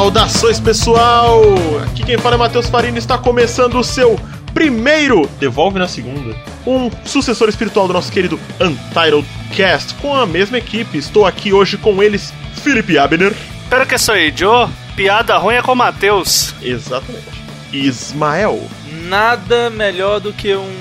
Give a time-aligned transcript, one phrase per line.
[0.00, 1.42] Saudações pessoal!
[1.82, 4.18] Aqui quem fala é Matheus Farina está começando o seu
[4.54, 6.34] primeiro Devolve na Segunda,
[6.66, 10.96] um sucessor espiritual do nosso querido Untitled Cast, com a mesma equipe.
[10.96, 12.32] Estou aqui hoje com eles,
[12.62, 13.36] Felipe Abner.
[13.68, 16.54] Pero que sou Joe, piada ruim é com o Matheus.
[16.62, 17.44] Exatamente.
[17.70, 18.58] Ismael.
[19.06, 20.72] Nada melhor do que um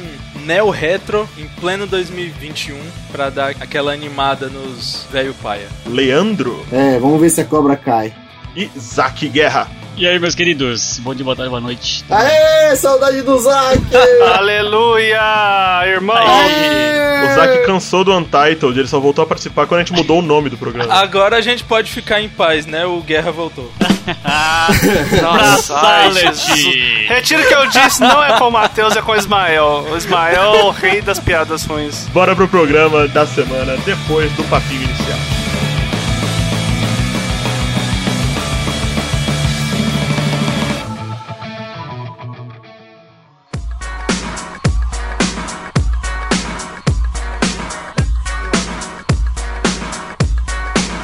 [0.45, 2.79] neo retro em pleno 2021
[3.11, 5.67] para dar aquela animada nos velho paia.
[5.85, 6.65] Leandro.
[6.71, 8.13] É, vamos ver se a cobra cai.
[8.59, 9.69] E Zack Guerra.
[9.95, 10.99] E aí, meus queridos?
[10.99, 12.03] Bom dia, boa tarde, boa noite.
[12.09, 13.79] Aê, saudade do Zack!
[14.37, 15.17] Aleluia,
[15.85, 16.17] irmão!
[16.17, 20.21] O Zack cansou do Untitled, ele só voltou a participar quando a gente mudou o
[20.21, 20.93] nome do programa.
[20.93, 22.85] Agora a gente pode ficar em paz, né?
[22.85, 23.71] O Guerra voltou.
[25.21, 26.11] Nossa, ai.
[27.07, 29.87] Retiro o que eu disse, não é com o Matheus, é com o Ismael.
[29.89, 32.09] O Ismael é o rei das piadas ruins.
[32.09, 35.38] Bora pro programa da semana, depois do papinho inicial.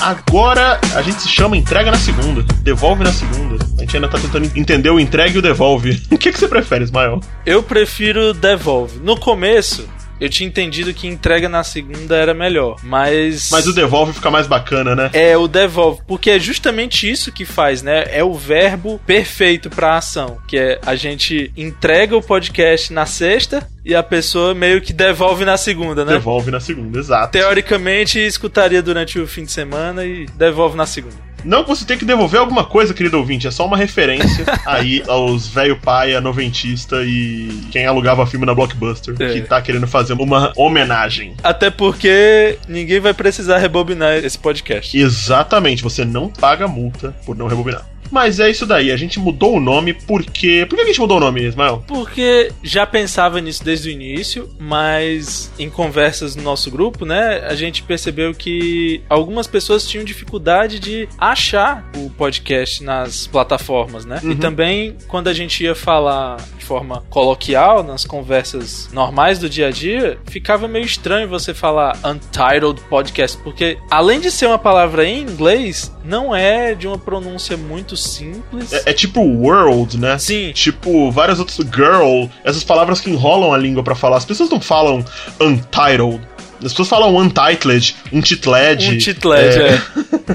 [0.06, 3.58] Agora a gente se chama entrega na segunda, devolve na segunda.
[3.75, 6.00] A gente ainda tá tentando entender o entrega e o devolve.
[6.16, 7.20] O que, que você prefere, Ismael?
[7.44, 9.00] Eu prefiro devolve.
[9.00, 13.49] No começo, eu tinha entendido que entrega na segunda era melhor, mas.
[13.52, 15.09] Mas o devolve fica mais bacana, né?
[15.13, 18.05] É, o devolve, porque é justamente isso que faz, né?
[18.09, 23.67] É o verbo perfeito pra ação, que é a gente entrega o podcast na sexta
[23.83, 26.13] e a pessoa meio que devolve na segunda, né?
[26.13, 27.31] Devolve na segunda, exato.
[27.31, 31.25] Teoricamente, escutaria durante o fim de semana e devolve na segunda.
[31.46, 35.04] Não que você tem que devolver alguma coisa, querido ouvinte, é só uma referência aí
[35.08, 39.33] aos velho paia, noventista e quem alugava filme na Blockbuster, É.
[39.33, 41.36] que tá querendo fazer uma homenagem.
[41.44, 44.98] Até porque ninguém vai precisar rebobinar esse podcast.
[44.98, 47.86] Exatamente, você não paga multa por não rebobinar.
[48.15, 50.65] Mas é isso daí, a gente mudou o nome porque.
[50.70, 51.83] Por que a gente mudou o nome, Ismael?
[51.86, 57.55] Porque já pensava nisso desde o início, mas em conversas no nosso grupo, né, a
[57.55, 64.21] gente percebeu que algumas pessoas tinham dificuldade de achar o podcast nas plataformas, né?
[64.23, 69.71] E também quando a gente ia falar forma coloquial, nas conversas normais do dia a
[69.71, 75.21] dia, ficava meio estranho você falar Untitled Podcast, porque além de ser uma palavra em
[75.21, 78.73] inglês, não é de uma pronúncia muito simples.
[78.73, 80.17] É, é tipo world, né?
[80.17, 80.52] Sim.
[80.54, 81.58] Tipo, várias outras.
[81.58, 84.17] Girl, essas palavras que enrolam a língua pra falar.
[84.17, 85.04] As pessoas não falam
[85.39, 86.21] untitled.
[86.64, 88.89] As pessoas falam untitled, untitled.
[88.89, 89.82] Untitled, é.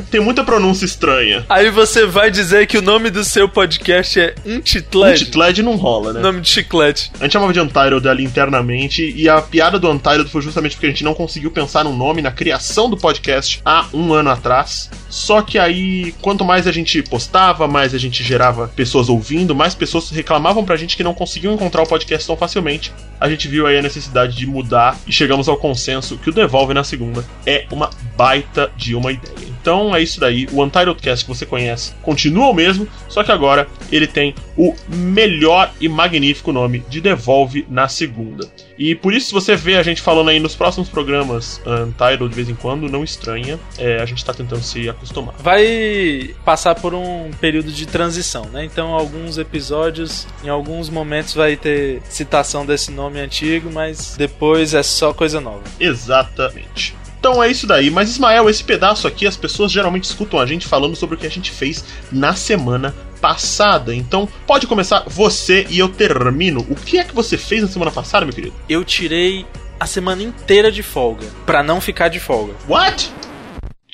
[0.11, 1.45] Tem muita pronúncia estranha.
[1.49, 5.25] Aí você vai dizer que o nome do seu podcast é Untitled?
[5.25, 6.21] Untitled não rola, né?
[6.21, 7.11] Nome de chiclete.
[7.19, 10.87] A gente chamava de Untitled ali internamente, e a piada do Untitled foi justamente porque
[10.87, 14.91] a gente não conseguiu pensar num nome na criação do podcast há um ano atrás.
[15.09, 19.75] Só que aí, quanto mais a gente postava, mais a gente gerava pessoas ouvindo, mais
[19.75, 22.93] pessoas reclamavam pra gente que não conseguiam encontrar o podcast tão facilmente.
[23.21, 26.73] A gente viu aí a necessidade de mudar e chegamos ao consenso que o Devolve
[26.73, 29.51] na segunda é uma baita de uma ideia.
[29.61, 33.33] Então é isso daí, o Untitled Cast que você conhece continua o mesmo, só que
[33.33, 38.49] agora ele tem o melhor e magnífico nome de Devolve na segunda.
[38.79, 42.35] E por isso, se você vê a gente falando aí nos próximos programas Untitled de
[42.35, 45.35] vez em quando, não estranha, é, a gente tá tentando se acostumar.
[45.39, 48.65] Vai passar por um período de transição, né?
[48.65, 54.83] Então, alguns episódios, em alguns momentos, vai ter citação desse nome antigo, mas depois é
[54.83, 55.63] só coisa nova.
[55.79, 57.00] Exatamente.
[57.21, 60.67] Então é isso daí, mas Ismael, esse pedaço aqui as pessoas geralmente escutam a gente
[60.67, 63.95] falando sobre o que a gente fez na semana passada.
[63.95, 66.67] Então pode começar você e eu termino.
[66.71, 68.55] O que é que você fez na semana passada, meu querido?
[68.67, 69.45] Eu tirei
[69.79, 72.55] a semana inteira de folga, pra não ficar de folga.
[72.67, 73.13] What?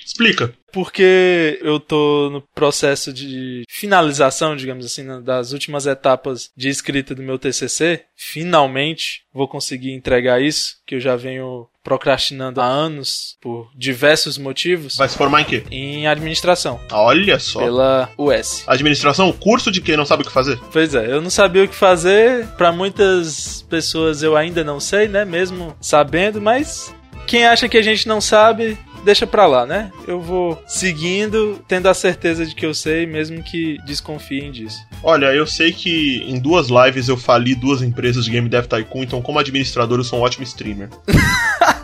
[0.05, 0.55] Explica.
[0.73, 7.23] Porque eu tô no processo de finalização, digamos assim, das últimas etapas de escrita do
[7.23, 8.05] meu TCC.
[8.14, 14.97] Finalmente vou conseguir entregar isso, que eu já venho procrastinando há anos por diversos motivos.
[14.97, 15.62] Vai se formar em quê?
[15.71, 17.61] Em administração, Olha só.
[17.61, 18.65] pela US.
[18.67, 20.59] Administração, curso de quem não sabe o que fazer?
[20.73, 22.44] Pois é, eu não sabia o que fazer.
[22.56, 25.25] Pra muitas pessoas eu ainda não sei, né?
[25.25, 26.93] Mesmo sabendo, mas
[27.25, 29.93] quem acha que a gente não sabe, deixa pra lá, né?
[30.09, 34.79] Eu vou seguindo, tendo a certeza de que eu sei, mesmo que desconfiem disso.
[35.05, 39.05] Olha, eu sei que em duas lives eu fali duas empresas de Game Dev Tycoon,
[39.05, 40.91] então como administrador eu sou um ótimo streamer.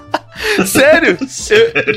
[0.68, 1.18] Sério?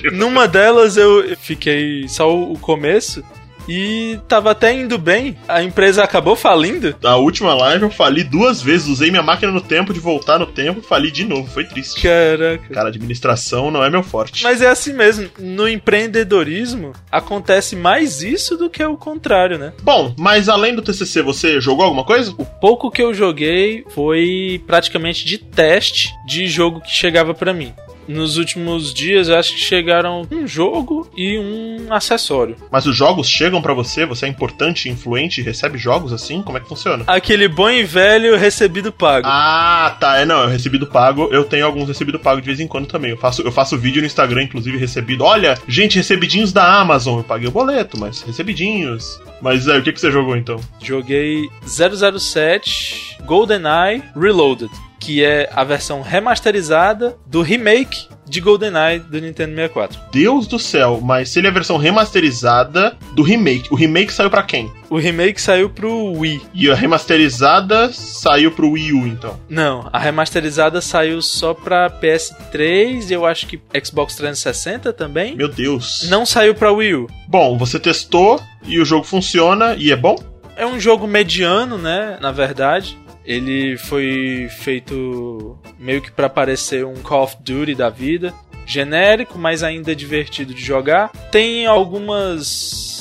[0.03, 3.23] Eu- numa delas eu fiquei só o começo.
[3.67, 5.35] e tava até indo bem.
[5.47, 6.95] A empresa acabou falindo.
[7.01, 10.45] Na última live eu fali duas vezes, usei minha máquina no tempo de voltar no
[10.45, 11.49] tempo e fali de novo.
[11.51, 11.99] Foi triste.
[11.99, 12.71] Caraca.
[12.71, 14.43] Cara, administração não é meu forte.
[14.43, 15.27] Mas é assim mesmo.
[15.39, 19.73] No empreendedorismo acontece mais isso do que o contrário, né?
[19.81, 22.35] Bom, mas além do TCC, você jogou alguma coisa?
[22.37, 27.73] O pouco que eu joguei foi praticamente de teste de jogo que chegava pra mim.
[28.07, 32.55] Nos últimos dias, eu acho que chegaram um jogo e um acessório.
[32.71, 34.05] Mas os jogos chegam pra você?
[34.05, 36.41] Você é importante, influente, recebe jogos assim?
[36.41, 37.03] Como é que funciona?
[37.07, 39.27] Aquele bom e velho recebido pago.
[39.29, 40.19] Ah, tá.
[40.19, 41.29] É, não, eu recebido pago.
[41.31, 43.11] Eu tenho alguns recebido pago de vez em quando também.
[43.11, 45.23] Eu faço, eu faço vídeo no Instagram, inclusive, recebido.
[45.23, 47.17] Olha, gente, recebidinhos da Amazon.
[47.17, 49.19] Eu paguei o boleto, mas recebidinhos.
[49.41, 50.59] Mas é, o que, que você jogou então?
[50.81, 54.71] Joguei 007 GoldenEye Reloaded,
[55.05, 59.99] que é a versão remasterizada do remake de GoldenEye do Nintendo 64.
[60.11, 64.31] Deus do céu, mas se ele é a versão remasterizada do remake, o remake saiu
[64.31, 64.71] pra quem?
[64.89, 66.41] O remake saiu pro Wii.
[66.55, 69.39] E a remasterizada saiu pro Wii U, então.
[69.47, 75.35] Não, a remasterizada saiu só pra PS3 e eu acho que Xbox 360 também.
[75.35, 76.07] Meu Deus.
[76.09, 77.07] Não saiu pra Wii U.
[77.27, 80.15] Bom, você testou e o jogo funciona e é bom?
[80.57, 82.17] É um jogo mediano, né?
[82.19, 82.97] Na verdade.
[83.25, 88.33] Ele foi feito meio que para parecer um Call of Duty da vida.
[88.65, 91.09] Genérico, mas ainda divertido de jogar.
[91.31, 92.94] Tem algumas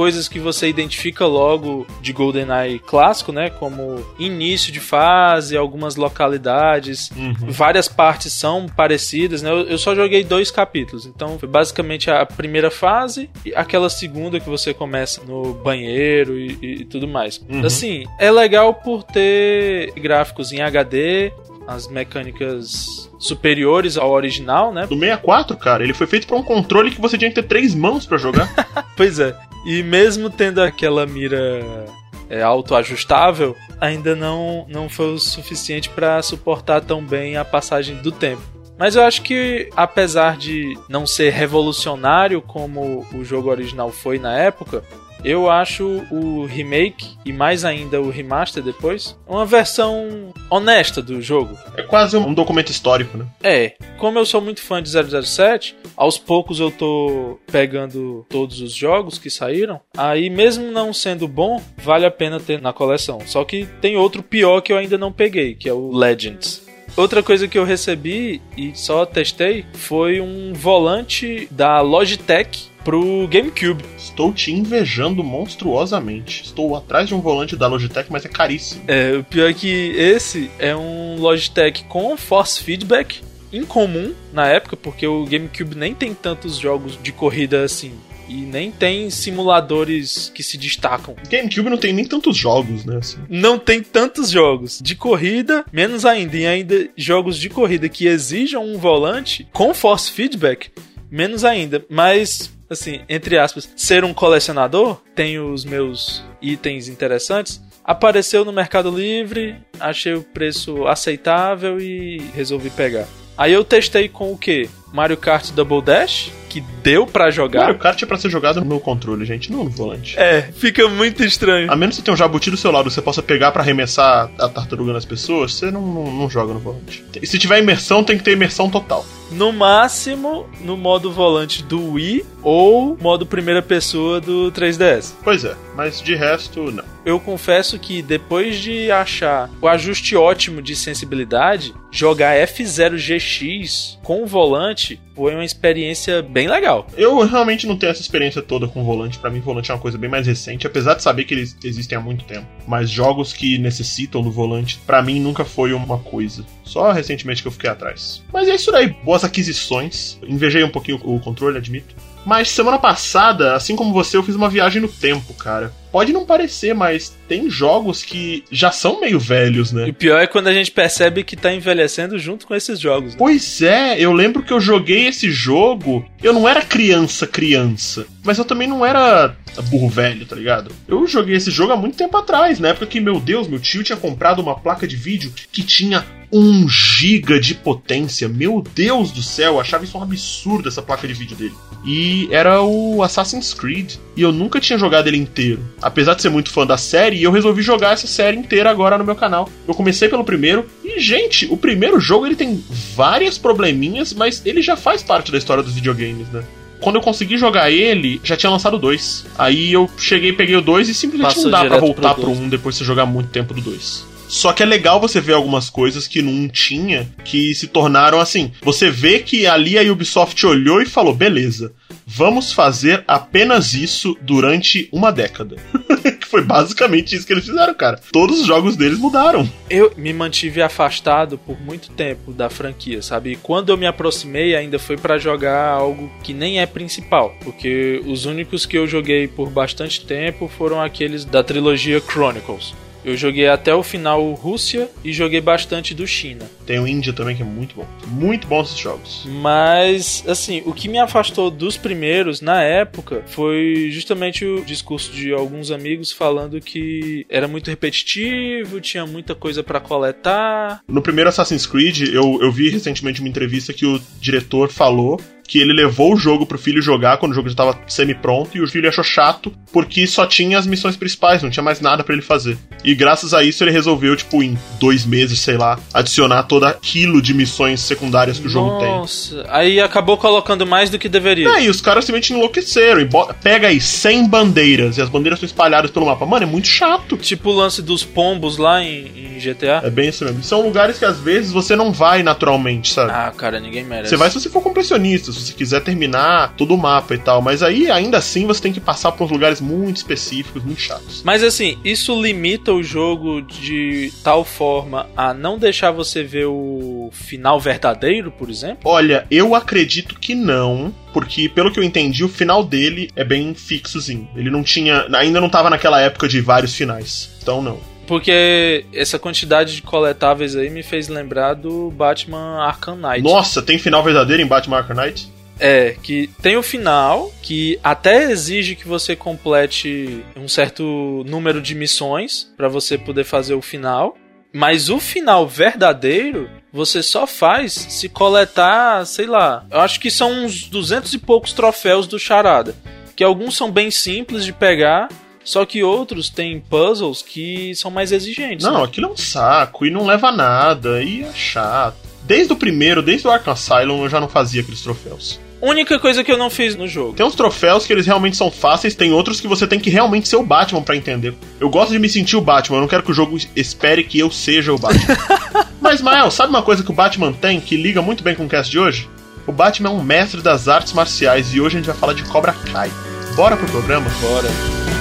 [0.00, 3.50] coisas que você identifica logo de GoldenEye clássico, né?
[3.50, 7.34] Como início de fase, algumas localidades, Uhum.
[7.50, 9.50] várias partes são parecidas, né?
[9.50, 14.40] Eu, eu só joguei dois capítulos, então foi basicamente a primeira fase e aquela segunda
[14.40, 17.38] que você começa no banheiro e, e tudo mais.
[17.46, 17.66] Uhum.
[17.66, 21.30] Assim, é legal por ter gráficos em HD,
[21.68, 24.86] as mecânicas superiores ao original, né?
[24.86, 27.74] Do 64, cara, ele foi feito pra um controle que você tinha que ter três
[27.74, 28.48] mãos pra jogar.
[28.96, 29.34] Pois é.
[29.64, 31.86] E mesmo tendo aquela mira
[32.28, 38.12] é, autoajustável, ainda não, não foi o suficiente para suportar tão bem a passagem do
[38.12, 38.42] tempo.
[38.78, 44.34] Mas eu acho que, apesar de não ser revolucionário como o jogo original foi na
[44.38, 44.82] época,
[45.24, 51.56] eu acho o remake e mais ainda o remaster depois uma versão honesta do jogo.
[51.76, 53.26] é quase um documento histórico, né?
[53.42, 58.72] É, como eu sou muito fã de 007, aos poucos eu tô pegando todos os
[58.72, 59.80] jogos que saíram.
[59.96, 63.20] Aí, mesmo não sendo bom, vale a pena ter na coleção.
[63.26, 66.69] Só que tem outro pior que eu ainda não peguei, que é o Legends.
[66.96, 73.84] Outra coisa que eu recebi e só testei foi um volante da Logitech pro GameCube.
[73.96, 76.44] Estou te invejando monstruosamente.
[76.44, 78.82] Estou atrás de um volante da Logitech, mas é caríssimo.
[78.88, 83.20] É, o pior é que esse é um Logitech com force feedback
[83.52, 87.92] incomum na época, porque o GameCube nem tem tantos jogos de corrida assim.
[88.30, 91.16] E nem tem simuladores que se destacam.
[91.28, 92.98] GameCube não tem nem tantos jogos, né?
[92.98, 93.18] Assim.
[93.28, 96.36] Não tem tantos jogos de corrida, menos ainda.
[96.36, 100.70] E ainda jogos de corrida que exijam um volante com force feedback,
[101.10, 101.84] menos ainda.
[101.90, 107.60] Mas, assim, entre aspas, ser um colecionador, tem os meus itens interessantes.
[107.82, 113.08] Apareceu no Mercado Livre, achei o preço aceitável e resolvi pegar.
[113.36, 114.68] Aí eu testei com o que?
[114.92, 117.60] Mario Kart Double Dash, que deu pra jogar.
[117.60, 120.18] Mario Kart é pra ser jogado no controle, gente, não no volante.
[120.18, 121.70] É, fica muito estranho.
[121.70, 124.30] A menos que você tenha um jabuti do seu lado, você possa pegar pra arremessar
[124.38, 127.04] a tartaruga nas pessoas, você não, não, não joga no volante.
[127.22, 129.06] E se tiver imersão, tem que ter imersão total.
[129.30, 135.12] No máximo, no modo volante do Wii ou modo primeira pessoa do 3DS.
[135.22, 136.82] Pois é, mas de resto, não.
[137.04, 144.26] Eu confesso que depois de achar o ajuste ótimo de sensibilidade, jogar F0GX com o
[144.26, 144.79] volante
[145.14, 146.86] foi uma experiência bem legal.
[146.96, 149.18] Eu realmente não tenho essa experiência toda com volante.
[149.18, 151.96] Pra mim, volante é uma coisa bem mais recente, apesar de saber que eles existem
[151.96, 152.46] há muito tempo.
[152.66, 156.44] Mas jogos que necessitam do volante, pra mim, nunca foi uma coisa.
[156.64, 158.22] Só recentemente que eu fiquei atrás.
[158.32, 160.18] Mas é isso aí, boas aquisições.
[160.26, 161.94] Invejei um pouquinho o controle, admito.
[162.24, 165.72] Mas semana passada, assim como você, eu fiz uma viagem no tempo, cara.
[165.90, 169.86] Pode não parecer, mas tem jogos que já são meio velhos, E né?
[169.88, 173.12] o pior é quando a gente percebe que tá envelhecendo junto com esses jogos.
[173.12, 173.16] né?
[173.18, 176.04] Pois é, eu lembro que eu joguei esse jogo.
[176.22, 178.06] Eu não era criança, criança.
[178.22, 179.34] Mas eu também não era
[179.68, 180.70] burro velho, tá ligado?
[180.86, 183.82] Eu joguei esse jogo há muito tempo atrás, na época que, meu Deus, meu tio
[183.82, 188.28] tinha comprado uma placa de vídeo que tinha 1 giga de potência.
[188.28, 191.54] Meu Deus do céu, eu achava isso um absurdo essa placa de vídeo dele.
[191.84, 193.94] E era o Assassin's Creed.
[194.16, 195.62] E eu nunca tinha jogado ele inteiro.
[195.80, 199.04] Apesar de ser muito fã da série, eu resolvi jogar essa série inteira agora no
[199.04, 199.48] meu canal.
[199.66, 200.66] Eu comecei pelo primeiro.
[200.84, 202.62] E, gente, o primeiro jogo ele tem
[202.94, 206.44] várias probleminhas, mas ele já faz parte da história dos videogames, né?
[206.80, 209.26] Quando eu consegui jogar ele, já tinha lançado dois.
[209.38, 212.30] Aí eu cheguei, peguei o dois e simplesmente Passou não dá pra voltar pro pro
[212.30, 214.06] um depois de você jogar muito tempo do dois.
[214.30, 218.52] Só que é legal você ver algumas coisas que não tinha, que se tornaram assim.
[218.62, 221.72] Você vê que ali a Ubisoft olhou e falou: beleza,
[222.06, 225.56] vamos fazer apenas isso durante uma década.
[226.20, 228.00] que foi basicamente isso que eles fizeram, cara.
[228.12, 229.50] Todos os jogos deles mudaram.
[229.68, 233.32] Eu me mantive afastado por muito tempo da franquia, sabe?
[233.32, 238.00] E quando eu me aproximei, ainda foi pra jogar algo que nem é principal, porque
[238.06, 242.74] os únicos que eu joguei por bastante tempo foram aqueles da trilogia Chronicles.
[243.04, 246.48] Eu joguei até o final Rússia e joguei bastante do China.
[246.66, 247.86] Tem o Índia também, que é muito bom.
[248.08, 249.24] Muito bom esses jogos.
[249.26, 255.32] Mas, assim, o que me afastou dos primeiros na época foi justamente o discurso de
[255.32, 260.82] alguns amigos falando que era muito repetitivo, tinha muita coisa pra coletar.
[260.86, 265.58] No primeiro Assassin's Creed, eu, eu vi recentemente uma entrevista que o diretor falou que
[265.58, 268.68] ele levou o jogo pro filho jogar quando o jogo já tava semi-pronto e o
[268.68, 272.22] filho achou chato porque só tinha as missões principais, não tinha mais nada pra ele
[272.22, 272.56] fazer.
[272.84, 277.20] E graças a isso ele resolveu, tipo, em dois meses, sei lá, adicionar todo aquilo
[277.20, 278.88] de missões secundárias que o jogo tem.
[278.88, 281.48] Nossa, aí acabou colocando mais do que deveria.
[281.48, 283.00] É, e os caras simplesmente enlouqueceram.
[283.00, 283.08] E
[283.42, 286.24] pega aí 100 bandeiras e as bandeiras estão espalhadas pelo mapa.
[286.24, 287.16] Mano, é muito chato.
[287.16, 289.82] Tipo o lance dos pombos lá em, em GTA.
[289.84, 290.42] É bem isso mesmo.
[290.42, 293.10] São lugares que às vezes você não vai naturalmente, sabe?
[293.12, 294.10] Ah, cara, ninguém merece.
[294.10, 297.40] Você vai se você for completionista, se quiser terminar todo o mapa e tal.
[297.42, 301.22] Mas aí, ainda assim, você tem que passar por uns lugares muito específicos, muito chatos.
[301.24, 307.10] Mas assim, isso limita o jogo de tal forma a não deixar você ver o
[307.12, 308.82] final verdadeiro, por exemplo?
[308.84, 310.94] Olha, eu acredito que não.
[311.12, 314.28] Porque, pelo que eu entendi, o final dele é bem fixozinho.
[314.36, 315.06] Ele não tinha.
[315.14, 317.30] Ainda não tava naquela época de vários finais.
[317.42, 317.78] Então, não.
[318.10, 323.22] Porque essa quantidade de coletáveis aí me fez lembrar do Batman Arkham Knight.
[323.22, 325.30] Nossa, tem final verdadeiro em Batman Arkham Knight?
[325.60, 331.72] É, que tem o final, que até exige que você complete um certo número de
[331.72, 334.16] missões pra você poder fazer o final.
[334.52, 339.64] Mas o final verdadeiro você só faz se coletar, sei lá.
[339.70, 342.74] Eu acho que são uns 200 e poucos troféus do Charada.
[343.14, 345.08] Que alguns são bem simples de pegar,
[345.44, 348.64] só que outros têm puzzles que são mais exigentes.
[348.64, 348.84] Não, né?
[348.84, 351.96] aquilo é um saco e não leva a nada e é chato.
[352.22, 355.40] Desde o primeiro, desde o Arkham Asylum, eu já não fazia aqueles troféus.
[355.60, 357.12] Única coisa que eu não fiz no jogo.
[357.12, 360.26] Tem uns troféus que eles realmente são fáceis, tem outros que você tem que realmente
[360.26, 361.34] ser o Batman pra entender.
[361.58, 364.18] Eu gosto de me sentir o Batman, eu não quero que o jogo espere que
[364.18, 365.16] eu seja o Batman.
[365.80, 368.48] Mas, Mael, sabe uma coisa que o Batman tem que liga muito bem com o
[368.48, 369.08] cast de hoje?
[369.46, 372.22] O Batman é um mestre das artes marciais e hoje a gente vai falar de
[372.24, 372.90] Cobra Kai.
[373.34, 374.08] Bora pro programa?
[374.20, 374.99] Bora.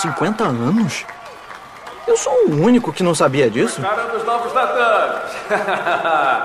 [0.00, 1.04] 50 anos?
[2.06, 3.80] Eu sou o único que não sabia disso.
[3.82, 5.30] Cara dos novos tatames!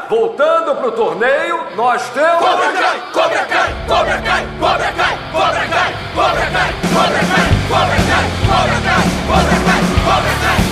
[0.10, 2.40] Voltando pro torneio, nós temos.
[2.40, 3.02] Cobra Kai!
[3.14, 3.76] Cobra Kai!
[3.88, 4.48] Cobra Kai!
[4.60, 5.18] Cobra Kai!
[5.32, 5.94] Cobra Kai!
[6.14, 6.74] Cobra Kai!
[6.94, 7.54] Cobra Kai!
[7.70, 8.26] Cobra Kai!
[8.46, 9.04] Cobra Kai!
[9.26, 9.82] Cobra Kai!
[10.06, 10.65] Cobra Kai!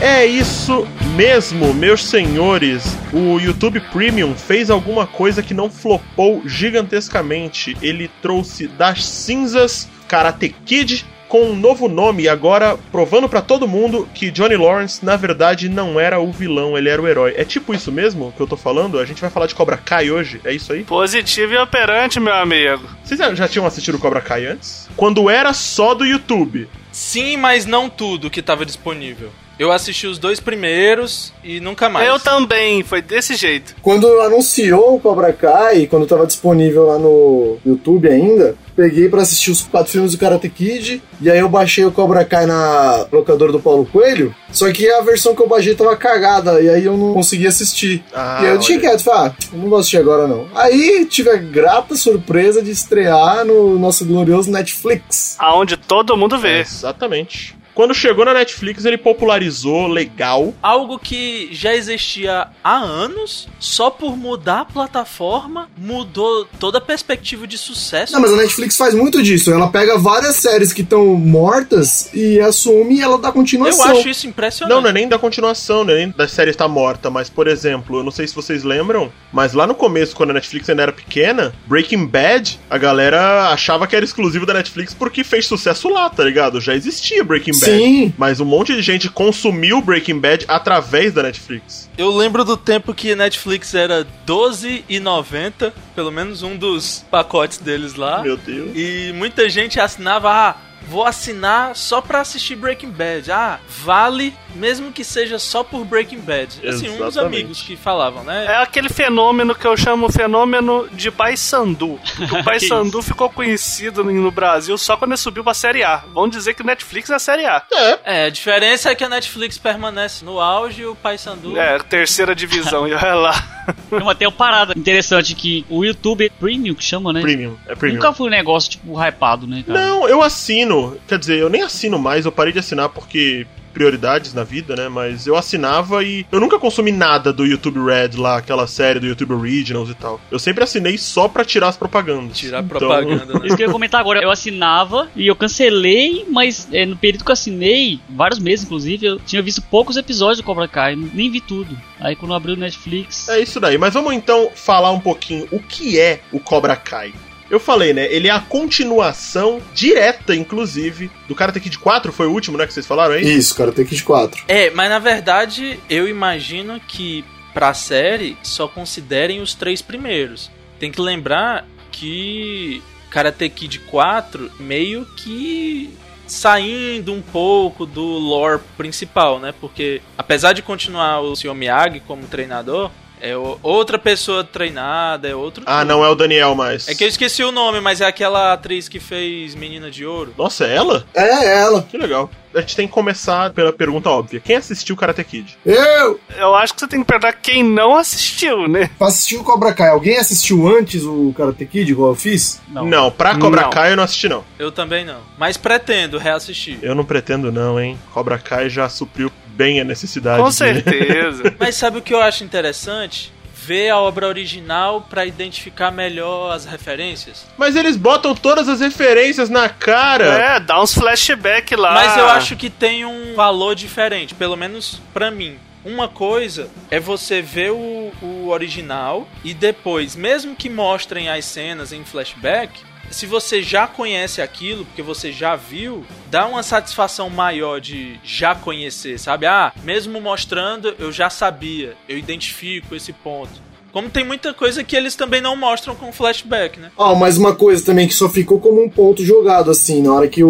[0.00, 0.86] É isso
[1.16, 2.84] mesmo, meus senhores.
[3.12, 7.76] O YouTube Premium fez alguma coisa que não flopou gigantescamente.
[7.82, 13.68] Ele trouxe das cinzas Karate Kid com um novo nome e agora provando pra todo
[13.68, 17.34] mundo que Johnny Lawrence na verdade não era o vilão, ele era o herói.
[17.36, 18.98] É tipo isso mesmo que eu tô falando?
[19.00, 20.84] A gente vai falar de Cobra Kai hoje, é isso aí?
[20.84, 22.88] Positivo e operante, meu amigo.
[23.04, 24.88] Vocês já- já tinham assistido Cobra Kai antes?
[24.96, 26.66] Quando era só do YouTube.
[26.92, 29.30] Sim, mas não tudo que estava disponível.
[29.58, 32.06] Eu assisti os dois primeiros e nunca mais.
[32.08, 33.74] Eu também, foi desse jeito.
[33.82, 39.50] Quando anunciou o Cobra Kai, quando tava disponível lá no YouTube ainda, peguei pra assistir
[39.50, 43.50] os quatro filmes do Karate Kid, e aí eu baixei o Cobra Kai na locadora
[43.50, 46.96] do Paulo Coelho, só que a versão que eu baixei tava cagada, e aí eu
[46.96, 48.04] não consegui assistir.
[48.14, 50.46] Ah, e aí eu tinha quieto, falei, ah, eu não vou assistir agora não.
[50.54, 55.34] Aí tive a grata surpresa de estrear no nosso glorioso Netflix.
[55.40, 56.60] Aonde todo mundo vê.
[56.60, 57.58] Exatamente.
[57.78, 60.52] Quando chegou na Netflix, ele popularizou legal.
[60.60, 67.46] Algo que já existia há anos, só por mudar a plataforma, mudou toda a perspectiva
[67.46, 68.12] de sucesso.
[68.14, 69.52] Não, mas a Netflix faz muito disso.
[69.52, 73.96] Ela pega várias séries que estão mortas e assume e ela dá Eu continuação.
[73.96, 74.74] acho isso impressionante.
[74.74, 75.94] Não, não é nem da continuação, né?
[75.94, 79.52] Nem da série estar morta, mas, por exemplo, eu não sei se vocês lembram, mas
[79.52, 83.94] lá no começo, quando a Netflix ainda era pequena, Breaking Bad, a galera achava que
[83.94, 86.60] era exclusivo da Netflix porque fez sucesso lá, tá ligado?
[86.60, 87.67] Já existia Breaking Bad.
[87.76, 88.14] Sim.
[88.16, 91.88] Mas um monte de gente consumiu Breaking Bad através da Netflix.
[91.96, 98.22] Eu lembro do tempo que Netflix era R$12,90, pelo menos um dos pacotes deles lá.
[98.22, 98.70] Meu Deus.
[98.74, 103.30] E muita gente assinava, ah, vou assinar só pra assistir Breaking Bad.
[103.30, 106.66] Ah, vale, mesmo que seja só por Breaking Bad.
[106.66, 107.18] Assim, uns Exatamente.
[107.18, 108.46] amigos que falavam, né?
[108.46, 111.98] É aquele fenômeno que eu chamo fenômeno de Pai Sandu.
[112.38, 116.02] O Pai Que Sandu ficou conhecido no Brasil só quando ele subiu pra Série A.
[116.12, 117.62] Vamos dizer que o Netflix é a Série A.
[118.04, 121.56] É, a diferença é que a Netflix permanece no auge e o Paysandu...
[121.56, 123.58] É, terceira divisão, e olha lá.
[123.90, 127.20] Tem uma, tem uma parada interessante que o YouTube é Premium, que chama, né?
[127.20, 127.56] Premium.
[127.66, 127.96] É premium.
[127.96, 129.86] Nunca foi um negócio, tipo, hypado, né, cara?
[129.86, 130.67] Não, eu assino.
[131.06, 133.46] Quer dizer, eu nem assino mais, eu parei de assinar porque
[133.78, 134.88] prioridades na vida, né?
[134.88, 139.06] Mas eu assinava e eu nunca consumi nada do YouTube Red lá, aquela série do
[139.06, 140.20] YouTube Originals e tal.
[140.30, 142.36] Eu sempre assinei só pra tirar as propagandas.
[142.36, 143.46] Tirar Então, propaganda, né?
[143.46, 147.24] Isso que eu ia comentar agora, eu assinava e eu cancelei, mas é, no período
[147.24, 151.30] que eu assinei, vários meses inclusive, eu tinha visto poucos episódios do Cobra Kai, nem
[151.30, 151.76] vi tudo.
[152.00, 153.28] Aí quando abriu o Netflix.
[153.28, 153.78] É isso daí.
[153.78, 157.12] Mas vamos então falar um pouquinho o que é o Cobra Kai.
[157.50, 158.06] Eu falei, né?
[158.12, 162.66] Ele é a continuação direta, inclusive, do Karate Kid 4, foi o último, né?
[162.66, 163.22] Que vocês falaram aí?
[163.22, 164.44] Isso, cara, tem Kid 4.
[164.48, 167.24] É, mas na verdade eu imagino que
[167.54, 170.50] pra série só considerem os três primeiros.
[170.78, 175.92] Tem que lembrar que Karate Kid 4 meio que
[176.26, 179.54] saindo um pouco do lore principal, né?
[179.58, 181.54] Porque apesar de continuar o Sr.
[181.54, 182.90] Miyagi como treinador,
[183.20, 185.62] é outra pessoa treinada, é outro.
[185.66, 186.88] Ah, não é o Daniel mais.
[186.88, 190.34] É que eu esqueci o nome, mas é aquela atriz que fez Menina de Ouro.
[190.36, 191.04] Nossa, é ela?
[191.14, 191.82] É ela.
[191.82, 192.30] Que legal.
[192.54, 194.40] A gente tem que começar pela pergunta óbvia.
[194.40, 195.58] Quem assistiu Karate Kid?
[195.66, 196.18] Eu!
[196.36, 198.90] Eu acho que você tem que perguntar quem não assistiu, né?
[198.98, 202.60] Pra assistir o Cobra Kai, alguém assistiu antes o Karate Kid, igual eu fiz?
[202.68, 203.70] Não, pra Cobra Não.
[203.70, 204.44] Kai eu não assisti, não.
[204.58, 205.20] Eu também não.
[205.36, 206.78] Mas pretendo reassistir.
[206.80, 207.98] Eu não pretendo, não, hein?
[208.12, 210.40] Cobra Kai já supriu bem a necessidade.
[210.40, 211.54] Com de- certeza.
[211.58, 213.32] Mas sabe o que eu acho interessante?
[213.52, 217.44] Ver a obra original pra identificar melhor as referências.
[217.58, 220.24] Mas eles botam todas as referências na cara.
[220.24, 221.92] É, dá uns flashback lá.
[221.92, 225.58] Mas eu acho que tem um valor diferente, pelo menos pra mim.
[225.84, 231.92] Uma coisa é você ver o, o original e depois, mesmo que mostrem as cenas
[231.92, 237.80] em flashback, se você já conhece aquilo, porque você já viu, dá uma satisfação maior
[237.80, 239.46] de já conhecer, sabe?
[239.46, 243.68] Ah, mesmo mostrando, eu já sabia, eu identifico esse ponto.
[243.92, 246.90] Como tem muita coisa que eles também não mostram com flashback, né?
[246.96, 250.28] Ó, mas uma coisa também que só ficou como um ponto jogado, assim, na hora
[250.28, 250.48] que o,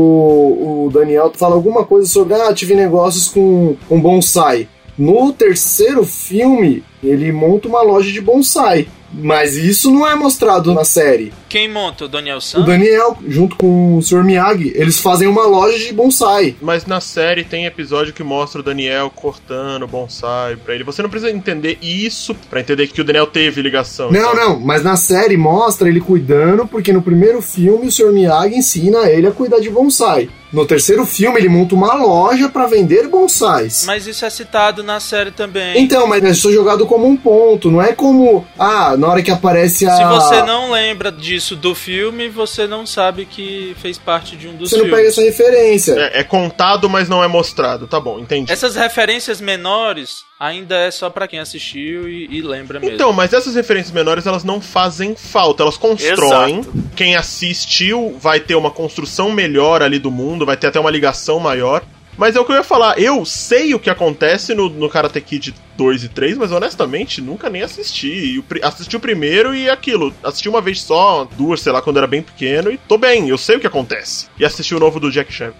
[0.86, 4.68] o Daniel fala alguma coisa sobre, ah, tive negócios com, com bonsai.
[4.98, 8.88] No terceiro filme, ele monta uma loja de bonsai.
[9.12, 11.32] Mas isso não é mostrado na série.
[11.48, 12.04] Quem monta?
[12.04, 12.60] O Daniel O San?
[12.62, 14.22] Daniel, junto com o Sr.
[14.24, 16.54] Miyagi, eles fazem uma loja de bonsai.
[16.60, 20.84] Mas na série tem episódio que mostra o Daniel cortando bonsai pra ele.
[20.84, 24.10] Você não precisa entender isso pra entender que o Daniel teve ligação.
[24.10, 28.12] Não, Então, não, mas na série mostra ele cuidando, porque no primeiro filme o Sr.
[28.12, 30.28] Miyagi ensina ele a cuidar de bonsai.
[30.50, 33.84] No terceiro filme ele monta uma loja pra vender bonsais.
[33.86, 35.78] Mas isso é citado na série também.
[35.78, 39.30] Então, mas é só jogado como um ponto, não é como, ah, na hora que
[39.30, 39.94] aparece a...
[39.94, 44.56] Se você não lembra disso do filme, você não sabe que fez parte de um
[44.56, 44.98] dos Você não filmes.
[44.98, 45.92] pega essa referência.
[45.92, 47.86] É, é contado, mas não é mostrado.
[47.86, 48.50] Tá bom, entendi.
[48.50, 52.94] Essas referências menores ainda é só pra quem assistiu e, e lembra mesmo.
[52.94, 56.58] Então, mas essas referências menores elas não fazem falta, elas constroem.
[56.58, 56.72] Exato.
[56.96, 61.38] Quem assistiu vai ter uma construção melhor ali do mundo, vai ter até uma ligação
[61.38, 61.84] maior.
[62.18, 65.20] Mas é o que eu ia falar, eu sei o que acontece no, no Karate
[65.20, 68.08] Kid 2 e 3, mas honestamente nunca nem assisti.
[68.36, 70.12] E pri- assisti o primeiro e aquilo.
[70.22, 73.38] Assisti uma vez só, duas, sei lá, quando era bem pequeno, e tô bem, eu
[73.38, 74.26] sei o que acontece.
[74.38, 75.52] E assisti o novo do Jack Chan.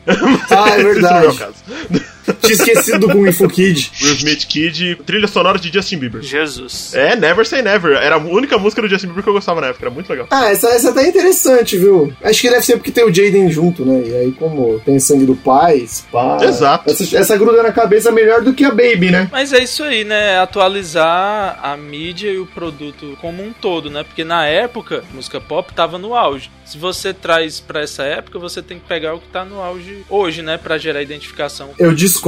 [0.50, 1.38] Ah, é Esse não é o verdade.
[1.38, 1.54] caso.
[2.40, 3.90] Tinha esquecido do Kung Fu Kid.
[4.02, 6.22] Will Smith Kid, trilha sonora de Justin Bieber.
[6.22, 6.94] Jesus.
[6.94, 7.92] É, Never Say Never.
[7.92, 10.26] Era a única música do Justin Bieber que eu gostava na época, era muito legal.
[10.30, 12.12] Ah, essa, essa tá interessante, viu?
[12.22, 14.02] Acho que deve ser porque tem o Jaden junto, né?
[14.06, 16.38] E aí, como tem sangue do pai, pá.
[16.42, 16.90] Exato.
[16.90, 19.28] Essa, essa gruda na cabeça é melhor do que a Baby, né?
[19.30, 20.38] Mas é isso aí, né?
[20.38, 24.04] Atualizar a mídia e o produto como um todo, né?
[24.04, 26.50] Porque na época, música pop tava no auge.
[26.64, 30.04] Se você traz pra essa época, você tem que pegar o que tá no auge
[30.08, 30.58] hoje, né?
[30.58, 31.70] Pra gerar identificação.
[31.78, 32.27] Eu discordo.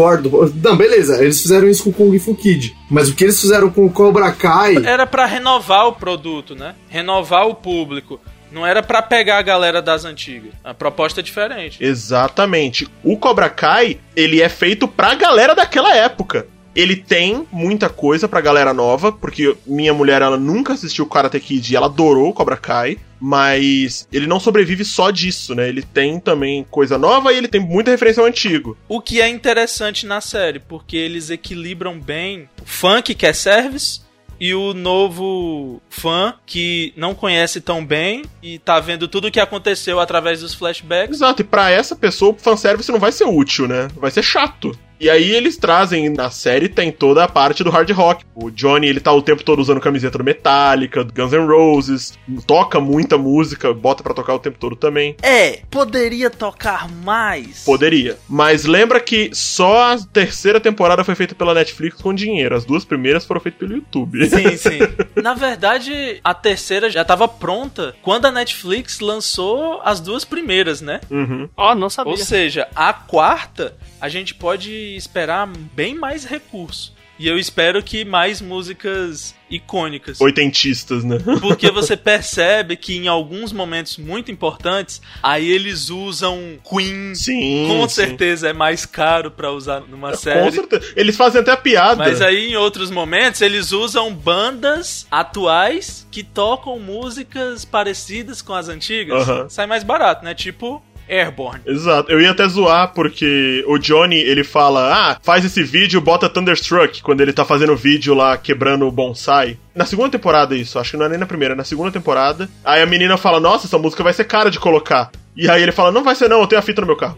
[0.62, 2.76] Não, beleza, eles fizeram isso com o Kung Fu Kid.
[2.90, 4.76] Mas o que eles fizeram com o Cobra Kai.
[4.84, 6.74] Era pra renovar o produto, né?
[6.88, 8.20] Renovar o público.
[8.50, 10.52] Não era pra pegar a galera das antigas.
[10.64, 11.78] A proposta é diferente.
[11.82, 12.88] Exatamente.
[13.04, 16.48] O Cobra Kai, ele é feito pra galera daquela época.
[16.74, 21.72] Ele tem muita coisa pra galera nova, porque minha mulher ela nunca assistiu Karate Kid
[21.72, 25.68] e ela adorou o Cobra Kai, mas ele não sobrevive só disso, né?
[25.68, 28.76] Ele tem também coisa nova e ele tem muita referência ao antigo.
[28.88, 34.00] O que é interessante na série, porque eles equilibram bem o funk que é service
[34.40, 39.38] e o novo fã que não conhece tão bem e tá vendo tudo o que
[39.38, 41.16] aconteceu através dos flashbacks.
[41.16, 43.88] Exato, e pra essa pessoa o fanservice não vai ser útil, né?
[43.96, 44.76] Vai ser chato.
[45.00, 48.22] E aí eles trazem, na série tem toda a parte do hard rock.
[48.34, 52.18] O Johnny, ele tá o tempo todo usando camiseta do Metallica, do Guns N' Roses,
[52.46, 55.16] toca muita música, bota pra tocar o tempo todo também.
[55.22, 57.64] É, poderia tocar mais.
[57.64, 58.18] Poderia.
[58.28, 62.54] Mas lembra que só a terceira temporada foi feita pela Netflix com dinheiro.
[62.54, 64.28] As duas primeiras foram feitas pelo YouTube.
[64.28, 64.80] Sim, sim.
[65.22, 71.00] Na verdade, a terceira já tava pronta quando a Netflix lançou as duas primeiras, né?
[71.10, 71.48] Uhum.
[71.56, 72.10] Ó, não sabia.
[72.10, 76.94] Ou seja, a quarta a gente pode esperar bem mais recurso.
[77.20, 80.18] E eu espero que mais músicas icônicas.
[80.22, 81.18] Oitentistas, né?
[81.42, 87.14] Porque você percebe que em alguns momentos muito importantes, aí eles usam Queen.
[87.14, 87.66] Sim.
[87.68, 87.94] Com sim.
[87.94, 90.52] certeza é mais caro pra usar numa Com série.
[90.52, 90.92] certeza.
[90.96, 91.96] Eles fazem até piada.
[91.96, 98.70] Mas aí em outros momentos eles usam bandas atuais que tocam músicas parecidas com as
[98.70, 99.28] antigas.
[99.28, 99.48] Aham.
[99.50, 100.32] Sai mais barato, né?
[100.34, 101.60] Tipo Airborne.
[101.66, 102.10] Exato.
[102.10, 107.02] Eu ia até zoar porque o Johnny, ele fala: "Ah, faz esse vídeo, bota Thunderstruck"
[107.02, 109.58] quando ele tá fazendo vídeo lá quebrando o bonsai.
[109.74, 112.48] Na segunda temporada isso, acho que não é nem na primeira, é na segunda temporada.
[112.64, 115.10] Aí a menina fala: "Nossa, essa música vai ser cara de colocar".
[115.36, 117.16] E aí ele fala: "Não vai ser não, eu tenho a fita no meu carro".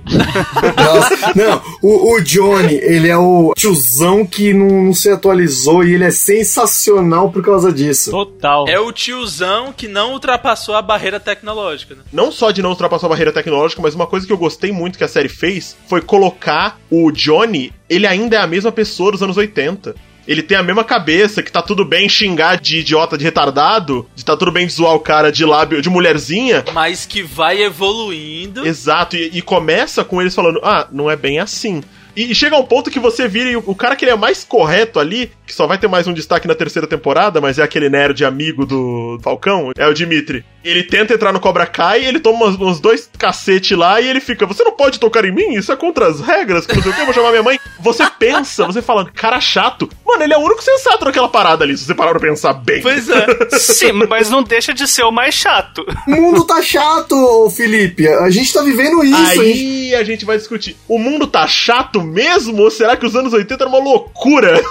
[0.77, 5.95] Nossa, não, o, o Johnny, ele é o tiozão que não, não se atualizou e
[5.95, 8.11] ele é sensacional por causa disso.
[8.11, 8.67] Total.
[8.69, 12.03] É o tiozão que não ultrapassou a barreira tecnológica, né?
[12.13, 14.99] não só de não ultrapassar a barreira tecnológica, mas uma coisa que eu gostei muito
[14.99, 19.23] que a série fez foi colocar o Johnny, ele ainda é a mesma pessoa dos
[19.23, 19.95] anos 80.
[20.27, 24.25] Ele tem a mesma cabeça, que tá tudo bem xingar de idiota, de retardado, de
[24.25, 26.65] tá tudo bem zoar o cara de lábio, de mulherzinha.
[26.73, 28.67] Mas que vai evoluindo.
[28.67, 31.83] Exato, e, e começa com eles falando, ah, não é bem assim.
[32.15, 34.45] E, chega um ponto que você vira e o, o cara que ele é mais
[34.45, 37.91] correto ali, que só vai ter mais um destaque na terceira temporada, mas é aquele
[37.91, 40.43] nerd amigo do Falcão, é o Dimitri.
[40.65, 44.21] Ele tenta entrar no Cobra Kai, ele toma uns, uns dois cacete lá e ele
[44.21, 45.55] fica, você não pode tocar em mim?
[45.55, 47.61] Isso é contra as regras, que não sei o que, eu vou chamar minha mãe.
[47.81, 49.91] Você pensa, você fala, cara chato.
[50.07, 52.81] Mano, ele é o único sensato naquela parada ali, se você parar pra pensar bem.
[52.81, 53.27] Pois é.
[53.59, 55.85] Sim, mas não deixa de ser o mais chato.
[56.07, 58.09] O mundo tá chato, Felipe.
[58.09, 59.53] A gente tá vivendo isso, hein?
[59.53, 60.77] Aí a gente vai discutir.
[60.89, 62.63] O mundo tá chato mesmo?
[62.63, 64.63] Ou será que os anos 80 era uma loucura?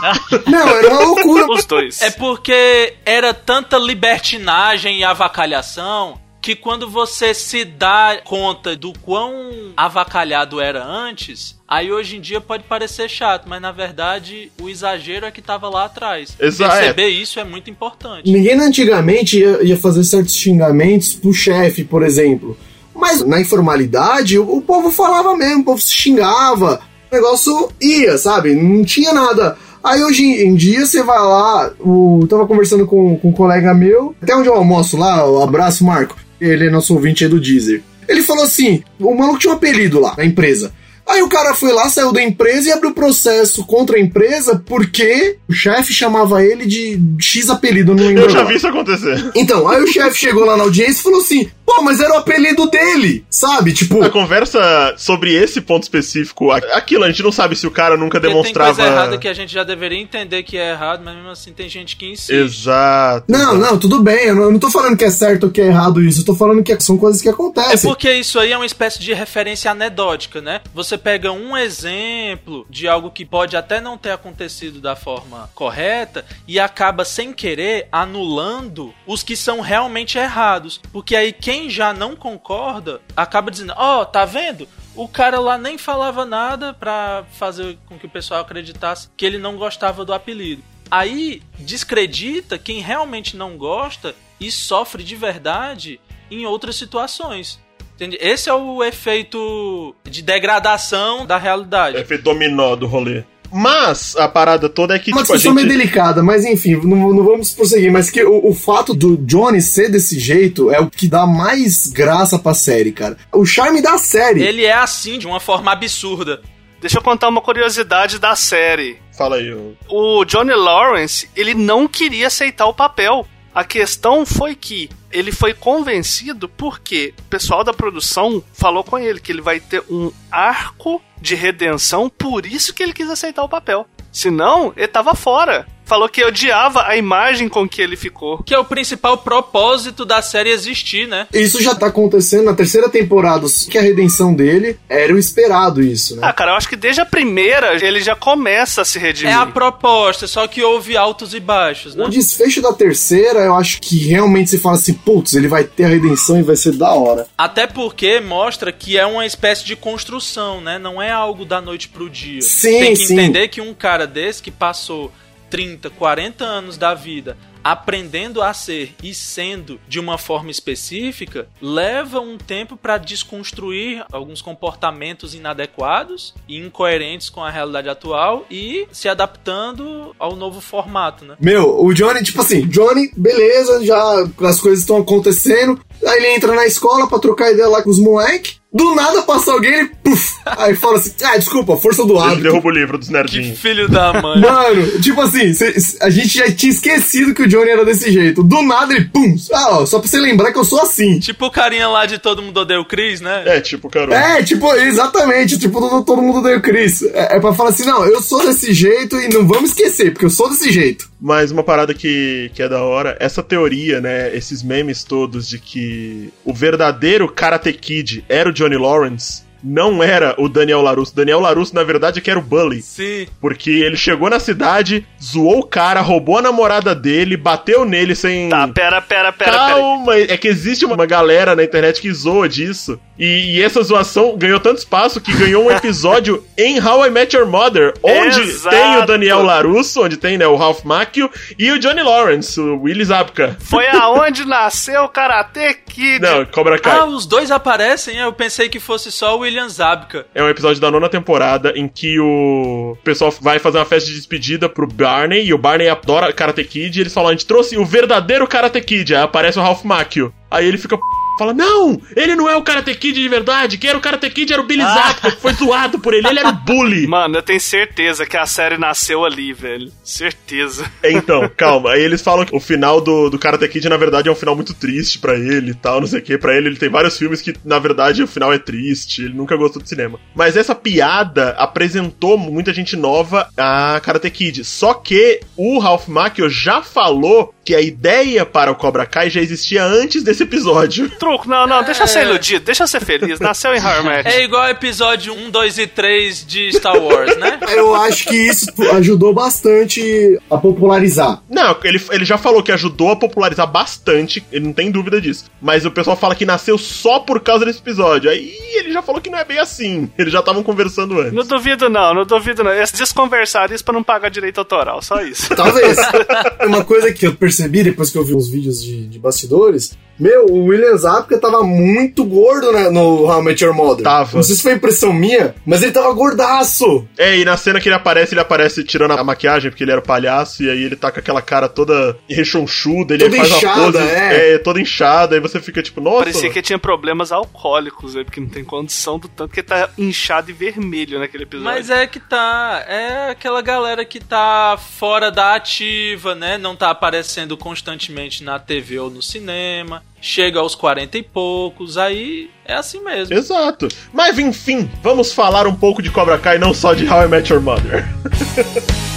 [0.48, 1.51] Não, era uma loucura.
[1.51, 2.01] Os dois.
[2.01, 9.71] É porque era tanta libertinagem e avacalhação que quando você se dá conta do quão
[9.77, 15.27] avacalhado era antes, aí hoje em dia pode parecer chato, mas na verdade o exagero
[15.27, 16.36] é que tava lá atrás.
[16.39, 16.73] Exato.
[16.73, 18.31] Perceber isso é muito importante.
[18.31, 22.57] Ninguém antigamente ia, ia fazer certos xingamentos pro chefe, por exemplo.
[22.95, 26.81] Mas na informalidade, o, o povo falava mesmo, o povo se xingava.
[27.12, 28.55] O negócio ia, sabe?
[28.55, 29.57] Não tinha nada.
[29.84, 34.15] Aí hoje em dia você vai lá, o, tava conversando com, com um colega meu,
[34.22, 37.82] até onde eu almoço lá, o abraço Marco, ele é nosso ouvinte aí do Deezer.
[38.08, 40.72] Ele falou assim: o maluco tinha um apelido lá na empresa.
[41.08, 45.38] Aí o cara foi lá, saiu da empresa e abriu processo contra a empresa porque
[45.50, 48.24] o chefe chamava ele de X apelido, não lembro.
[48.24, 49.32] Eu já vi isso acontecer.
[49.36, 52.17] Então, aí o chefe chegou lá na audiência e falou assim: pô, mas era o
[52.17, 53.73] apelido dele, sabe?
[53.73, 57.95] Tipo, A conversa sobre esse ponto específico, aquilo, a gente não sabe se o cara
[57.97, 58.73] nunca Porque demonstrava.
[58.75, 61.53] tem coisa errada que a gente já deveria entender que é errado, mas mesmo assim
[61.53, 62.31] tem gente que insiste.
[62.34, 63.25] Exato.
[63.27, 65.62] não, não, tudo bem, eu não, eu não tô falando que é certo ou que
[65.62, 67.89] é errado isso, eu tô falando que são coisas que É acontecem.
[67.89, 70.62] porque isso aí é uma espécie de referência anedótica, né?
[70.73, 76.25] Você pega um exemplo de algo que pode até não ter acontecido da forma correta
[76.47, 80.79] e acaba sem querer anulando os que são realmente errados.
[80.91, 84.67] Porque aí quem já não concorda acaba dizendo: Ó, tá vendo?
[84.95, 89.38] o cara lá nem falava nada pra fazer com que o pessoal acreditasse que ele
[89.38, 90.63] não gostava do apelido.
[90.89, 97.60] Aí descredita quem realmente não gosta e sofre de verdade em outras situações.
[97.95, 98.17] Entende?
[98.19, 101.97] Esse é o efeito de degradação da realidade.
[101.97, 103.24] Efeito dominó do rolê.
[103.51, 105.11] Mas a parada toda é que.
[105.11, 105.67] Uma tipo, discussão gente...
[105.67, 107.91] meio delicada, mas enfim, não, não vamos prosseguir.
[107.91, 111.87] Mas que o, o fato do Johnny ser desse jeito é o que dá mais
[111.87, 113.17] graça pra série, cara.
[113.31, 114.41] O charme da série.
[114.41, 116.41] Ele é assim, de uma forma absurda.
[116.79, 118.97] Deixa eu contar uma curiosidade da série.
[119.15, 119.53] Fala aí.
[119.87, 123.27] O Johnny Lawrence, ele não queria aceitar o papel.
[123.53, 129.19] A questão foi que ele foi convencido porque o pessoal da produção falou com ele
[129.19, 133.49] que ele vai ter um arco de redenção, por isso que ele quis aceitar o
[133.49, 133.85] papel.
[134.11, 135.67] Senão, ele tava fora.
[135.91, 138.41] Falou que odiava a imagem com que ele ficou.
[138.43, 141.27] Que é o principal propósito da série existir, né?
[141.34, 146.15] Isso já tá acontecendo na terceira temporada, que a redenção dele era o esperado, isso,
[146.15, 146.21] né?
[146.23, 149.34] Ah, cara, eu acho que desde a primeira ele já começa a se redimir.
[149.34, 152.06] É a proposta, só que houve altos e baixos, né?
[152.06, 155.84] O desfecho da terceira, eu acho que realmente se fala assim, putz, ele vai ter
[155.84, 157.27] a redenção e vai ser da hora.
[157.38, 160.80] Até porque mostra que é uma espécie de construção, né?
[160.80, 162.41] Não é algo da noite pro dia.
[162.41, 163.13] Sim, Tem que sim.
[163.15, 165.12] entender que um cara desse que passou
[165.51, 172.19] 30, 40 anos da vida aprendendo a ser e sendo de uma forma específica, leva
[172.19, 179.07] um tempo para desconstruir alguns comportamentos inadequados e incoerentes com a realidade atual e se
[179.07, 181.35] adaptando ao novo formato, né?
[181.39, 185.79] Meu, o Johnny, tipo assim, Johnny, beleza, já as coisas estão acontecendo.
[186.05, 188.61] Aí ele entra na escola pra trocar ideia lá com os moleques.
[188.73, 190.31] Do nada passa alguém e puf!
[190.45, 192.41] Aí fala assim: ah, desculpa, força do Ele hábito.
[192.43, 193.60] derruba o livro dos Que nerdinhos.
[193.60, 194.39] filho da mãe.
[194.39, 198.41] Mano, tipo assim, cê- a gente já tinha esquecido que o Johnny era desse jeito.
[198.41, 199.36] Do nada ele, pum!
[199.51, 201.19] Ah, ó, só pra você lembrar que eu sou assim.
[201.19, 203.43] tipo o carinha lá de Todo Mundo Odeia o Chris, né?
[203.45, 204.13] É, tipo, cara.
[204.15, 207.01] É, tipo, exatamente, tipo, todo, todo mundo deu Chris.
[207.13, 210.25] É, é pra falar assim, não, eu sou desse jeito e não vamos esquecer, porque
[210.25, 211.11] eu sou desse jeito.
[211.21, 214.36] Mas uma parada que, que é da hora, essa teoria, né?
[214.36, 220.34] Esses memes todos de que o verdadeiro Karate Kid era o Johnny Lawrence, não era
[220.38, 221.15] o Daniel LaRusso.
[221.15, 222.81] Daniel LaRusso, na verdade, é que era o Bully.
[222.81, 223.27] Sim.
[223.39, 228.49] Porque ele chegou na cidade, zoou o cara, roubou a namorada dele, bateu nele sem.
[228.49, 229.57] Tá, pera, pera, pera, pera.
[229.57, 232.99] Calma, é que existe uma galera na internet que zoa disso.
[233.21, 237.36] E, e essa zoação ganhou tanto espaço que ganhou um episódio em How I Met
[237.36, 238.75] Your Mother, onde Exato.
[238.75, 241.29] tem o Daniel LaRusso, onde tem né, o Ralph Macchio,
[241.60, 243.55] e o Johnny Lawrence, o Willy Zabka.
[243.60, 246.19] Foi aonde nasceu o Karate Kid.
[246.19, 246.97] Não, Cobra Kai.
[246.97, 248.17] Ah, os dois aparecem?
[248.17, 250.25] Eu pensei que fosse só o William Zabka.
[250.34, 254.15] É um episódio da nona temporada em que o pessoal vai fazer uma festa de
[254.15, 257.77] despedida pro Barney e o Barney adora Karate Kid e eles falam: a gente trouxe
[257.77, 259.13] o verdadeiro Karate Kid.
[259.13, 260.34] Aí aparece o Ralph Macchio.
[260.49, 260.97] Aí ele fica.
[261.41, 263.80] Fala, não, ele não é o Karate Kid de verdade.
[263.80, 266.27] Quem era o Karate Kid era o Billy Zabka, que foi zoado por ele.
[266.27, 267.08] Ele era o bully.
[267.10, 269.91] Mano, eu tenho certeza que a série nasceu ali, velho.
[270.04, 270.86] Certeza.
[271.04, 271.93] Então, calma.
[271.93, 274.56] Aí eles falam que o final do, do Karate Kid, na verdade, é um final
[274.56, 276.38] muito triste pra ele e tal, não sei o que.
[276.38, 279.23] Pra ele, ele tem vários filmes que, na verdade, o final é triste.
[279.23, 280.19] Ele nunca gostou de cinema.
[280.36, 284.63] Mas essa piada apresentou muita gente nova a Karate Kid.
[284.63, 289.41] Só que o Ralph Macchio já falou que a ideia para o Cobra Kai já
[289.41, 291.10] existia antes desse episódio.
[291.46, 293.39] Não, não, deixa eu ser iludido, deixa eu ser feliz.
[293.39, 294.28] Nasceu em How I Met.
[294.28, 297.60] É igual episódio 1, 2 e 3 de Star Wars, né?
[297.72, 301.41] Eu acho que isso ajudou bastante a popularizar.
[301.50, 305.46] Não, ele, ele já falou que ajudou a popularizar bastante, ele não tem dúvida disso.
[305.62, 308.30] Mas o pessoal fala que nasceu só por causa desse episódio.
[308.30, 310.10] Aí ele já falou que não é bem assim.
[310.17, 311.34] Eles já estavam conversando antes.
[311.34, 312.72] Não duvido não, não duvido não.
[312.72, 315.54] Eles desconversaram isso pra não pagar direito autoral, só isso.
[315.56, 315.98] Talvez.
[316.65, 319.98] Uma coisa que eu percebi depois que eu vi os vídeos de, de bastidores.
[320.21, 324.03] Meu, o William Zabka tava muito gordo né, no How I Met Your Mother.
[324.03, 324.36] Tava.
[324.38, 327.07] Não sei se foi impressão minha, mas ele tava gordaço.
[327.17, 329.99] É, e na cena que ele aparece, ele aparece tirando a maquiagem, porque ele era
[329.99, 333.79] o palhaço, e aí ele tá com aquela cara toda rechonchuda, ele Toda faz inchada,
[333.79, 333.97] uma pose.
[333.97, 334.57] é.
[334.60, 336.19] toda inchada, aí você fica tipo, nossa.
[336.25, 338.23] Parecia que tinha problemas alcoólicos, né?
[338.23, 341.65] Porque não tem condição do tanto que ele tá inchado e vermelho naquele episódio.
[341.65, 342.86] Mas é que tá.
[342.88, 346.60] É aquela galera que tá fora da ativa, né?
[346.60, 350.03] Não tá aparecendo constantemente na TV ou no cinema.
[350.23, 353.34] Chega aos 40 e poucos, aí é assim mesmo.
[353.34, 353.88] Exato.
[354.13, 357.51] Mas enfim, vamos falar um pouco de Cobra Kai, não só de How I Met
[357.51, 358.07] Your Mother.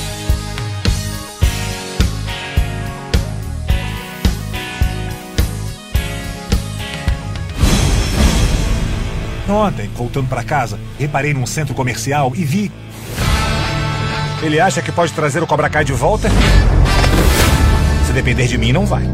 [9.47, 12.73] Ontem, voltando para casa, reparei num centro comercial e vi.
[14.43, 16.31] Ele acha que pode trazer o Cobra Kai de volta?
[18.07, 19.05] Se depender de mim, não vai.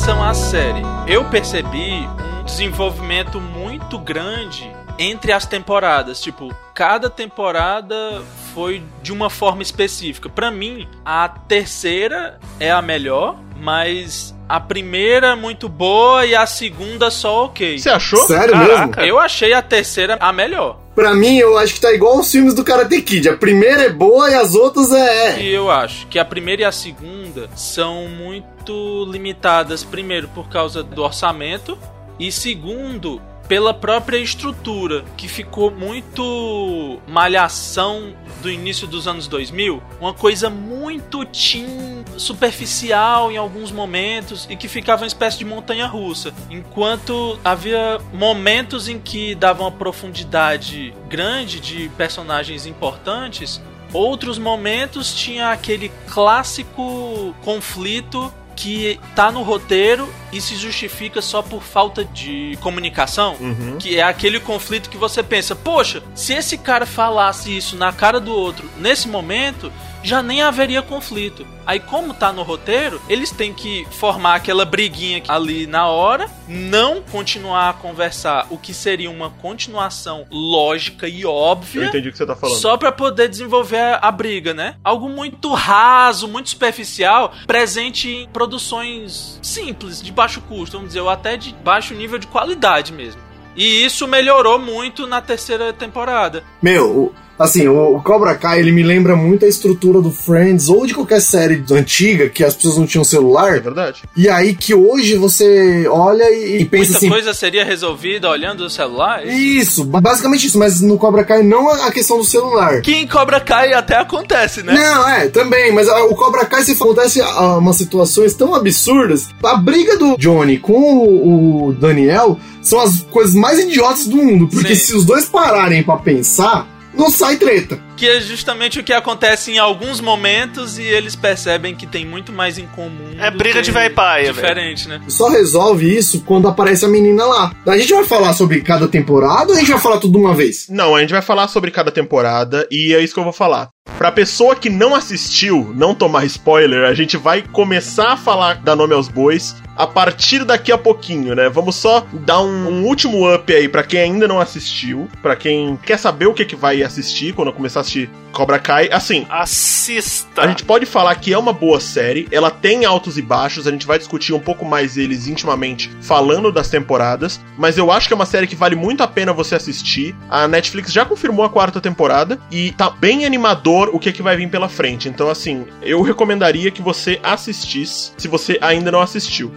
[0.00, 2.08] Relação à série, eu percebi
[2.40, 6.22] um desenvolvimento muito grande entre as temporadas.
[6.22, 8.22] Tipo, cada temporada
[8.54, 10.30] foi de uma forma específica.
[10.30, 17.10] Pra mim, a terceira é a melhor, mas a primeira muito boa e a segunda
[17.10, 17.78] só ok.
[17.78, 18.26] Você achou?
[18.26, 18.94] Sério mesmo?
[19.00, 20.78] Eu achei a terceira a melhor.
[21.00, 23.26] Pra mim, eu acho que tá igual os filmes do Karate Kid.
[23.30, 25.40] A primeira é boa e as outras é.
[25.40, 30.82] E eu acho que a primeira e a segunda são muito limitadas, primeiro por causa
[30.82, 31.78] do orçamento
[32.18, 33.18] e segundo
[33.50, 41.24] pela própria estrutura, que ficou muito malhação do início dos anos 2000, uma coisa muito
[41.24, 47.98] teen, superficial em alguns momentos e que ficava uma espécie de montanha russa, enquanto havia
[48.14, 53.60] momentos em que dava uma profundidade grande de personagens importantes,
[53.92, 61.62] outros momentos tinha aquele clássico conflito que tá no roteiro e se justifica só por
[61.62, 63.76] falta de comunicação, Uhum.
[63.78, 68.20] que é aquele conflito que você pensa, poxa, se esse cara falasse isso na cara
[68.20, 71.46] do outro nesse momento, já nem haveria conflito.
[71.66, 77.00] Aí como tá no roteiro, eles têm que formar aquela briguinha ali na hora, não
[77.02, 81.84] continuar a conversar, o que seria uma continuação lógica e Eu óbvia.
[81.86, 82.56] entendi o que você tá falando.
[82.58, 84.74] Só pra poder desenvolver a, a briga, né?
[84.82, 91.08] Algo muito raso, muito superficial, presente em produções simples, de baixo custo, vamos dizer, ou
[91.10, 93.20] até de baixo nível de qualidade mesmo.
[93.56, 96.44] E isso melhorou muito na terceira temporada.
[96.62, 100.68] Meu, o- assim, o, o Cobra Kai, ele me lembra muito a estrutura do Friends
[100.68, 103.60] ou de qualquer série antiga que as pessoas não tinham É celular.
[103.60, 104.02] verdade.
[104.16, 107.08] E aí que hoje você olha e, e pensa Muita assim.
[107.08, 109.26] coisa seria resolvida olhando o celular.
[109.26, 112.82] Isso, ba- basicamente isso, mas no Cobra Kai não a a questão do celular.
[112.82, 114.74] Que em Cobra Kai até acontece, né?
[114.74, 119.28] Não, é, também, mas ah, o Cobra Kai se acontece ah, umas situações tão absurdas.
[119.42, 124.46] A briga do Johnny com o, o Daniel são as coisas mais idiotas do mundo,
[124.48, 124.84] porque Sim.
[124.86, 127.80] se os dois pararem pra pensar, não sai treta.
[127.96, 132.32] Que é justamente o que acontece em alguns momentos e eles percebem que tem muito
[132.32, 133.14] mais em comum.
[133.18, 135.00] É briga de véi paia, Diferente, né?
[135.08, 137.52] Só resolve isso quando aparece a menina lá.
[137.66, 140.34] A gente vai falar sobre cada temporada ou a gente vai falar tudo de uma
[140.34, 140.66] vez?
[140.68, 143.68] Não, a gente vai falar sobre cada temporada e é isso que eu vou falar.
[143.98, 148.74] Pra pessoa que não assistiu, não tomar spoiler, a gente vai começar a falar dar
[148.74, 151.48] nome aos bois a partir daqui a pouquinho, né?
[151.48, 155.78] Vamos só dar um, um último up aí pra quem ainda não assistiu, pra quem
[155.82, 158.90] quer saber o que, que vai assistir quando começar a assistir Cobra Kai.
[158.92, 160.42] Assim, Assista.
[160.42, 163.70] a gente pode falar que é uma boa série, ela tem altos e baixos, a
[163.70, 168.12] gente vai discutir um pouco mais eles intimamente falando das temporadas, mas eu acho que
[168.12, 170.14] é uma série que vale muito a pena você assistir.
[170.28, 174.36] A Netflix já confirmou a quarta temporada e tá bem animador o que, que vai
[174.36, 175.08] vir pela frente.
[175.08, 179.50] Então, assim, eu recomendaria que você assistisse se você ainda não assistiu.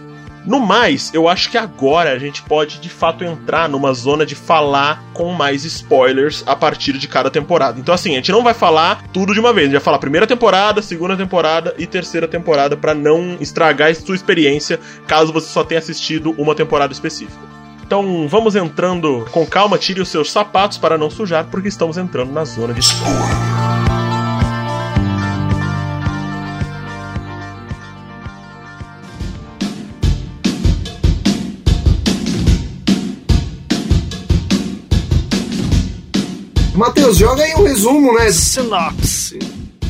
[0.46, 4.34] No mais, eu acho que agora a gente pode de fato entrar numa zona de
[4.34, 7.80] falar com mais spoilers a partir de cada temporada.
[7.80, 9.98] Então, assim, a gente não vai falar tudo de uma vez, a gente vai falar
[9.98, 15.48] primeira temporada, segunda temporada e terceira temporada pra não estragar a sua experiência caso você
[15.48, 17.54] só tenha assistido uma temporada específica.
[17.86, 22.32] Então vamos entrando com calma, tire os seus sapatos para não sujar, porque estamos entrando
[22.32, 23.83] na zona de spoiler.
[36.74, 38.30] Matheus, joga aí um resumo, né?
[38.32, 39.38] Sinopse.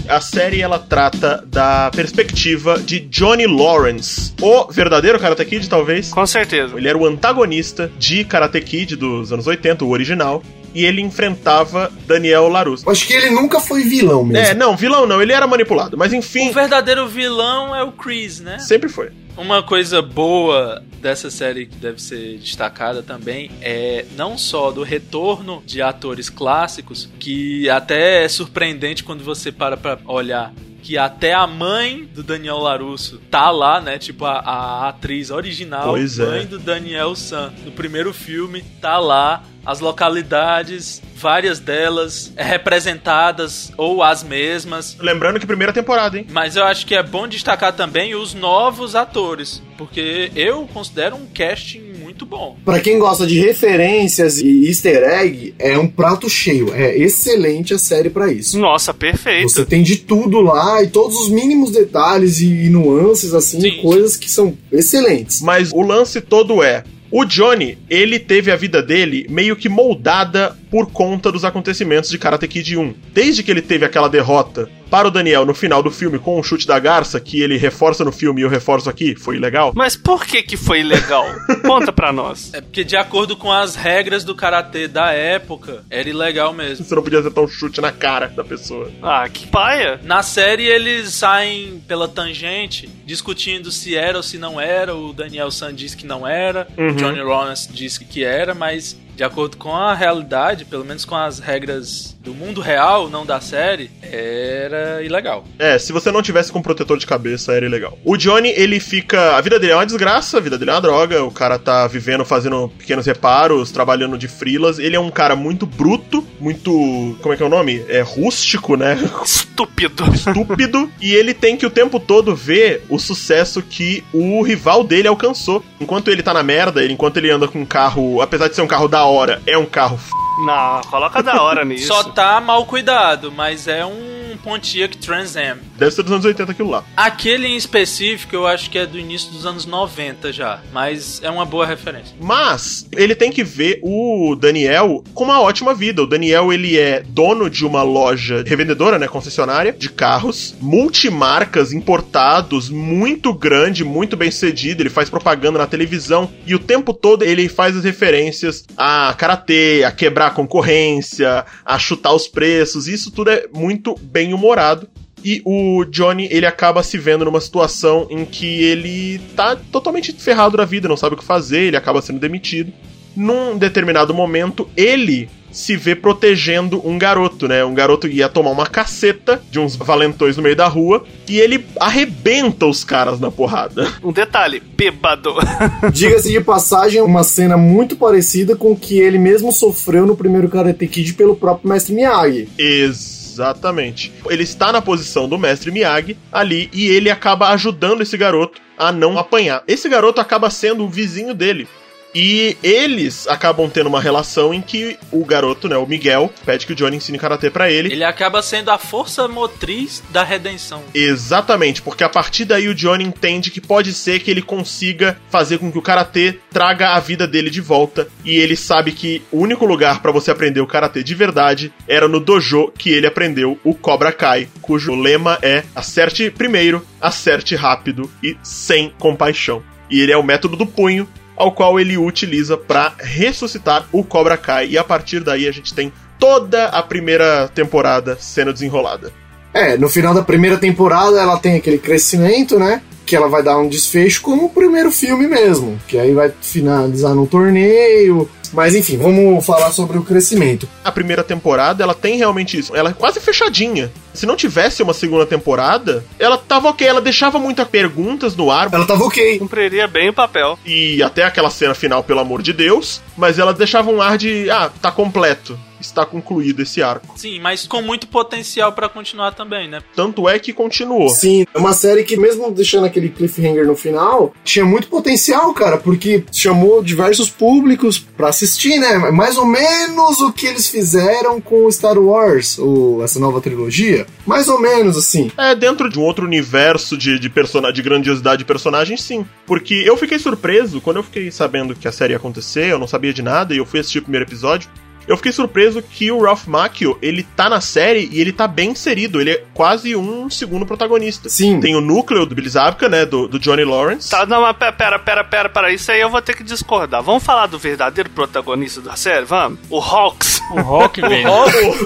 [0.07, 6.11] A série ela trata da perspectiva de Johnny Lawrence, o verdadeiro Karate Kid, talvez.
[6.11, 6.77] Com certeza.
[6.77, 10.43] Ele era o antagonista de Karate Kid dos anos 80, o original,
[10.75, 12.89] e ele enfrentava Daniel LaRusso.
[12.91, 14.47] Acho que ele nunca foi vilão mesmo.
[14.47, 18.41] É, não, vilão não, ele era manipulado, mas enfim, O verdadeiro vilão é o Chris,
[18.41, 18.59] né?
[18.59, 19.09] sempre foi.
[19.39, 25.63] Uma coisa boa dessa série que deve ser destacada também é não só do retorno
[25.67, 31.47] de atores clássicos, que até é surpreendente quando você para pra olhar que até a
[31.47, 33.99] mãe do Daniel Larusso tá lá, né?
[33.99, 36.27] Tipo, a, a atriz original, Pois é.
[36.27, 39.43] mãe do Daniel San, no primeiro filme, tá lá.
[39.65, 44.95] As localidades, várias delas é, representadas ou as mesmas.
[45.01, 46.27] Lembrando que primeira temporada, hein?
[46.31, 51.27] Mas eu acho que é bom destacar também os novos atores, porque eu considero um
[51.27, 51.84] casting
[52.15, 52.57] muito bom.
[52.65, 56.73] Pra quem gosta de referências e easter egg, é um prato cheio.
[56.73, 58.59] É excelente a série pra isso.
[58.59, 59.51] Nossa, perfeito.
[59.51, 63.83] Você tem de tudo lá e todos os mínimos detalhes e, nuances, assim, Sim.
[63.83, 65.43] coisas que são excelentes.
[65.43, 66.85] Mas o lance todo é.
[67.11, 72.19] O Johnny, ele teve a vida dele meio que moldada por conta dos acontecimentos de
[72.19, 72.95] Karate Kid 1.
[73.13, 76.43] Desde que ele teve aquela derrota para o Daniel no final do filme com o
[76.45, 79.73] chute da garça, que ele reforça no filme e eu reforço aqui, foi legal?
[79.75, 81.27] Mas por que que foi legal?
[81.67, 82.55] Conta pra nós.
[82.55, 86.85] É porque de acordo com as regras do karatê da época, era ilegal mesmo.
[86.85, 88.89] Você não podia acertar um chute na cara da pessoa.
[89.03, 89.99] Ah, que paia.
[90.05, 94.95] Na série eles saem pela tangente discutindo se era ou se não era.
[94.95, 96.91] O Daniel San disse que não era, Uhum.
[96.91, 101.15] o Johnny Lawrence disse que era, mas de acordo com a realidade, pelo menos com
[101.15, 105.45] as regras do mundo real, não da série, era ilegal.
[105.59, 107.99] É, se você não tivesse com protetor de cabeça, era ilegal.
[108.05, 109.37] O Johnny, ele fica.
[109.37, 111.23] A vida dele é uma desgraça, a vida dele é uma droga.
[111.23, 114.79] O cara tá vivendo, fazendo pequenos reparos, trabalhando de frilas.
[114.79, 117.17] Ele é um cara muito bruto, muito.
[117.21, 117.85] Como é que é o nome?
[117.89, 118.97] É rústico, né?
[119.25, 120.05] Estúpido.
[120.13, 120.91] Estúpido.
[121.01, 125.65] e ele tem que o tempo todo ver o sucesso que o rival dele alcançou.
[125.81, 128.63] Enquanto ele tá na merda, ele, enquanto ele anda com um carro, apesar de ser
[128.63, 130.24] um carro da hora, é um carro f...
[130.39, 131.87] Não, coloca da hora nisso.
[131.87, 134.15] Só tá mal cuidado, mas é um
[134.45, 135.59] Pontiac Trans Am.
[135.79, 136.85] Deve ser dos anos 80 aquilo lá.
[136.97, 141.31] Aquele em específico eu acho que é do início dos anos 90 já, mas é
[141.31, 142.15] uma boa referência.
[142.21, 146.03] Mas ele tem que ver o Daniel com uma ótima vida.
[146.03, 152.69] O Daniel ele é dono de uma loja revendedora, né, concessionária de carros, multimarcas importados,
[152.69, 154.83] muito grande, muito bem sucedido.
[154.83, 159.85] Ele faz propaganda na televisão e o tempo todo ele faz as referências a karatê,
[159.87, 162.89] a quebrar a concorrência, a chutar os preços.
[162.89, 164.89] Isso tudo é muito bem humorado.
[165.25, 170.57] E o Johnny, ele acaba se vendo numa situação em que ele tá totalmente ferrado
[170.57, 172.73] da vida, não sabe o que fazer, ele acaba sendo demitido.
[173.17, 177.65] Num determinado momento, ele se vê protegendo um garoto, né?
[177.65, 181.65] Um garoto ia tomar uma caceta de uns valentões no meio da rua e ele
[181.79, 183.89] arrebenta os caras na porrada.
[184.03, 185.35] Um detalhe, bêbado.
[185.93, 190.49] Diga-se de passagem, uma cena muito parecida com o que ele mesmo sofreu no primeiro
[190.49, 192.49] Karate Kid pelo próprio Mestre Miyagi.
[192.59, 194.13] Exatamente.
[194.29, 198.91] Ele está na posição do mestre Miyagi ali e ele acaba ajudando esse garoto a
[198.91, 199.63] não apanhar.
[199.69, 201.69] Esse garoto acaba sendo o vizinho dele.
[202.15, 206.73] E eles acabam tendo uma relação em que o garoto, né, o Miguel, pede que
[206.73, 207.93] o Johnny ensine karatê pra ele.
[207.93, 210.83] Ele acaba sendo a força motriz da redenção.
[210.95, 215.59] Exatamente, porque a partir daí o Johnny entende que pode ser que ele consiga fazer
[215.59, 219.39] com que o karatê traga a vida dele de volta e ele sabe que o
[219.39, 223.59] único lugar pra você aprender o karatê de verdade era no dojo que ele aprendeu
[223.65, 229.63] o Cobra Kai, cujo lema é acerte primeiro, acerte rápido e sem compaixão.
[229.91, 234.37] E ele é o método do punho ao qual ele utiliza pra ressuscitar o Cobra
[234.37, 239.13] Kai e a partir daí a gente tem toda a primeira temporada sendo desenrolada.
[239.53, 242.83] É, no final da primeira temporada ela tem aquele crescimento, né?
[243.07, 245.79] Que ela vai dar um desfecho como o primeiro filme mesmo.
[245.87, 248.29] Que aí vai finalizar num torneio.
[248.55, 250.69] Mas enfim, vamos falar sobre o crescimento.
[250.85, 252.75] A primeira temporada, ela tem realmente isso.
[252.75, 253.93] Ela é quase fechadinha.
[254.13, 256.87] Se não tivesse uma segunda temporada, ela tava ok.
[256.87, 258.69] Ela deixava muitas perguntas no ar.
[258.73, 259.39] Ela tava ok.
[259.39, 260.59] Cumpriria bem o papel.
[260.65, 263.03] E até aquela cena final, pelo amor de Deus.
[263.17, 265.59] Mas ela deixava um ar de, ah, tá completo.
[265.85, 267.19] Está concluído esse arco.
[267.19, 269.83] Sim, mas com muito potencial pra continuar também, né?
[269.95, 271.09] Tanto é que continuou.
[271.11, 275.77] Sim, é uma série que, mesmo deixando aquele cliffhanger no final, tinha muito potencial, cara,
[275.77, 278.99] porque chamou diversos públicos pra assistir, né?
[279.11, 284.07] Mais ou menos o que eles fizeram com o Star Wars, o, essa nova trilogia.
[284.27, 285.31] Mais ou menos assim.
[285.37, 289.25] É, dentro de um outro universo de, de, persona de grandiosidade de personagens, sim.
[289.47, 292.87] Porque eu fiquei surpreso quando eu fiquei sabendo que a série ia acontecer, eu não
[292.87, 294.69] sabia de nada e eu fui assistir o primeiro episódio.
[295.07, 298.71] Eu fiquei surpreso que o Ralph Macchio, ele tá na série e ele tá bem
[298.71, 299.21] inserido.
[299.21, 301.29] Ele é quase um segundo protagonista.
[301.29, 301.61] Sim.
[301.61, 304.11] Tem o núcleo do Billy Zabka, né, do, do Johnny Lawrence.
[304.11, 307.03] Tá, não, mas pera, pera, pera, pera, pera, isso aí eu vou ter que discordar.
[307.03, 309.59] Vamos falar do verdadeiro protagonista da série, vamos?
[309.71, 310.41] O Hawks.
[310.51, 311.29] O Rock, velho.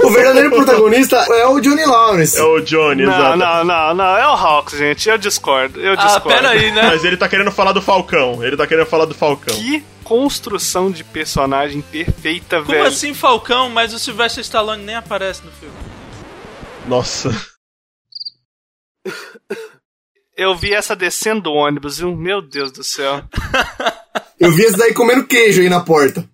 [0.04, 2.38] O verdadeiro protagonista é o Johnny Lawrence.
[2.38, 3.36] É o Johnny, Não, exato.
[3.36, 6.28] não, não, não, é o Hawks, gente, eu discordo, eu Ah, discordo.
[6.28, 6.82] pera aí, né?
[6.82, 8.42] Mas ele tá querendo falar do Falcão.
[8.44, 9.54] Ele tá querendo falar do Falcão.
[9.54, 12.86] Que construção de personagem perfeita, Como velho.
[12.86, 15.76] assim Falcão, mas o Sylvester Stallone nem aparece no filme?
[16.86, 17.30] Nossa.
[20.34, 22.14] Eu vi essa descendo do ônibus, viu?
[22.16, 23.22] Meu Deus do céu.
[24.38, 26.28] Eu vi esse daí comendo queijo aí na porta.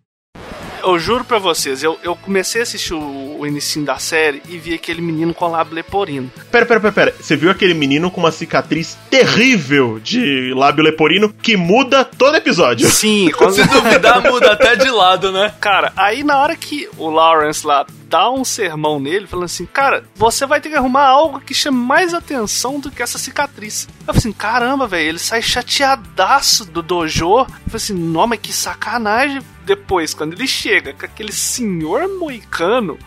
[0.85, 4.59] Eu juro pra vocês, eu, eu comecei a assistir o, o inicinho da série e
[4.59, 6.31] vi aquele menino com lábio leporino.
[6.51, 7.15] Pera, pera, pera, pera.
[7.19, 12.87] Você viu aquele menino com uma cicatriz terrível de lábio leporino que muda todo episódio?
[12.89, 13.55] Sim, quando...
[13.55, 15.55] Se duvidar, muda até de lado, né?
[15.61, 20.05] Cara, aí na hora que o Lawrence lá dá um sermão nele, falando assim, cara,
[20.15, 23.89] você vai ter que arrumar algo que chame mais atenção do que essa cicatriz.
[24.01, 27.41] Eu falei assim, caramba, velho, ele sai chateadaço do dojo.
[27.41, 29.43] Eu falei assim, não, mas que sacanagem.
[29.65, 32.99] Depois, quando ele chega com aquele senhor moicano,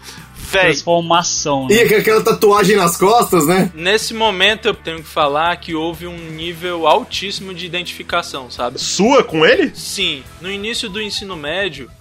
[0.50, 1.96] Véi, transformação, E né?
[1.98, 3.70] aquela tatuagem nas costas, né?
[3.76, 8.80] Nesse momento eu tenho que falar que houve um nível altíssimo de identificação, sabe?
[8.80, 9.72] Sua com ele?
[9.76, 11.92] Sim, no início do ensino médio,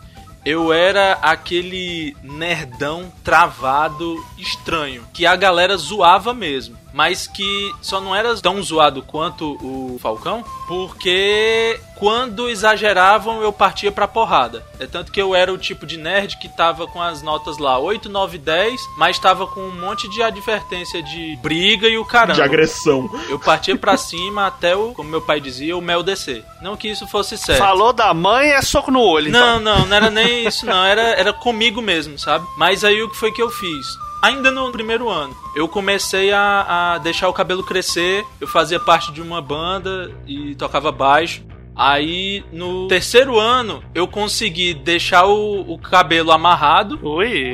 [0.44, 8.16] eu era aquele nerdão travado estranho, que a galera zoava mesmo, mas que só não
[8.16, 14.64] era tão zoado quanto o Falcão, porque quando exageravam eu partia pra porrada.
[14.80, 17.78] É tanto que eu era o tipo de nerd que tava com as notas lá
[17.78, 22.32] 8, 9, 10, mas tava com um monte de advertência de briga e o caramba.
[22.32, 23.10] De agressão.
[23.28, 26.42] Eu partia pra cima até o, como meu pai dizia, o mel descer.
[26.62, 27.58] Não que isso fosse certo.
[27.58, 29.30] falou da mãe é soco no olho.
[29.30, 29.60] Não, então.
[29.60, 30.82] não, não era nem isso, não.
[30.82, 32.46] Era, era comigo mesmo, sabe?
[32.56, 34.05] Mas aí o que foi que eu fiz?
[34.26, 38.26] Ainda no primeiro ano, eu comecei a, a deixar o cabelo crescer.
[38.40, 41.46] Eu fazia parte de uma banda e tocava baixo.
[41.76, 46.98] Aí no terceiro ano, eu consegui deixar o, o cabelo amarrado.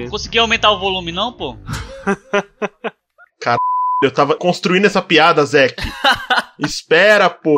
[0.05, 1.59] Não consegui aumentar o volume, não, pô?
[4.03, 5.85] Eu tava construindo essa piada, Zeke.
[6.59, 7.55] Espera, pô.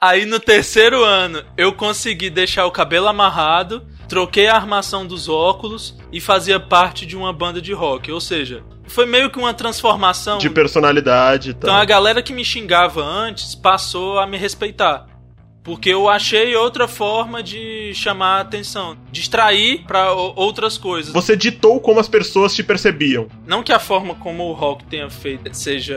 [0.00, 5.96] Aí no terceiro ano, eu consegui deixar o cabelo amarrado, troquei a armação dos óculos
[6.12, 8.10] e fazia parte de uma banda de rock.
[8.10, 10.38] Ou seja, foi meio que uma transformação.
[10.38, 11.70] De personalidade e tal.
[11.70, 15.06] Então a galera que me xingava antes passou a me respeitar.
[15.62, 21.12] Porque eu achei outra forma de chamar a atenção, distrair pra o- outras coisas.
[21.12, 23.28] Você ditou como as pessoas te percebiam.
[23.46, 25.96] Não que a forma como o Rock tenha feito seja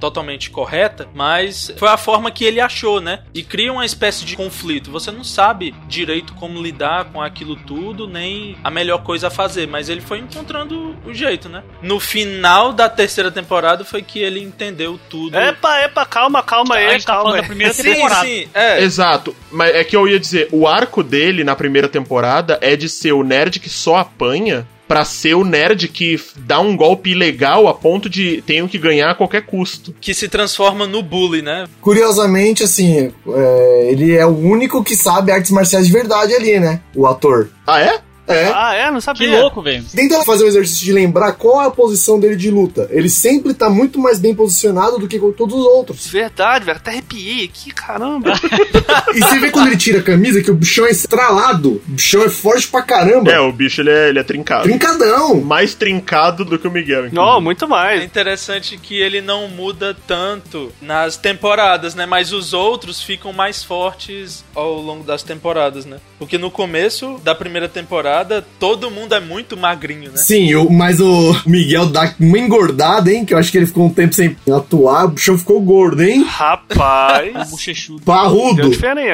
[0.00, 3.20] totalmente correta, mas foi a forma que ele achou, né?
[3.34, 4.90] E cria uma espécie de conflito.
[4.90, 9.66] Você não sabe direito como lidar com aquilo tudo, nem a melhor coisa a fazer,
[9.66, 11.62] mas ele foi encontrando o jeito, né?
[11.82, 15.36] No final da terceira temporada foi que ele entendeu tudo.
[15.36, 18.26] Epa, epa, calma, calma aí, tá calma da primeira Sim, temporada.
[18.26, 18.82] sim, é.
[18.82, 19.01] Exato.
[19.50, 23.12] Mas é que eu ia dizer, o arco dele na primeira temporada é de ser
[23.12, 27.72] o nerd que só apanha pra ser o nerd que dá um golpe ilegal a
[27.72, 29.94] ponto de tenho que ganhar a qualquer custo.
[29.98, 31.64] Que se transforma no bully, né?
[31.80, 36.80] Curiosamente, assim, é, ele é o único que sabe artes marciais de verdade ali, né?
[36.94, 37.48] O ator.
[37.66, 38.00] Ah, é?
[38.26, 38.50] É.
[38.54, 38.86] Ah, é?
[38.90, 39.40] Não Que sabia.
[39.40, 39.84] louco, velho.
[39.94, 42.86] Tenta fazer um exercício de lembrar qual é a posição dele de luta.
[42.90, 46.06] Ele sempre tá muito mais bem posicionado do que com todos os outros.
[46.06, 46.76] Verdade, velho.
[46.76, 48.32] Até arrepiei aqui, caramba.
[49.14, 51.72] E você vê quando ele tira a camisa que o bichão é estralado.
[51.86, 53.30] O bichão é forte pra caramba.
[53.30, 54.62] É, o bicho ele é, ele é trincado.
[54.64, 55.40] Trincadão.
[55.40, 57.10] Mais trincado do que o Miguel.
[57.12, 58.02] Não, muito É mais.
[58.04, 62.06] interessante que ele não muda tanto nas temporadas, né?
[62.06, 65.98] Mas os outros ficam mais fortes ao longo das temporadas, né?
[66.18, 68.11] Porque no começo da primeira temporada,
[68.58, 70.16] todo mundo é muito magrinho, né?
[70.16, 73.24] Sim, o- mas o Miguel dá uma engordada, hein?
[73.24, 75.04] Que eu acho que ele ficou um tempo sem atuar.
[75.06, 76.24] O bichão ficou gordo, hein?
[76.26, 77.48] Rapaz.
[77.50, 78.02] Bochechudo.
[78.04, 78.70] Parrudo.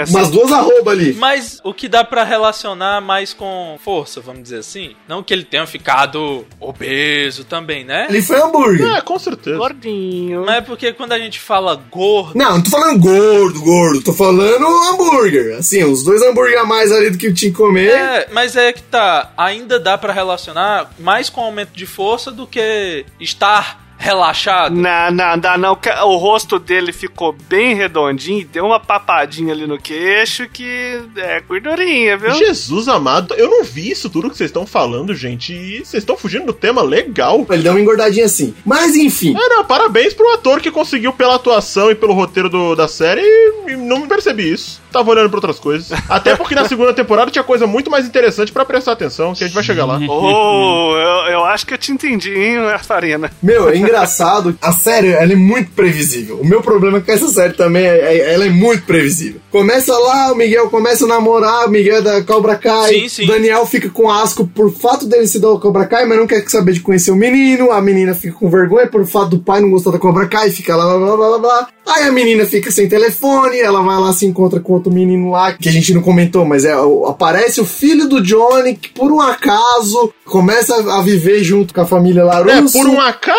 [0.09, 1.15] Umas duas arroba ali.
[1.15, 4.93] Mas o que dá pra relacionar mais com força, vamos dizer assim?
[5.09, 8.07] Não que ele tenha ficado obeso também, né?
[8.09, 8.87] Ele foi hambúrguer.
[8.97, 9.57] É, com certeza.
[9.57, 10.45] Gordinho.
[10.47, 14.03] Mas é porque quando a gente fala gordo, Não, não tô falando gordo, gordo.
[14.03, 15.57] Tô falando hambúrguer.
[15.59, 17.89] Assim, os dois hambúrguer a mais ali do que eu tinha que comer.
[17.91, 19.33] É, mas é que tá.
[19.37, 24.75] Ainda dá pra relacionar mais com aumento de força do que estar relaxado.
[24.75, 25.77] Não, não, não, não.
[25.77, 31.41] que O rosto dele ficou bem redondinho, deu uma papadinha ali no queixo que é
[31.41, 32.31] gordurinha, viu?
[32.33, 35.53] Jesus amado, eu não vi isso tudo que vocês estão falando, gente.
[35.53, 37.45] E vocês estão fugindo do tema legal.
[37.51, 38.55] Ele deu uma engordadinha assim.
[38.65, 39.35] Mas enfim.
[39.37, 43.21] É, não, parabéns pro ator que conseguiu pela atuação e pelo roteiro do- da série
[43.23, 44.81] e, e não percebi isso.
[44.93, 45.91] Tava olhando pra outras coisas.
[46.09, 49.47] Até porque na segunda temporada tinha coisa muito mais interessante pra prestar atenção, que a
[49.47, 49.99] gente vai chegar lá.
[50.09, 53.31] Oh, eu, eu acho que eu te entendi, hein, Farina.
[53.43, 54.57] Meu, é engraçado.
[54.61, 56.39] A série, ela é muito previsível.
[56.41, 59.41] O meu problema com essa série também é, é- ela é muito previsível.
[59.51, 62.93] Começa lá, o Miguel começa a namorar, o Miguel é da Cobra Kai.
[62.95, 63.25] Sim, sim.
[63.25, 66.27] O Daniel fica com asco por fato dele se dar o Cobra Kai, mas não
[66.27, 67.71] quer saber de conhecer o menino.
[67.73, 70.77] A menina fica com vergonha por fato do pai não gostar da Cobra Kai, fica
[70.77, 71.69] lá, blá, blá, blá, blá, blá.
[71.87, 75.55] Aí a menina fica sem telefone, ela vai lá se encontra com outro menino lá,
[75.55, 76.75] que a gente não comentou, mas é
[77.07, 81.87] aparece o filho do Johnny, que por um acaso começa a viver junto com a
[81.87, 82.77] família É, Larusso.
[82.79, 83.39] por um acaso,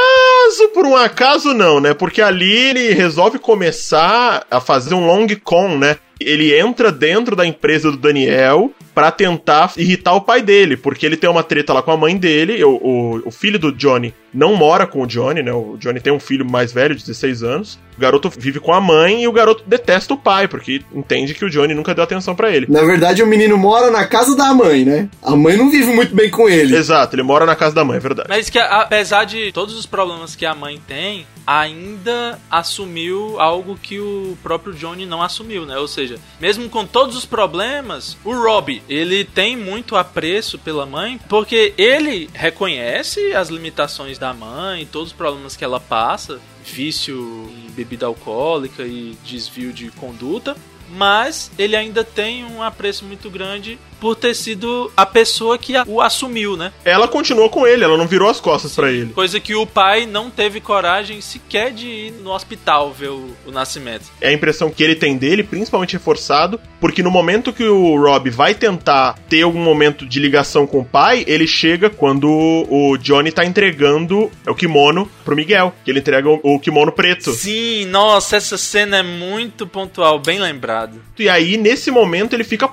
[0.74, 1.94] por um acaso não, né?
[1.94, 5.98] Porque ali ele resolve começar a fazer um long con, né?
[6.20, 11.16] Ele entra dentro da empresa do Daniel pra tentar irritar o pai dele, porque ele
[11.16, 12.62] tem uma treta lá com a mãe dele.
[12.64, 15.52] O, o, o filho do Johnny não mora com o Johnny, né?
[15.52, 17.80] O Johnny tem um filho mais velho, de 16 anos.
[17.98, 21.44] O garoto vive com a mãe e o garoto detesta o pai, porque entende que
[21.44, 22.66] o Johnny nunca deu atenção pra ele.
[22.70, 25.10] Na verdade, o menino mora na casa da mãe, né?
[25.22, 26.76] A mãe não vive muito bem com ele.
[26.76, 28.30] Exato, ele mora na casa da mãe, é verdade.
[28.30, 34.00] Mas que apesar de todos os problemas que a mãe tem, ainda assumiu algo que
[34.00, 35.78] o próprio Johnny não assumiu, né?
[35.78, 36.09] Ou seja,
[36.40, 42.30] mesmo com todos os problemas, o Robbie, ele tem muito apreço pela mãe, porque ele
[42.34, 48.84] reconhece as limitações da mãe, todos os problemas que ela passa, vício em bebida alcoólica
[48.84, 50.56] e desvio de conduta,
[50.92, 56.02] mas ele ainda tem um apreço muito grande por ter sido a pessoa que o
[56.02, 56.72] assumiu, né?
[56.86, 59.12] Ela continuou com ele, ela não virou as costas para ele.
[59.14, 63.52] Coisa que o pai não teve coragem sequer de ir no hospital ver o, o,
[63.52, 64.06] nascimento.
[64.22, 68.30] É a impressão que ele tem dele, principalmente reforçado, porque no momento que o Rob
[68.30, 73.32] vai tentar ter algum momento de ligação com o pai, ele chega quando o Johnny
[73.32, 77.32] tá entregando o kimono pro Miguel, que ele entrega o, o kimono preto.
[77.34, 80.79] Sim, nossa, essa cena é muito pontual, bem lembrado.
[81.18, 82.70] E aí, nesse momento, ele fica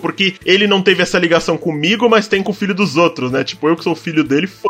[0.00, 3.44] porque ele não teve essa ligação comigo, mas tem com o filho dos outros, né?
[3.44, 4.62] Tipo, eu que sou o filho dele, f...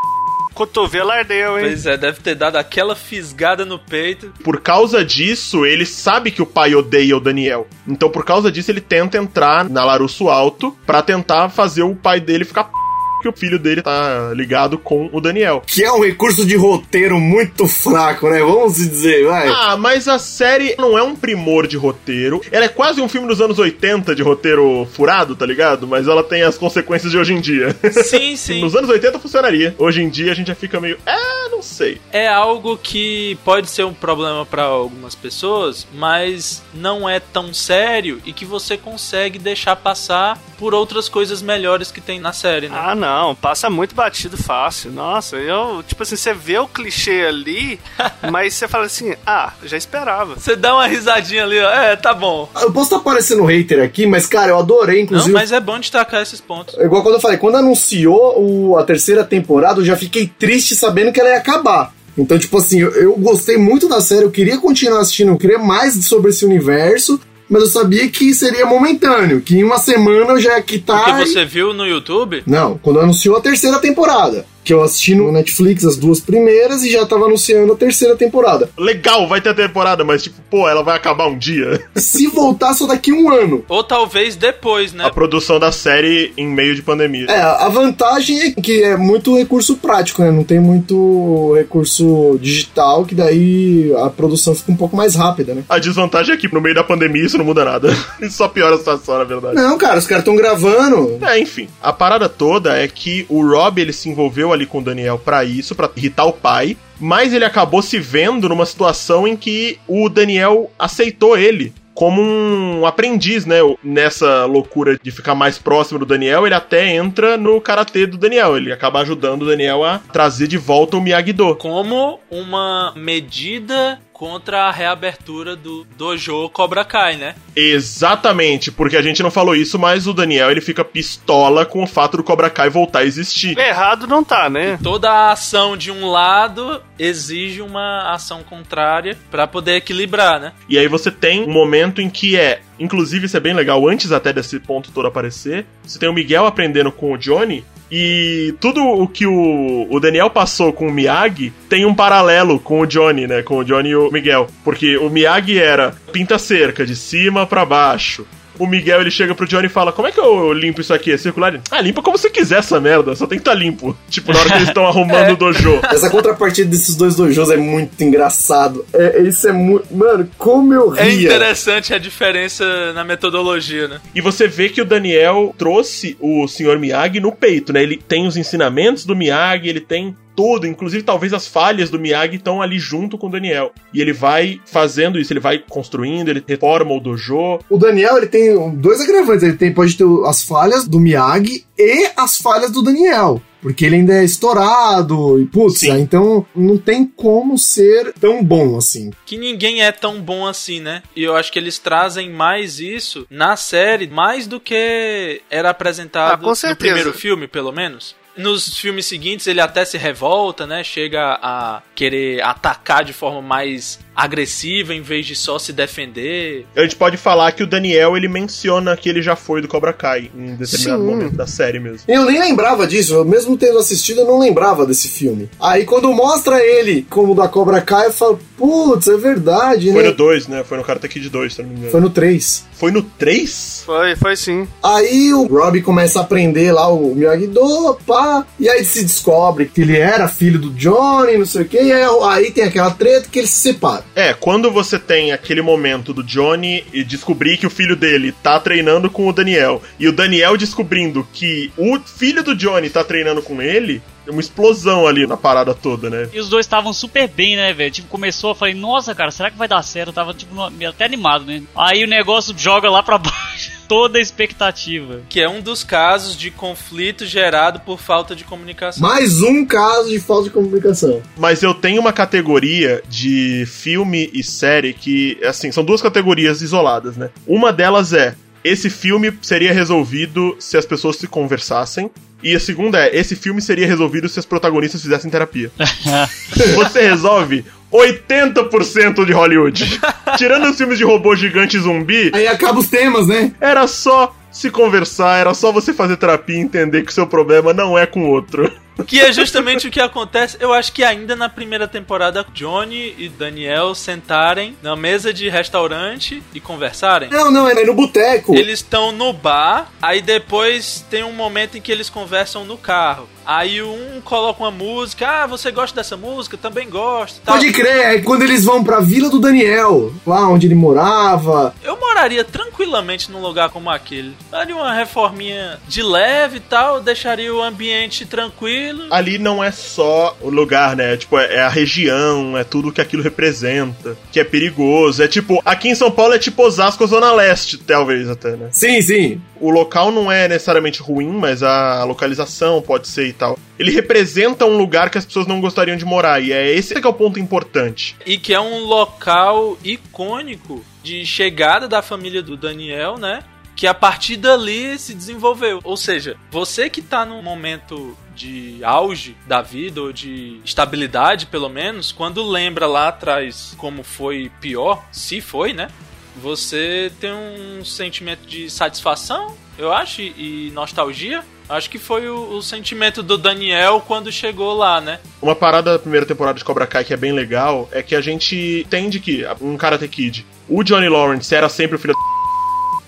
[0.53, 1.65] Cotovelo ardeu, hein?
[1.65, 4.33] Pois é, deve ter dado aquela fisgada no peito.
[4.45, 7.67] Por causa disso, ele sabe que o pai odeia o Daniel.
[7.89, 12.21] Então, por causa disso, ele tenta entrar na Larusso Alto para tentar fazer o pai
[12.21, 12.82] dele ficar p
[13.23, 15.63] que o filho dele tá ligado com o Daniel.
[15.67, 18.41] Que é um recurso de roteiro muito fraco, né?
[18.41, 19.49] Vamos dizer, vai.
[19.49, 22.43] Ah, mas a série não é um primor de roteiro.
[22.51, 25.87] Ela é quase um filme dos anos 80 de roteiro furado, tá ligado?
[25.87, 27.75] Mas ela tem as consequências de hoje em dia.
[28.05, 28.61] Sim, sim.
[28.63, 29.75] Nos anos 80 funcionaria.
[29.79, 32.01] Hoje em dia a gente já fica meio, é, não sei.
[32.11, 38.21] É algo que pode ser um problema para algumas pessoas, mas não é tão sério
[38.25, 42.77] e que você consegue deixar passar por outras coisas melhores que tem na série, né?
[42.79, 44.91] Ah, não não, passa muito batido fácil.
[44.91, 47.79] Nossa, eu, tipo assim, você vê o clichê ali,
[48.31, 50.35] mas você fala assim, ah, já esperava.
[50.35, 52.49] Você dá uma risadinha ali, ó, é, tá bom.
[52.61, 55.31] Eu posso estar tá parecendo hater aqui, mas cara, eu adorei, inclusive.
[55.31, 56.79] Não, mas é bom destacar esses pontos.
[56.79, 60.75] É igual quando eu falei, quando anunciou o, a terceira temporada, eu já fiquei triste
[60.75, 61.93] sabendo que ela ia acabar.
[62.17, 65.59] Então, tipo assim, eu, eu, gostei muito da série, eu queria continuar assistindo, eu queria
[65.59, 67.21] mais sobre esse universo
[67.53, 71.03] mas eu sabia que seria momentâneo, que em uma semana eu já ia quitar.
[71.03, 72.43] O que você viu no YouTube?
[72.47, 76.91] Não, quando anunciou a terceira temporada que eu assisti no Netflix as duas primeiras e
[76.91, 78.71] já tava anunciando a terceira temporada.
[78.79, 81.83] Legal, vai ter a temporada, mas tipo, pô, ela vai acabar um dia.
[81.97, 83.65] Se voltar só daqui um ano.
[83.69, 85.05] Ou talvez depois, né?
[85.05, 87.27] A produção da série em meio de pandemia.
[87.29, 90.31] É, a vantagem é que é muito recurso prático, né?
[90.31, 95.65] Não tem muito recurso digital, que daí a produção fica um pouco mais rápida, né?
[95.69, 97.95] A desvantagem é que no meio da pandemia isso não muda nada.
[98.21, 99.57] Isso só piora a situação, na verdade.
[99.57, 101.19] Não, cara, os caras estão gravando.
[101.23, 101.69] É, enfim.
[101.83, 105.45] A parada toda é que o Rob, ele se envolveu ali com o Daniel para
[105.45, 110.09] isso, para irritar o pai, mas ele acabou se vendo numa situação em que o
[110.09, 113.59] Daniel aceitou ele como um aprendiz, né?
[113.83, 118.57] Nessa loucura de ficar mais próximo do Daniel, ele até entra no karatê do Daniel.
[118.57, 121.57] Ele acaba ajudando o Daniel a trazer de volta o Miyagi-Do.
[121.57, 127.35] Como uma medida contra a reabertura do dojo Cobra Kai, né?
[127.57, 131.89] Exatamente, porque a gente não falou isso, mas o Daniel ele fica pistola com o
[131.89, 133.59] fato do Cobra Kai voltar a existir.
[133.59, 134.79] Errado não tá, né?
[134.81, 140.53] E toda a ação de um lado exige uma ação contrária para poder equilibrar, né?
[140.69, 144.11] E aí você tem um momento em que é Inclusive, isso é bem legal, antes
[144.11, 145.65] até desse ponto todo aparecer.
[145.85, 147.65] Você tem o Miguel aprendendo com o Johnny,
[147.95, 152.81] e tudo o que o, o Daniel passou com o Miyagi tem um paralelo com
[152.81, 153.43] o Johnny, né?
[153.43, 154.49] Com o Johnny e o Miguel.
[154.65, 158.27] Porque o Miyagi era pinta cerca de cima para baixo
[158.63, 161.13] o Miguel ele chega pro Johnny e fala: Como é que eu limpo isso aqui?
[161.13, 161.61] É circular?
[161.71, 163.97] Ah, limpa como você quiser essa merda, só tem que estar tá limpo.
[164.09, 165.33] Tipo, na hora que eles estão arrumando é.
[165.33, 165.81] o dojo.
[165.91, 168.87] Essa contrapartida desses dois dojos é muito engraçado.
[168.93, 169.93] É, isso é muito.
[169.95, 171.31] Mano, como eu é ria.
[171.31, 174.01] É interessante a diferença na metodologia, né?
[174.15, 176.79] E você vê que o Daniel trouxe o Sr.
[176.79, 177.83] Miyagi no peito, né?
[177.83, 182.37] Ele tem os ensinamentos do Miyagi, ele tem todo, inclusive talvez as falhas do Miyagi
[182.37, 183.73] estão ali junto com o Daniel.
[183.93, 187.59] E ele vai fazendo isso, ele vai construindo, ele reforma o dojo.
[187.69, 192.11] O Daniel, ele tem dois agravantes, ele tem, pode ter as falhas do Miyagi e
[192.17, 193.41] as falhas do Daniel.
[193.63, 199.13] Porque ele ainda é estourado e putz, então não tem como ser tão bom assim.
[199.25, 201.01] Que ninguém é tão bom assim, né?
[201.15, 206.45] E eu acho que eles trazem mais isso na série, mais do que era apresentado
[206.45, 208.17] ah, no primeiro filme, pelo menos.
[208.37, 210.83] Nos filmes seguintes ele até se revolta, né?
[210.83, 216.67] Chega a querer atacar de forma mais agressiva em vez de só se defender.
[216.77, 219.93] A gente pode falar que o Daniel ele menciona que ele já foi do Cobra
[219.93, 221.09] Kai em determinado Sim.
[221.09, 222.01] momento da série mesmo.
[222.09, 225.49] Eu nem lembrava disso, eu mesmo tendo assistido, eu não lembrava desse filme.
[225.61, 230.09] Aí quando mostra ele como da Cobra Kai, eu falo, putz, é verdade, Foi né?
[230.11, 230.65] no 2, né?
[230.65, 231.91] Foi no Karate Kid 2, se não me engano.
[231.91, 232.65] Foi no 3.
[232.73, 233.83] Foi no 3?
[233.87, 234.67] Foi, foi sim.
[234.83, 239.83] Aí o Robbie começa a aprender lá o Miyagi-Do, pá, e aí se descobre que
[239.83, 243.29] ele era filho do Johnny, não sei o que, e aí, aí tem aquela treta
[243.31, 244.05] que eles se separam.
[244.15, 249.09] É, quando você tem aquele momento do Johnny descobrir que o filho dele tá treinando
[249.09, 253.63] com o Daniel, e o Daniel descobrindo que o filho do Johnny tá treinando com
[253.63, 256.29] ele, é uma explosão ali na parada toda, né?
[256.33, 257.91] E os dois estavam super bem, né, velho?
[257.91, 260.09] Tipo, começou, eu falei, nossa, cara, será que vai dar certo?
[260.09, 261.63] Eu tava, tipo, no- até animado, né?
[261.77, 265.21] Aí o negócio joga lá pra baixo toda a expectativa.
[265.29, 269.03] Que é um dos casos de conflito gerado por falta de comunicação.
[269.07, 271.21] Mais um caso de falta de comunicação.
[271.37, 277.17] Mas eu tenho uma categoria de filme e série que, assim, são duas categorias isoladas,
[277.17, 277.31] né?
[277.47, 278.35] Uma delas é:
[278.65, 282.11] esse filme seria resolvido se as pessoas se conversassem.
[282.43, 285.71] E a segunda é: esse filme seria resolvido se as protagonistas fizessem terapia.
[286.75, 290.01] Você resolve 80% de Hollywood.
[290.37, 293.53] Tirando os filmes de robô gigante e zumbi, Aí acaba os temas, né?
[293.61, 297.73] era só se conversar, era só você fazer terapia e entender que o seu problema
[297.73, 298.71] não é com o outro.
[299.07, 300.57] Que é justamente o que acontece.
[300.61, 306.43] Eu acho que ainda na primeira temporada, Johnny e Daniel sentarem na mesa de restaurante
[306.55, 307.29] e conversarem.
[307.31, 308.55] Não, não, era no boteco.
[308.55, 313.29] Eles estão no bar, aí depois tem um momento em que eles conversam no carro.
[313.47, 316.57] Aí um coloca uma música, ah, você gosta dessa música?
[316.57, 317.41] Também gosto.
[317.45, 317.55] tal.
[317.57, 321.75] Pode crer, é quando eles vão pra Vila do Daniel, lá onde ele morava.
[321.83, 324.35] Eu moraria tranquilamente num lugar como aquele.
[324.51, 329.07] Daria uma reforminha de leve e tal, deixaria o ambiente tranquilo.
[329.11, 331.17] ali não é só o lugar, né?
[331.17, 335.23] Tipo, é é a região, é tudo que aquilo representa, que é perigoso.
[335.23, 338.69] É tipo, aqui em São Paulo é tipo Osasco, Zona Leste, talvez até, né?
[338.73, 339.41] Sim, sim.
[339.61, 343.59] O local não é necessariamente ruim, mas a localização pode ser e tal.
[343.79, 347.07] Ele representa um lugar que as pessoas não gostariam de morar, e é esse que
[347.07, 348.17] é o ponto importante.
[348.25, 353.43] E que é um local icônico de chegada da família do Daniel, né?
[353.75, 355.81] Que a partir dali se desenvolveu.
[355.83, 361.69] Ou seja, você que tá num momento de auge da vida, ou de estabilidade, pelo
[361.69, 365.89] menos, quando lembra lá atrás como foi pior, se foi, né?
[366.37, 371.45] Você tem um sentimento de satisfação, eu acho, e nostalgia.
[371.73, 375.21] Acho que foi o, o sentimento do Daniel quando chegou lá, né?
[375.41, 378.21] Uma parada da primeira temporada de Cobra Kai que é bem legal é que a
[378.21, 382.21] gente entende que um Karate Kid, o Johnny Lawrence era sempre o filho da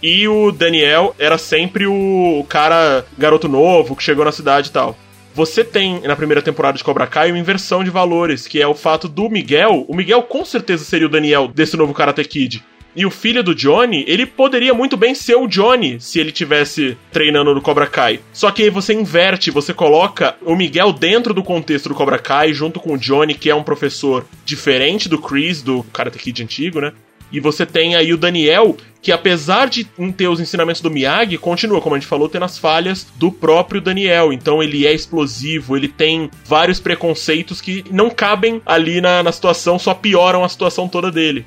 [0.03, 4.97] e o Daniel era sempre o cara garoto novo que chegou na cidade e tal.
[5.35, 8.75] Você tem na primeira temporada de Cobra Kai uma inversão de valores, que é o
[8.75, 9.85] fato do Miguel.
[9.89, 12.65] O Miguel com certeza seria o Daniel desse novo Karate Kid.
[12.97, 16.97] E o filho do Johnny, ele poderia muito bem ser o Johnny se ele tivesse
[17.11, 18.21] treinando no Cobra Kai.
[18.33, 22.53] Só que aí você inverte, você coloca o Miguel dentro do contexto do Cobra Kai,
[22.53, 26.81] junto com o Johnny, que é um professor diferente do Chris, do Karate Kid antigo,
[26.81, 26.93] né?
[27.33, 29.85] E você tem aí o Daniel, que apesar de
[30.17, 33.81] ter os ensinamentos do Miyagi, continua, como a gente falou, tendo as falhas do próprio
[33.81, 34.33] Daniel.
[34.33, 39.81] Então ele é explosivo, ele tem vários preconceitos que não cabem ali na, na situação,
[39.81, 41.45] só pioram a situação toda dele.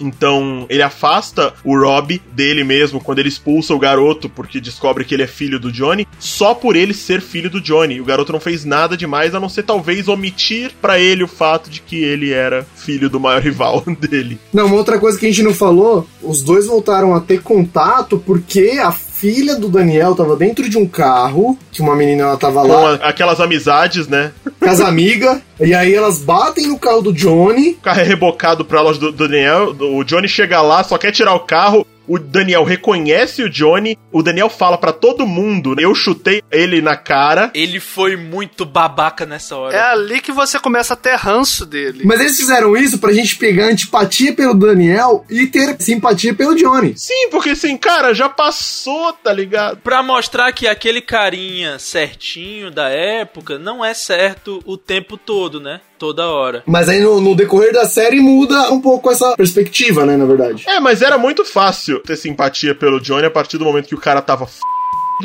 [0.00, 5.14] Então, ele afasta o Rob dele mesmo quando ele expulsa o garoto porque descobre que
[5.14, 8.00] ele é filho do Johnny, só por ele ser filho do Johnny.
[8.00, 11.70] O garoto não fez nada demais a não ser talvez omitir pra ele o fato
[11.70, 14.38] de que ele era filho do maior rival dele.
[14.52, 18.22] Não, uma outra coisa que a gente não falou, os dois voltaram a ter contato
[18.24, 22.62] porque a filha do Daniel tava dentro de um carro, que uma menina ela tava
[22.62, 24.32] Com lá, a- aquelas amizades, né?
[24.60, 28.64] com as amigas, e aí elas batem no carro do Johnny, O carro é rebocado
[28.64, 29.74] pra loja do do Daniel.
[29.80, 31.86] O Johnny chega lá, só quer tirar o carro.
[32.08, 33.98] O Daniel reconhece o Johnny.
[34.10, 37.50] O Daniel fala pra todo mundo: Eu chutei ele na cara.
[37.54, 39.76] Ele foi muito babaca nessa hora.
[39.76, 42.02] É ali que você começa a ter ranço dele.
[42.04, 46.94] mas eles fizeram isso pra gente pegar antipatia pelo Daniel e ter simpatia pelo Johnny.
[46.96, 49.76] Sim, porque assim, cara, já passou, tá ligado?
[49.78, 55.80] Pra mostrar que aquele carinha certinho da época não é certo o tempo todo, né?
[55.98, 56.62] Toda hora.
[56.64, 60.64] Mas aí no, no decorrer da série muda um pouco essa perspectiva, né, na verdade.
[60.66, 64.00] É, mas era muito fácil ter simpatia pelo Johnny a partir do momento que o
[64.00, 64.60] cara tava f...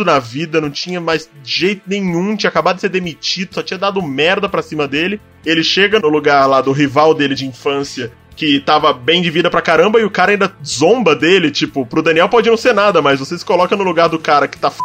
[0.04, 4.02] na vida, não tinha mais jeito nenhum, tinha acabado de ser demitido, só tinha dado
[4.02, 5.22] merda pra cima dele.
[5.46, 9.52] Ele chega no lugar lá do rival dele de infância, que tava bem de vida
[9.52, 13.02] pra caramba, e o cara ainda zomba dele, tipo, pro Daniel pode não ser nada,
[13.02, 14.80] mas você se coloca no lugar do cara que tá f...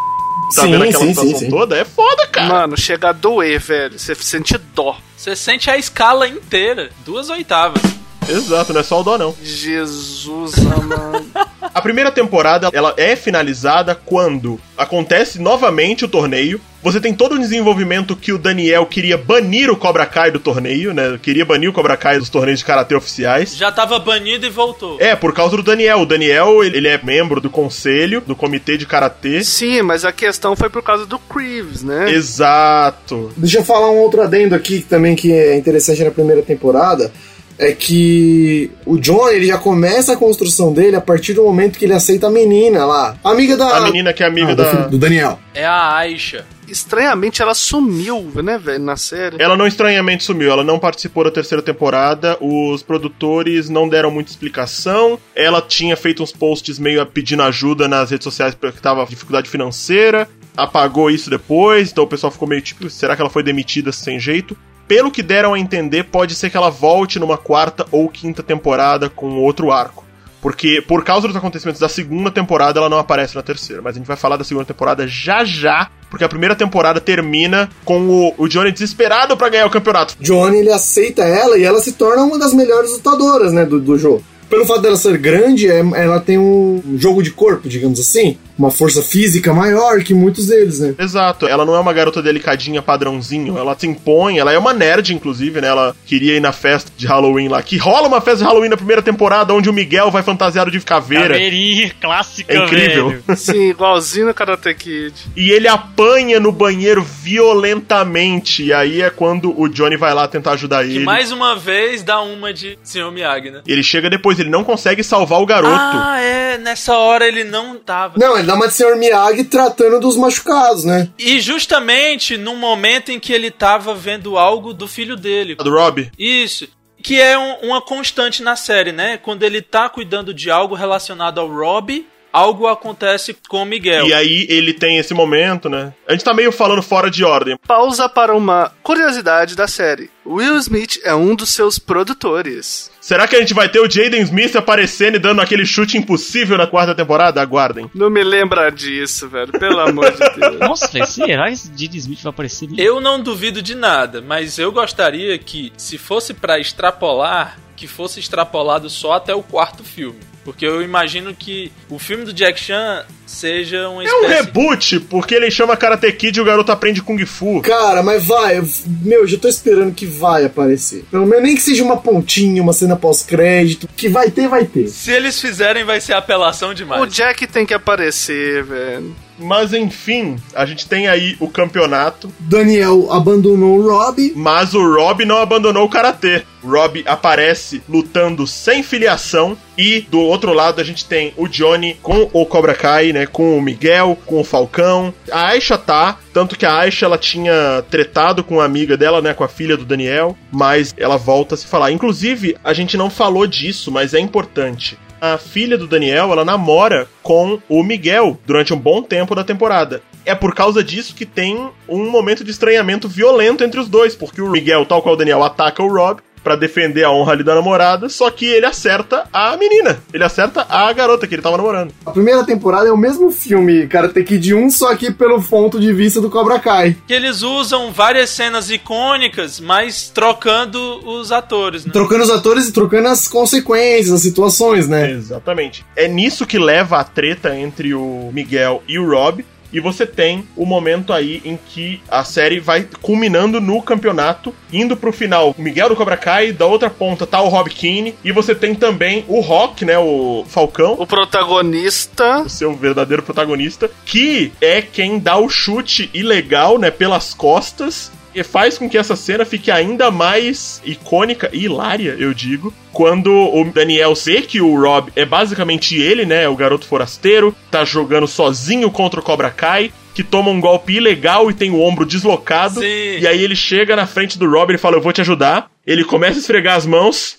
[0.54, 1.50] tá Sim, vendo aquela sim, situação sim, sim.
[1.50, 2.48] toda, é foda, cara.
[2.48, 3.98] Mano, chega a doer, velho.
[3.98, 4.96] Você sente dó.
[5.16, 7.82] Você sente a escala inteira, duas oitavas.
[8.28, 9.34] Exato, não é só o dó, não.
[9.42, 11.26] Jesus amado.
[11.74, 16.60] A primeira temporada, ela é finalizada quando acontece novamente o torneio.
[16.82, 20.94] Você tem todo o desenvolvimento que o Daniel queria banir o Cobra Kai do torneio,
[20.94, 21.18] né?
[21.20, 23.56] Queria banir o Cobra Kai dos torneios de karatê oficiais.
[23.56, 24.96] Já tava banido e voltou.
[25.00, 26.00] É, por causa do Daniel.
[26.00, 29.42] O Daniel, ele é membro do conselho, do comitê de karatê.
[29.44, 32.10] Sim, mas a questão foi por causa do Creeves, né?
[32.10, 33.32] Exato.
[33.36, 37.12] Deixa eu falar um outro adendo aqui também que é interessante na primeira temporada.
[37.58, 41.84] É que o John ele já começa a construção dele a partir do momento que
[41.84, 43.16] ele aceita a menina lá.
[43.24, 43.78] Amiga da.
[43.78, 44.72] A menina que é amiga Ah, da.
[44.72, 45.38] do, do Daniel.
[45.54, 46.46] É a Aisha.
[46.68, 49.42] Estranhamente ela sumiu, né, velho, na série.
[49.42, 54.30] Ela não estranhamente sumiu, ela não participou da terceira temporada, os produtores não deram muita
[54.30, 59.10] explicação, ela tinha feito uns posts meio pedindo ajuda nas redes sociais porque tava com
[59.10, 63.42] dificuldade financeira, apagou isso depois, então o pessoal ficou meio tipo, será que ela foi
[63.42, 64.54] demitida sem jeito?
[64.88, 69.10] Pelo que deram a entender, pode ser que ela volte numa quarta ou quinta temporada
[69.10, 70.08] com outro arco.
[70.40, 73.82] Porque, por causa dos acontecimentos da segunda temporada, ela não aparece na terceira.
[73.82, 77.68] Mas a gente vai falar da segunda temporada já já, porque a primeira temporada termina
[77.84, 80.16] com o, o Johnny desesperado pra ganhar o campeonato.
[80.20, 83.98] Johnny ele aceita ela e ela se torna uma das melhores lutadoras, né, do, do
[83.98, 84.22] jogo.
[84.48, 88.70] Pelo fato dela ser grande, é- ela tem um jogo de corpo, digamos assim, uma
[88.70, 90.94] força física maior que muitos deles, né?
[90.98, 95.14] Exato, ela não é uma garota delicadinha padrãozinho, ela se impõe, ela é uma nerd,
[95.14, 95.68] inclusive, né?
[95.68, 98.76] Ela queria ir na festa de Halloween lá, que rola uma festa de Halloween na
[98.76, 101.28] primeira temporada, onde o Miguel vai fantasiado de caveira.
[101.34, 103.10] Caveirinha clássica, É incrível.
[103.10, 103.22] velho.
[103.36, 105.14] Sim, igualzinho no Karate Kid.
[105.36, 108.64] E ele apanha no banheiro violentamente.
[108.64, 111.04] E aí é quando o Johnny vai lá tentar ajudar Que ele.
[111.04, 113.10] mais uma vez dá uma de Sr.
[113.12, 113.60] Miyagi, né?
[113.66, 115.74] Ele chega depois, ele não consegue salvar o garoto.
[115.76, 116.58] Ah, é.
[116.58, 118.14] Nessa hora ele não tava.
[118.18, 118.96] Não, ele dá uma de Sr.
[118.96, 121.08] Miyagi tratando dos machucados, né?
[121.18, 125.54] E justamente no momento em que ele tava vendo algo do filho dele.
[125.54, 126.10] Do Rob.
[126.18, 126.68] Isso.
[127.02, 129.16] Que é um- uma constante na série, né?
[129.18, 134.06] Quando ele tá cuidando de algo relacionado ao Rob, algo acontece com o Miguel.
[134.06, 135.92] E aí ele tem esse momento, né?
[136.06, 137.56] A gente tá meio falando fora de ordem.
[137.66, 140.10] Pausa para uma curiosidade da série.
[140.24, 142.90] Will Smith é um dos seus produtores.
[143.00, 146.58] Será que a gente vai ter o Jaden Smith aparecendo e dando aquele chute impossível
[146.58, 147.40] na quarta temporada?
[147.40, 147.90] Aguardem.
[147.94, 149.52] Não me lembra disso, velho.
[149.52, 150.58] Pelo amor de Deus.
[150.60, 152.82] Nossa, velho, será que esse Didi Smith vai aparecer mesmo?
[152.82, 158.18] Eu não duvido de nada, mas eu gostaria que, se fosse pra extrapolar, que fosse
[158.18, 160.18] extrapolado só até o quarto filme.
[160.44, 165.34] Porque eu imagino que o filme do Jack Chan seja uma É um reboot, porque
[165.34, 167.60] ele chama Karate Kid e o garoto aprende Kung Fu.
[167.62, 168.62] Cara, mas vai,
[169.02, 171.04] meu, já tô esperando que vai aparecer.
[171.10, 173.88] Pelo menos nem que seja uma pontinha, uma cena pós-crédito.
[173.96, 174.88] Que vai ter, vai ter.
[174.88, 177.12] Se eles fizerem, vai ser apelação O demais.
[177.12, 179.14] Jack tem que aparecer, velho.
[179.40, 184.32] Mas enfim, a gente tem aí o campeonato, Daniel abandonou o Rob.
[184.34, 186.42] mas o Rob não abandonou o karatê.
[186.60, 191.96] O Rob aparece lutando sem filiação e do outro lado a gente tem o Johnny
[192.02, 195.14] com o Cobra Kai, né, com o Miguel, com o Falcão.
[195.30, 199.32] A Aisha tá, tanto que a Aisha ela tinha tretado com a amiga dela, né,
[199.32, 201.92] com a filha do Daniel, mas ela volta a se falar.
[201.92, 204.98] Inclusive, a gente não falou disso, mas é importante.
[205.20, 210.02] A filha do Daniel, ela namora com o Miguel durante um bom tempo da temporada.
[210.24, 214.42] É por causa disso que tem um momento de estranhamento violento entre os dois, porque
[214.42, 217.54] o Miguel, tal qual o Daniel, ataca o Rob pra defender a honra ali da
[217.54, 219.98] namorada, só que ele acerta a menina.
[220.12, 221.92] Ele acerta a garota que ele tava namorando.
[222.04, 225.92] A primeira temporada é o mesmo filme Karate Kid 1, só que pelo ponto de
[225.92, 226.96] vista do Cobra Kai.
[227.06, 231.92] Que eles usam várias cenas icônicas, mas trocando os atores, né?
[231.92, 235.10] Trocando os atores e trocando as consequências, as situações, né?
[235.10, 235.84] Exatamente.
[235.96, 239.44] É nisso que leva a treta entre o Miguel e o Rob.
[239.72, 244.96] E você tem o momento aí em que a série vai culminando no campeonato, indo
[244.96, 245.54] pro final.
[245.56, 248.74] O Miguel do Cobra Kai, da outra ponta tá o Rob Keane, e você tem
[248.74, 252.42] também o Rock, né, o Falcão, O protagonista.
[252.42, 258.10] o seu verdadeiro protagonista, que é quem dá o chute ilegal, né, pelas costas.
[258.38, 262.72] E faz com que essa cena fique ainda mais icônica e hilária, eu digo.
[262.92, 266.48] Quando o Daniel vê que o Rob é basicamente ele, né?
[266.48, 271.50] O garoto forasteiro, tá jogando sozinho contra o Cobra Kai, que toma um golpe ilegal
[271.50, 272.78] e tem o ombro deslocado.
[272.80, 273.18] Sim.
[273.18, 275.68] E aí ele chega na frente do Rob e fala: Eu vou te ajudar.
[275.84, 277.36] Ele começa a esfregar as mãos.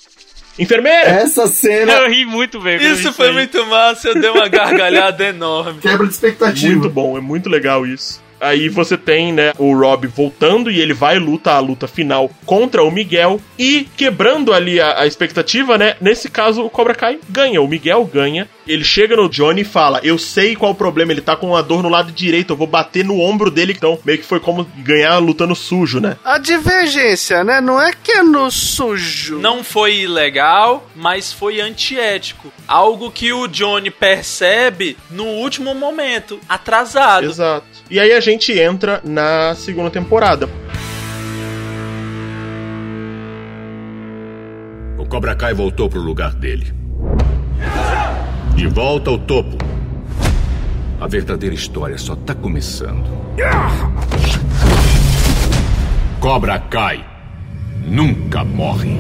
[0.58, 1.08] Enfermeira!
[1.12, 2.82] Essa cena Eu ri muito, velho.
[2.92, 3.34] Isso foi aí.
[3.34, 5.80] muito massa, eu dei uma gargalhada enorme.
[5.80, 6.74] quebra de expectativa.
[6.74, 8.22] Muito bom, é muito legal isso.
[8.40, 12.84] Aí você tem, né, o Rob voltando e ele vai lutar a luta final contra
[12.84, 15.96] o Miguel e quebrando ali a, a expectativa, né?
[16.00, 18.48] Nesse caso, o Cobra Kai ganha, o Miguel ganha.
[18.68, 21.64] Ele chega no Johnny e fala: Eu sei qual o problema, ele tá com uma
[21.64, 23.74] dor no lado direito, eu vou bater no ombro dele.
[23.76, 26.18] Então, meio que foi como ganhar lutando sujo, né?
[26.24, 27.60] A divergência, né?
[27.60, 29.40] Não é que é no sujo.
[29.40, 32.54] Não foi ilegal, mas foi antiético.
[32.68, 37.26] Algo que o Johnny percebe no último momento, atrasado.
[37.26, 37.79] Exato.
[37.90, 40.48] E aí a gente entra na segunda temporada.
[45.00, 46.72] O Cobra Kai voltou pro lugar dele.
[48.54, 49.58] De volta ao topo.
[51.02, 53.10] A verdadeira história só tá começando.
[56.20, 57.04] Cobra Kai
[57.88, 59.00] nunca morre.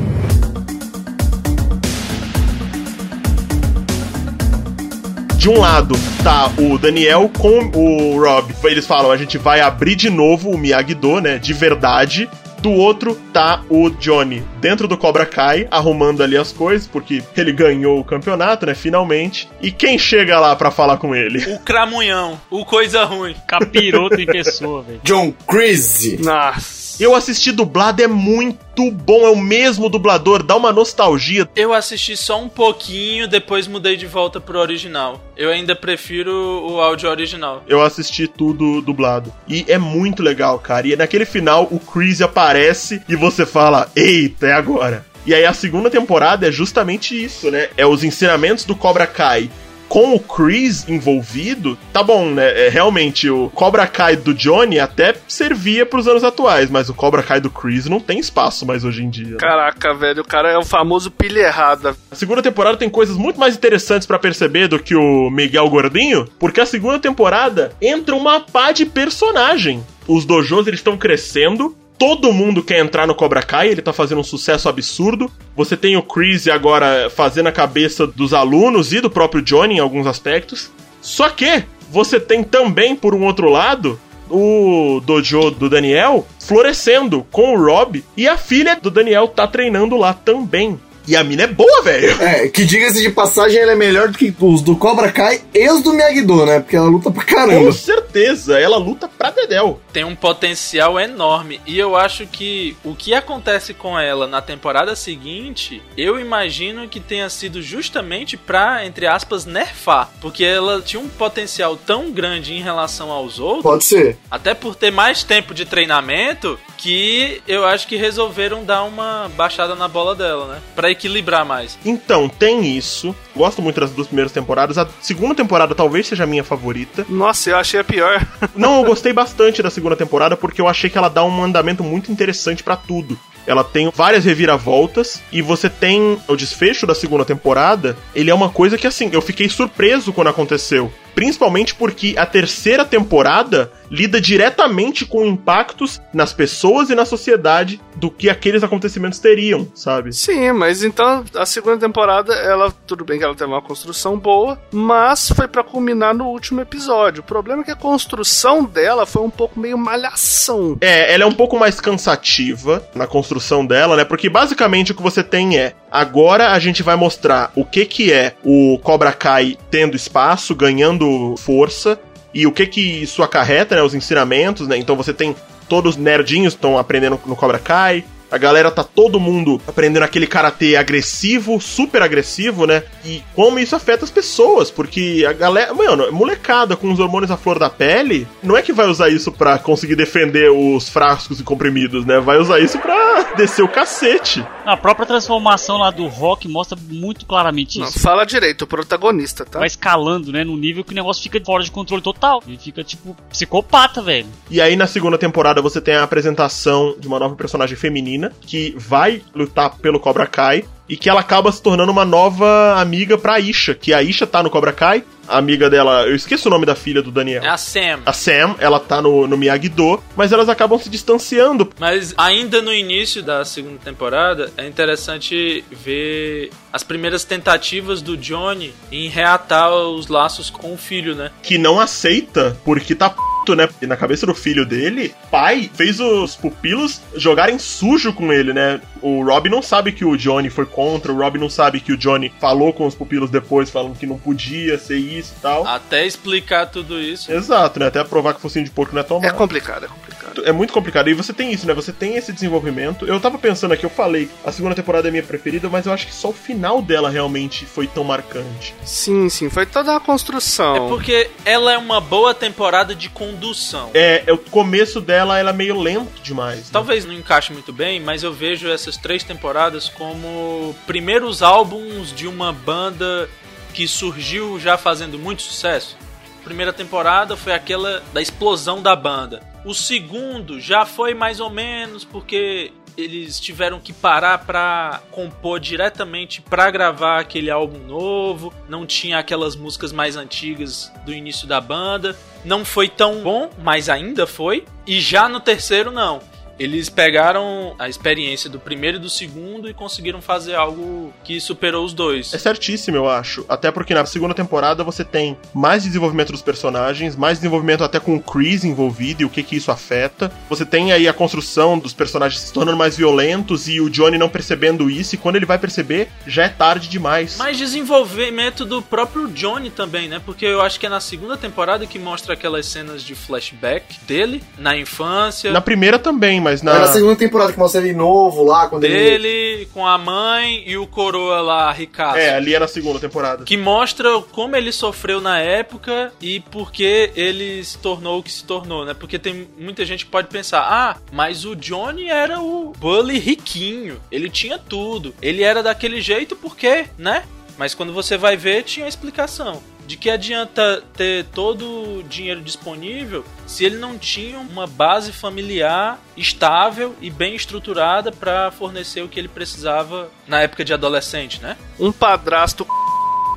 [5.39, 8.53] De um lado tá o Daniel com o Rob.
[8.65, 11.37] Eles falam: a gente vai abrir de novo o Miyagi-Do, né?
[11.37, 12.29] De verdade.
[12.61, 17.53] Do outro tá o Johnny dentro do Cobra Kai, arrumando ali as coisas, porque ele
[17.53, 18.75] ganhou o campeonato, né?
[18.75, 19.47] Finalmente.
[19.61, 21.39] E quem chega lá pra falar com ele?
[21.53, 23.33] O cramunhão, o coisa ruim.
[23.47, 24.99] Capiroto em pessoa, velho.
[25.05, 26.21] John Crazy.
[26.21, 26.78] Nossa.
[26.99, 31.47] Eu assisti dublado, é muito bom, é o mesmo dublador, dá uma nostalgia.
[31.55, 35.23] Eu assisti só um pouquinho, depois mudei de volta pro original.
[35.37, 36.31] Eu ainda prefiro
[36.69, 37.63] o áudio original.
[37.67, 39.33] Eu assisti tudo dublado.
[39.47, 40.87] E é muito legal, cara.
[40.87, 45.05] E naquele final, o Chris aparece e você fala: Eita, é agora.
[45.25, 47.69] E aí a segunda temporada é justamente isso, né?
[47.77, 49.49] É os ensinamentos do Cobra Kai
[49.89, 52.67] com o Chris envolvido, tá bom, né?
[52.67, 57.23] É, realmente, o Cobra Kai do Johnny até servia pros anos atuais, mas o Cobra
[57.23, 59.37] Kai do Chris não tem espaço mais hoje em dia.
[59.37, 61.95] Caraca, velho, o cara é o famoso pilha errada.
[62.11, 66.27] A segunda temporada tem coisas muito mais interessantes pra perceber do que o Miguel Gordinho,
[66.37, 69.83] porque a segunda temporada entra uma pá de personagem.
[70.07, 74.21] Os dojos eles estão crescendo, todo mundo quer entrar no Cobra Kai, ele tá fazendo
[74.21, 75.29] um sucesso absurdo.
[75.55, 79.79] Você tem o Chris agora fazendo a cabeça dos alunos e do próprio Johnny em
[79.79, 80.71] alguns aspectos.
[81.01, 87.53] Só que você tem também, por um outro lado, o dojo do Daniel florescendo com
[87.53, 90.79] o Rob e a filha do Daniel tá treinando lá também.
[91.07, 92.09] E a mina é boa, velho.
[92.21, 95.69] É, que diga-se de passagem, ela é melhor do que os do Cobra Kai e
[95.69, 96.59] os do Miyagi-Do, né?
[96.59, 97.71] Porque ela luta pra Com caramba.
[97.71, 99.79] certeza, ela luta pra Dedel.
[99.91, 101.59] Tem um potencial enorme.
[101.65, 106.99] E eu acho que o que acontece com ela na temporada seguinte, eu imagino que
[106.99, 110.09] tenha sido justamente pra, entre aspas, nerfar.
[110.21, 113.63] Porque ela tinha um potencial tão grande em relação aos outros.
[113.63, 114.17] Pode ser.
[114.29, 119.75] Até por ter mais tempo de treinamento, que eu acho que resolveram dar uma baixada
[119.75, 120.61] na bola dela, né?
[120.75, 121.77] Pra equilibrar mais.
[121.85, 123.15] Então, tem isso.
[123.35, 124.77] Gosto muito das duas primeiras temporadas.
[124.77, 127.05] A segunda temporada talvez seja a minha favorita.
[127.09, 128.25] Nossa, eu achei a pior.
[128.55, 131.83] Não, eu gostei bastante da segunda temporada porque eu achei que ela dá um andamento
[131.83, 133.17] muito interessante pra tudo.
[133.47, 137.97] Ela tem várias reviravoltas e você tem o desfecho da segunda temporada.
[138.13, 140.91] Ele é uma coisa que assim, eu fiquei surpreso quando aconteceu.
[141.19, 148.09] Principalmente porque a terceira temporada lida diretamente com impactos nas pessoas e na sociedade do
[148.09, 150.13] que aqueles acontecimentos teriam, sabe?
[150.13, 154.57] Sim, mas então a segunda temporada, ela, tudo bem que ela teve uma construção boa,
[154.71, 157.19] mas foi pra culminar no último episódio.
[157.19, 160.77] O problema é que a construção dela foi um pouco meio malhação.
[160.79, 164.05] É, ela é um pouco mais cansativa na construção dela, né?
[164.05, 168.13] Porque basicamente o que você tem é agora a gente vai mostrar o que que
[168.13, 171.99] é o Cobra Kai tendo espaço, ganhando força
[172.33, 173.81] e o que que isso acarreta, né?
[173.81, 174.77] Os ensinamentos, né?
[174.77, 175.35] Então você tem
[175.67, 178.03] todos os nerdinhos estão aprendendo no Cobra Kai.
[178.31, 182.83] A galera tá todo mundo aprendendo aquele karatê agressivo, super agressivo, né?
[183.03, 187.37] E como isso afeta as pessoas, porque a galera, mano, molecada com os hormônios à
[187.37, 191.43] flor da pele, não é que vai usar isso pra conseguir defender os frascos e
[191.43, 192.19] comprimidos, né?
[192.19, 194.45] Vai usar isso pra descer o cacete.
[194.69, 197.99] A própria transformação lá do Rock mostra muito claramente Não, isso.
[197.99, 199.59] fala direito, o protagonista, tá?
[199.59, 200.43] Vai escalando, né?
[200.43, 202.43] No nível que o negócio fica fora de controle total.
[202.47, 204.27] Ele fica, tipo, psicopata, velho.
[204.49, 208.75] E aí na segunda temporada você tem a apresentação de uma nova personagem feminina que
[208.77, 213.39] vai lutar pelo Cobra Kai e que ela acaba se tornando uma nova amiga pra
[213.39, 216.65] Isha, que a Isha tá no Cobra Kai, a amiga dela, eu esqueço o nome
[216.65, 217.43] da filha do Daniel.
[217.43, 217.99] É a Sam.
[218.05, 221.69] A Sam, ela tá no, no Miyagi-Do, mas elas acabam se distanciando.
[221.79, 228.73] Mas ainda no início da segunda temporada, é interessante ver as primeiras tentativas do Johnny
[228.91, 231.31] em reatar os laços com o filho, né?
[231.43, 233.55] Que não aceita porque tá p...
[233.55, 233.67] né?
[233.81, 238.79] E na cabeça do filho dele, pai fez os pupilos jogarem sujo com ele, né?
[239.01, 241.97] O Rob não sabe que o Johnny foi contra, o Rob não sabe que o
[241.97, 245.65] Johnny falou com os pupilos depois, falando que não podia ser isso e tal.
[245.67, 247.31] Até explicar tudo isso.
[247.31, 247.87] Exato, né?
[247.87, 250.45] Até provar que focinho de porco não é tão É complicado, é complicado.
[250.45, 251.09] É muito complicado.
[251.09, 251.73] E você tem isso, né?
[251.73, 253.05] Você tem esse desenvolvimento.
[253.05, 256.07] Eu tava pensando aqui, eu falei, a segunda temporada é minha preferida, mas eu acho
[256.07, 258.73] que só o final dela realmente foi tão marcante.
[258.85, 260.75] Sim, sim, foi toda a construção.
[260.85, 263.89] É porque ela é uma boa temporada de condução.
[263.93, 266.57] É, é, o começo dela ela é meio lento demais.
[266.59, 266.65] né?
[266.71, 272.27] Talvez não encaixe muito bem, mas eu vejo essas três temporadas como primeiros álbuns de
[272.27, 273.29] uma banda
[273.73, 275.97] que surgiu já fazendo muito sucesso.
[276.41, 279.41] A primeira temporada foi aquela da explosão da banda.
[279.65, 286.41] O segundo já foi mais ou menos porque eles tiveram que parar pra compor diretamente
[286.41, 288.53] pra gravar aquele álbum novo.
[288.67, 292.17] Não tinha aquelas músicas mais antigas do início da banda.
[292.43, 294.65] Não foi tão bom, mas ainda foi.
[294.85, 296.21] E já no terceiro não.
[296.59, 301.85] Eles pegaram a experiência do primeiro e do segundo e conseguiram fazer algo que superou
[301.85, 302.33] os dois.
[302.33, 303.45] É certíssimo, eu acho.
[303.47, 308.15] Até porque na segunda temporada você tem mais desenvolvimento dos personagens, mais desenvolvimento até com
[308.15, 310.31] o Chris envolvido e o que que isso afeta.
[310.49, 314.29] Você tem aí a construção dos personagens se tornando mais violentos e o Johnny não
[314.29, 317.37] percebendo isso, e quando ele vai perceber, já é tarde demais.
[317.37, 320.21] Mas desenvolvimento do próprio Johnny também, né?
[320.25, 324.43] Porque eu acho que é na segunda temporada que mostra aquelas cenas de flashback dele,
[324.57, 325.51] na infância.
[325.51, 326.75] Na primeira também, mas na.
[326.75, 328.93] É na segunda temporada que mostra ele novo lá, quando ele.
[328.93, 332.17] dele com a mãe e o coroa lá, Ricardo.
[332.17, 333.43] É, ali é na segunda temporada.
[333.43, 338.31] Que mostra como ele sofreu na época e por que ele se tornou o que
[338.31, 338.93] se tornou, né?
[338.93, 343.99] Porque tem muita gente que pode pensar: ah, mas o Johnny era o Bully riquinho,
[344.11, 347.23] ele tinha tudo, ele era daquele jeito porque, né?
[347.59, 349.61] Mas quando você vai ver, tinha uma explicação.
[349.85, 355.99] De que adianta ter todo o dinheiro disponível se ele não tinha uma base familiar
[356.15, 361.57] estável e bem estruturada para fornecer o que ele precisava na época de adolescente, né?
[361.77, 362.65] Um padrasto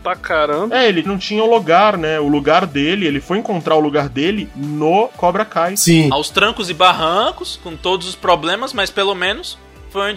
[0.04, 0.76] pra caramba.
[0.76, 2.20] É, ele não tinha o lugar, né?
[2.20, 5.76] O lugar dele, ele foi encontrar o lugar dele no Cobra Kai.
[5.76, 6.10] Sim.
[6.12, 9.58] Aos trancos e barrancos, com todos os problemas, mas pelo menos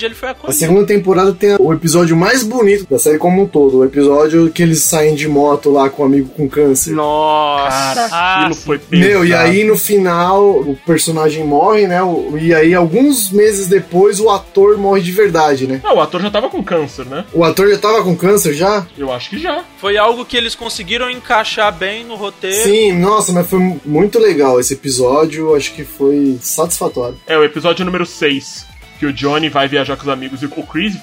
[0.05, 0.57] ele foi A acolhido.
[0.57, 3.79] segunda temporada tem o episódio mais bonito da série como um todo.
[3.79, 6.93] O episódio que eles saem de moto lá com um amigo com câncer.
[6.93, 8.09] Nossa.
[8.09, 9.09] Cara, aquilo foi pesado.
[9.09, 12.01] Meu, e aí no final o personagem morre, né?
[12.03, 15.81] O- E aí alguns meses depois o ator morre de verdade, né?
[15.83, 17.25] Não, o ator já tava com câncer, né?
[17.33, 18.85] O ator já tava com câncer já?
[18.97, 19.63] Eu acho que já.
[19.79, 22.63] Foi algo que eles conseguiram encaixar bem no roteiro.
[22.63, 25.55] Sim, nossa, mas foi muito legal esse episódio.
[25.55, 27.17] Acho que foi satisfatório.
[27.27, 28.65] É o episódio número 6,
[28.99, 30.95] que o Johnny vai viajar com os amigos e o Chris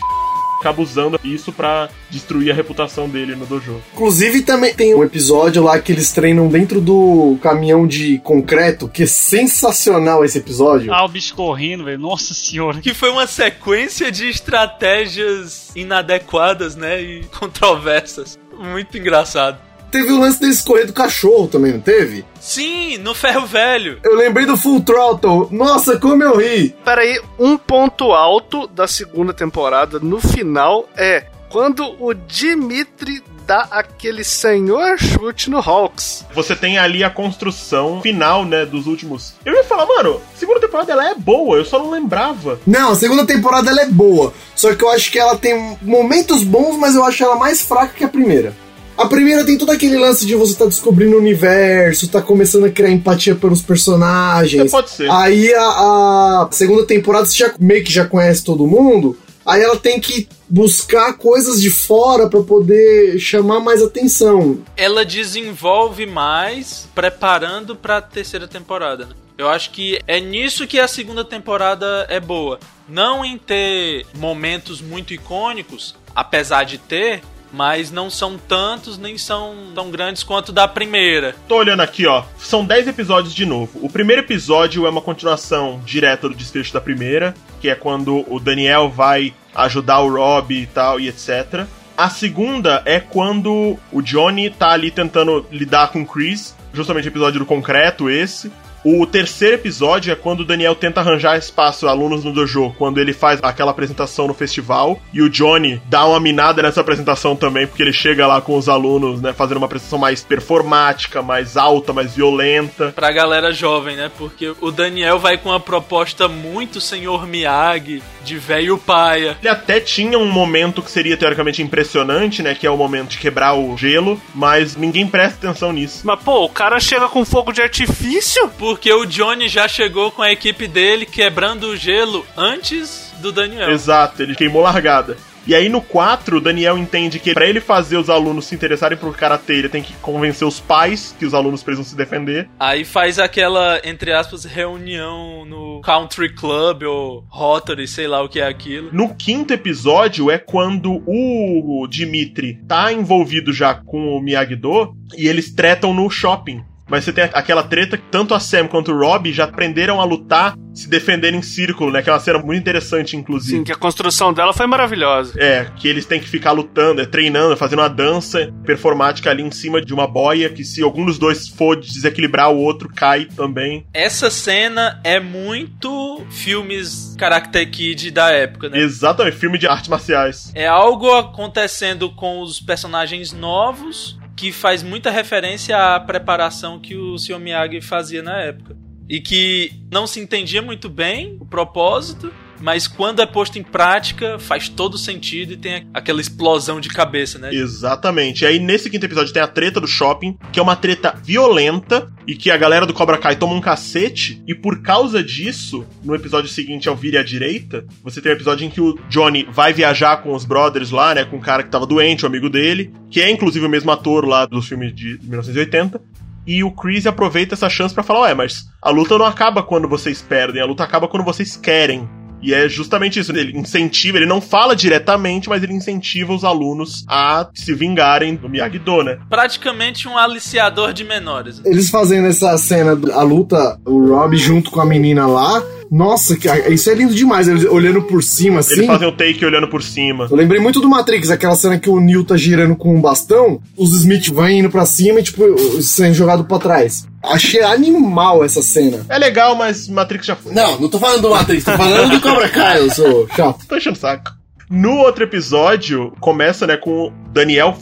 [0.63, 3.83] acaba usando isso pra destruir a reputação dele no dojo.
[3.93, 9.03] Inclusive também tem um episódio lá que eles treinam dentro do caminhão de concreto, que
[9.03, 10.93] é sensacional esse episódio.
[10.93, 11.99] Ah, o bicho correndo, velho.
[11.99, 12.81] Nossa senhora.
[12.81, 17.03] Que foi uma sequência de estratégias inadequadas, né?
[17.03, 18.39] E controversas.
[18.57, 19.59] Muito engraçado.
[19.93, 22.25] Teve o lance deles correr do cachorro também, não teve?
[22.41, 24.01] Sim, no ferro velho.
[24.03, 25.49] Eu lembrei do Full Throttle.
[25.51, 26.75] Nossa, como eu ri!
[26.83, 34.25] Peraí, um ponto alto da segunda temporada no final é quando o Dimitri dá aquele
[34.25, 36.25] senhor chute no Hawks.
[36.35, 39.35] Você tem ali a construção final, né, dos últimos.
[39.45, 42.59] Eu ia falar, mano, a segunda temporada ela é boa, eu só não lembrava.
[42.67, 44.33] Não, a segunda temporada ela é boa.
[44.57, 47.93] Só que eu acho que ela tem momentos bons, mas eu acho ela mais fraca
[47.95, 48.55] que a primeira.
[48.97, 52.71] A primeira tem todo aquele lance de você tá descobrindo o universo, tá começando a
[52.71, 54.67] criar empatia pelos personagens.
[54.67, 55.11] É, pode ser.
[55.11, 59.19] Aí a, a segunda temporada você já meio que já conhece todo mundo.
[59.45, 64.59] Aí ela tem que buscar coisas de fora pra poder chamar mais atenção.
[64.77, 69.07] Ela desenvolve mais preparando pra terceira temporada.
[69.07, 69.13] né?
[69.37, 72.61] Eu acho que é nisso que a segunda temporada é boa.
[72.89, 77.23] Não em ter momentos muito icônicos, apesar de ter,
[77.53, 81.35] mas não são tantos nem são tão grandes quanto da primeira.
[81.47, 82.25] Tô olhando aqui, ó.
[82.39, 83.79] São 10 episódios de novo.
[83.83, 88.41] O primeiro episódio é uma continuação direta do desfecho da primeira, que é quando o
[88.41, 91.67] Daniel vai ajudar o Rob e tal e etc.
[91.97, 97.11] A segunda é quando o Johnny tá ali tentando lidar com o Chris, justamente o
[97.11, 98.51] episódio do concreto esse.
[98.85, 103.13] O terceiro episódio é quando o Daniel tenta arranjar espaço alunos no dojo, quando ele
[103.13, 107.81] faz aquela apresentação no festival e o Johnny dá uma minada nessa apresentação também, porque
[107.81, 112.17] ele chega lá com os alunos, né, fazendo uma apresentação mais performática, mais alta, mais
[112.17, 112.91] violenta.
[112.91, 114.11] Pra galera jovem, né?
[114.19, 119.37] Porque o Daniel vai com uma proposta muito senhor Miyagi, de velho paia.
[119.41, 123.19] Ele até tinha um momento que seria teoricamente impressionante, né, que é o momento de
[123.19, 126.03] quebrar o gelo, mas ninguém presta atenção nisso.
[126.05, 128.51] Mas pô, o cara chega com fogo de artifício?
[128.59, 133.71] porque o Johnny já chegou com a equipe dele quebrando o gelo antes do Daniel.
[133.71, 135.17] Exato, ele queimou largada.
[135.47, 138.97] E aí no 4, o Daniel entende que para ele fazer os alunos se interessarem
[138.97, 142.49] por karatê, ele tem que convencer os pais que os alunos precisam se defender.
[142.61, 148.41] Aí faz aquela, entre aspas, reunião no Country Club ou Rotary, sei lá o que
[148.41, 148.91] é aquilo.
[148.93, 155.53] No quinto episódio é quando o Dimitri tá envolvido já com o Miyagi-Do e eles
[155.53, 156.63] tretam no shopping.
[156.89, 160.05] Mas você tem aquela treta que tanto a Sam quanto o Rob já aprenderam a
[160.05, 161.99] lutar se defender em círculo, né?
[161.99, 163.59] Aquela cena muito interessante, inclusive.
[163.59, 165.35] Sim, que a construção dela foi maravilhosa.
[165.39, 169.51] É, que eles têm que ficar lutando, é, treinando, fazendo uma dança performática ali em
[169.51, 173.87] cima de uma boia, que se algum dos dois for desequilibrar, o outro cai também.
[173.93, 178.79] Essa cena é muito filmes Karate Kid da época, né?
[178.79, 180.51] Exatamente, filme de artes marciais.
[180.55, 187.17] É algo acontecendo com os personagens novos que faz muita referência à preparação que o
[187.17, 187.39] Sr.
[187.39, 188.77] Miyagi fazia na época.
[189.09, 194.39] E que não se entendia muito bem o propósito, mas quando é posto em prática,
[194.39, 197.53] faz todo sentido e tem aquela explosão de cabeça, né?
[197.53, 198.45] Exatamente.
[198.45, 202.09] E aí, nesse quinto episódio, tem a treta do shopping, que é uma treta violenta
[202.27, 204.41] e que a galera do Cobra Kai toma um cacete.
[204.47, 208.39] E por causa disso, no episódio seguinte, ao Vire à Direita, você tem o um
[208.39, 211.25] episódio em que o Johnny vai viajar com os brothers lá, né?
[211.25, 214.25] Com o cara que tava doente, o amigo dele, que é inclusive o mesmo ator
[214.25, 216.01] lá dos filmes de 1980.
[216.47, 219.89] E o Chris aproveita essa chance para falar: Ué, mas a luta não acaba quando
[219.89, 222.09] vocês perdem, a luta acaba quando vocês querem.
[222.43, 227.05] E é justamente isso, ele incentiva, ele não fala diretamente, mas ele incentiva os alunos
[227.09, 229.19] a se vingarem do Miyagi-Do, né?
[229.31, 231.61] Praticamente um aliciador de menores.
[231.65, 235.63] Eles fazendo essa cena, a luta, o Rob junto com a menina lá,
[235.95, 236.39] nossa,
[236.71, 238.77] isso é lindo demais, eles olhando por cima, assim.
[238.77, 240.27] Eles fazem o take olhando por cima.
[240.31, 243.61] Eu lembrei muito do Matrix, aquela cena que o Neo tá girando com um bastão,
[243.77, 245.43] os Smith vão indo pra cima e, tipo,
[245.83, 247.07] sendo jogado pra trás.
[247.23, 249.05] Achei animal essa cena.
[249.07, 250.55] É legal, mas Matrix já foi.
[250.55, 253.67] Não, não tô falando do Matrix, tô falando do Cobra Kai, eu sou chato.
[253.69, 254.33] tô enchendo o saco.
[254.71, 257.77] No outro episódio, começa, né, com o Daniel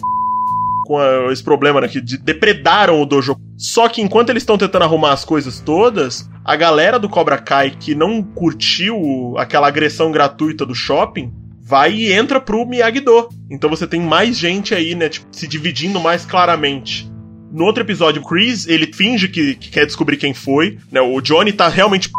[0.90, 3.36] com a, esse problema, né, que de, depredaram o dojo.
[3.56, 7.70] Só que enquanto eles estão tentando arrumar as coisas todas, a galera do Cobra Kai
[7.78, 13.28] que não curtiu aquela agressão gratuita do shopping vai e entra pro Miyagi-Do.
[13.48, 17.08] Então você tem mais gente aí, né, tipo, se dividindo mais claramente.
[17.52, 21.00] No outro episódio, o Chris, ele finge que, que quer descobrir quem foi, né?
[21.00, 22.10] O Johnny tá realmente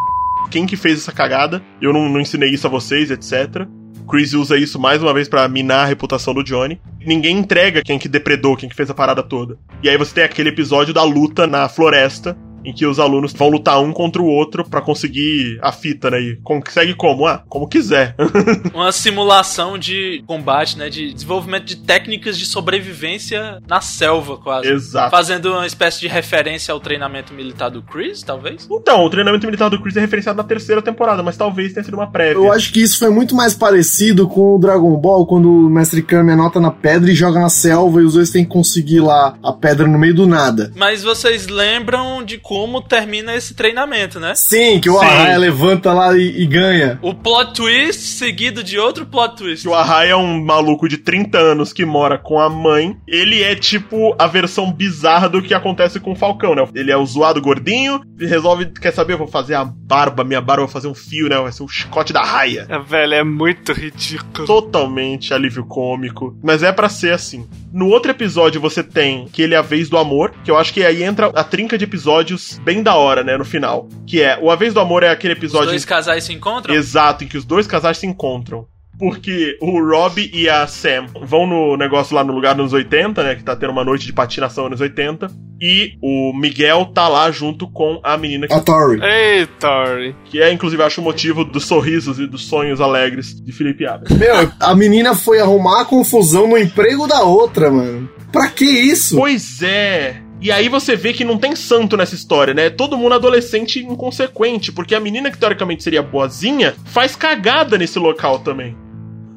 [0.50, 1.62] quem que fez essa cagada.
[1.82, 3.66] Eu não, não ensinei isso a vocês, etc.
[4.02, 6.80] Chris usa isso mais uma vez para minar a reputação do Johnny.
[7.06, 9.58] Ninguém entrega quem que depredou, quem que fez a parada toda.
[9.82, 13.50] E aí você tem aquele episódio da luta na floresta, em que os alunos vão
[13.50, 16.22] lutar um contra o outro para conseguir a fita, né?
[16.22, 17.26] E consegue como?
[17.26, 18.16] Ah, como quiser.
[18.74, 20.90] Uma simulação de combate, né?
[20.90, 24.68] De desenvolvimento de técnicas de sobrevivência na selva, quase.
[24.68, 25.12] Exato.
[25.12, 28.68] Fazendo uma espécie de referência ao treinamento militar do Chris, talvez?
[28.70, 31.96] Então, o treinamento militar do Chris é referenciado na terceira temporada, mas talvez tenha sido
[31.96, 32.36] uma prévia.
[32.36, 36.02] Eu acho que isso foi muito mais parecido com o Dragon Ball, quando o Mestre
[36.02, 39.36] Kami anota na pedra e joga na selva e os dois têm que conseguir lá
[39.44, 40.72] a pedra no meio do nada.
[40.76, 44.36] Mas vocês lembram de como termina esse treinamento, né?
[44.36, 47.00] Sim, que o Arraia levanta lá e, e, ganha.
[47.02, 49.66] O plot twist seguido de outro plot twist.
[49.66, 52.98] O Arraia é um maluco de 30 anos que mora com a mãe.
[53.08, 56.68] Ele é tipo a versão bizarra do que acontece com o Falcão, né?
[56.76, 60.42] Ele é o zoado gordinho e resolve, quer saber, eu vou fazer a barba, minha
[60.42, 61.38] barba, vou fazer um fio, né?
[61.38, 62.66] Vai ser o chicote da raia.
[62.68, 64.46] É, velho, é muito ridículo.
[64.46, 66.38] Totalmente alívio cômico.
[66.44, 67.48] Mas é para ser assim.
[67.72, 70.74] No outro episódio você tem que ele é a vez do amor, que eu acho
[70.74, 73.88] que aí entra a trinca de episódios bem da hora, né, no final.
[74.06, 75.68] Que é, o A Vez do Amor é aquele episódio...
[75.68, 76.74] Os dois casais se encontram?
[76.74, 78.68] Exato, em que os dois casais se encontram.
[79.02, 83.34] Porque o Rob e a Sam vão no negócio lá no lugar nos 80, né?
[83.34, 85.28] Que tá tendo uma noite de patinação nos 80.
[85.60, 88.54] E o Miguel tá lá junto com a menina que.
[88.54, 89.00] A Tori.
[89.02, 90.16] Ei, Tori.
[90.26, 94.06] Que é, inclusive, acho o motivo dos sorrisos e dos sonhos alegres de Felipe Abel.
[94.16, 98.08] Meu, a menina foi arrumar a confusão no emprego da outra, mano.
[98.32, 99.18] Pra que isso?
[99.18, 100.22] Pois é.
[100.42, 102.72] E aí você vê que não tem santo nessa história, né?
[102.72, 108.40] Todo mundo adolescente inconsequente, porque a menina que teoricamente seria boazinha faz cagada nesse local
[108.40, 108.76] também.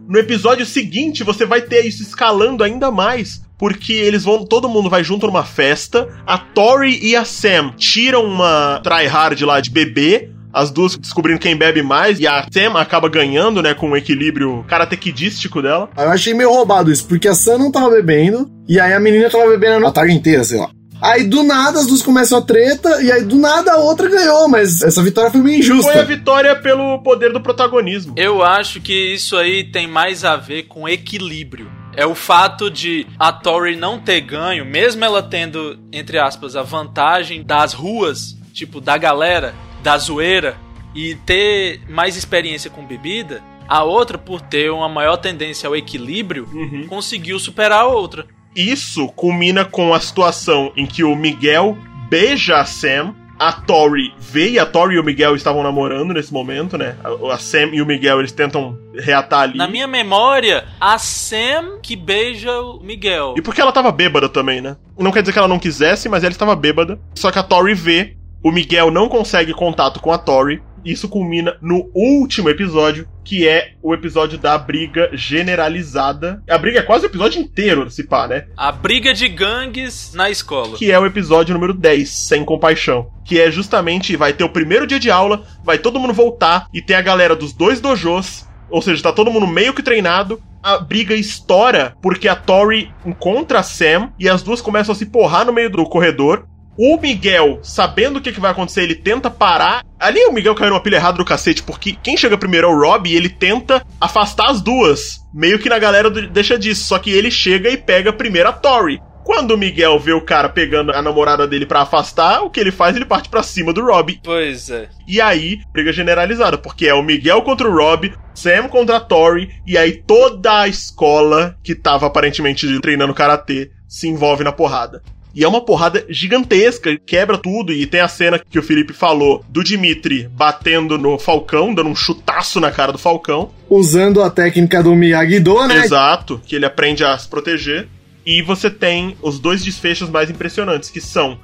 [0.09, 3.43] No episódio seguinte, você vai ter isso escalando ainda mais.
[3.59, 4.45] Porque eles vão.
[4.45, 6.09] Todo mundo vai junto numa festa.
[6.27, 10.31] A Tori e a Sam tiram uma tryhard lá de bebê.
[10.53, 12.19] As duas descobrindo quem bebe mais.
[12.21, 13.75] E a Sam acaba ganhando, né?
[13.75, 15.89] Com o equilíbrio karatequidístico dela.
[15.97, 18.51] Eu achei meio roubado isso, porque a Sam não tava bebendo.
[18.69, 20.71] E aí a menina tava bebendo a tarde inteira, sei lá.
[21.01, 24.49] Aí do nada as duas começam a treta, e aí do nada a outra ganhou,
[24.49, 25.93] mas essa vitória foi meio injusta.
[25.93, 28.15] Foi a vitória pelo poder do protagonismo.
[28.17, 31.71] Eu acho que isso aí tem mais a ver com equilíbrio.
[31.97, 36.63] É o fato de a Tori não ter ganho, mesmo ela tendo, entre aspas, a
[36.63, 39.53] vantagem das ruas tipo, da galera,
[39.83, 40.57] da zoeira,
[40.95, 46.49] e ter mais experiência com bebida, a outra, por ter uma maior tendência ao equilíbrio,
[46.53, 46.87] Uhum.
[46.89, 48.27] conseguiu superar a outra.
[48.55, 51.77] Isso culmina com a situação em que o Miguel
[52.09, 53.15] beija a Sam.
[53.37, 56.97] A Tori vê e a Tori e o Miguel estavam namorando nesse momento, né?
[57.33, 59.59] A, Sam e o Miguel eles tentam reatar ali.
[59.59, 63.35] Na minha memória, a Sam que beija o Miguel.
[63.37, 64.77] E porque ela tava bêbada também, né?
[64.97, 66.97] Não quer dizer que ela não quisesse, mas ela estava bêbada.
[67.17, 70.63] Só que a Tori vê, o Miguel não consegue contato com a Tori.
[70.85, 76.43] Isso culmina no último episódio, que é o episódio da briga generalizada.
[76.49, 78.47] A briga é quase o episódio inteiro, se pá, né?
[78.57, 80.77] A briga de gangues na escola.
[80.77, 83.11] que é o episódio número 10, Sem Compaixão.
[83.25, 86.83] Que é justamente, vai ter o primeiro dia de aula, vai todo mundo voltar e
[86.83, 90.41] tem a galera dos dois dojos, ou seja, tá todo mundo meio que treinado.
[90.63, 95.07] A briga estoura porque a Tori encontra a Sam e as duas começam a se
[95.07, 96.47] porrar no meio do corredor.
[96.77, 99.85] O Miguel, sabendo o que, que vai acontecer, ele tenta parar.
[99.99, 102.79] Ali o Miguel caiu numa pilha errada do cacete, porque quem chega primeiro é o
[102.79, 105.21] Rob e ele tenta afastar as duas.
[105.33, 106.85] Meio que na galera do- deixa disso.
[106.85, 109.01] Só que ele chega e pega primeiro a Tori.
[109.25, 112.71] Quando o Miguel vê o cara pegando a namorada dele pra afastar, o que ele
[112.71, 112.95] faz?
[112.95, 114.21] Ele parte pra cima do Rob.
[114.23, 114.89] Pois é.
[115.09, 119.49] E aí, briga generalizada, porque é o Miguel contra o Rob, Sam contra a Tori,
[119.67, 125.03] e aí toda a escola que tava aparentemente treinando karatê se envolve na porrada.
[125.35, 129.45] E é uma porrada gigantesca, quebra tudo, e tem a cena que o Felipe falou
[129.49, 133.51] do Dimitri batendo no Falcão, dando um chutaço na cara do Falcão.
[133.69, 135.85] Usando a técnica do Miyagi-Do, né?
[135.85, 137.89] Exato, que ele aprende a se proteger.
[138.25, 141.39] E você tem os dois desfechos mais impressionantes, que são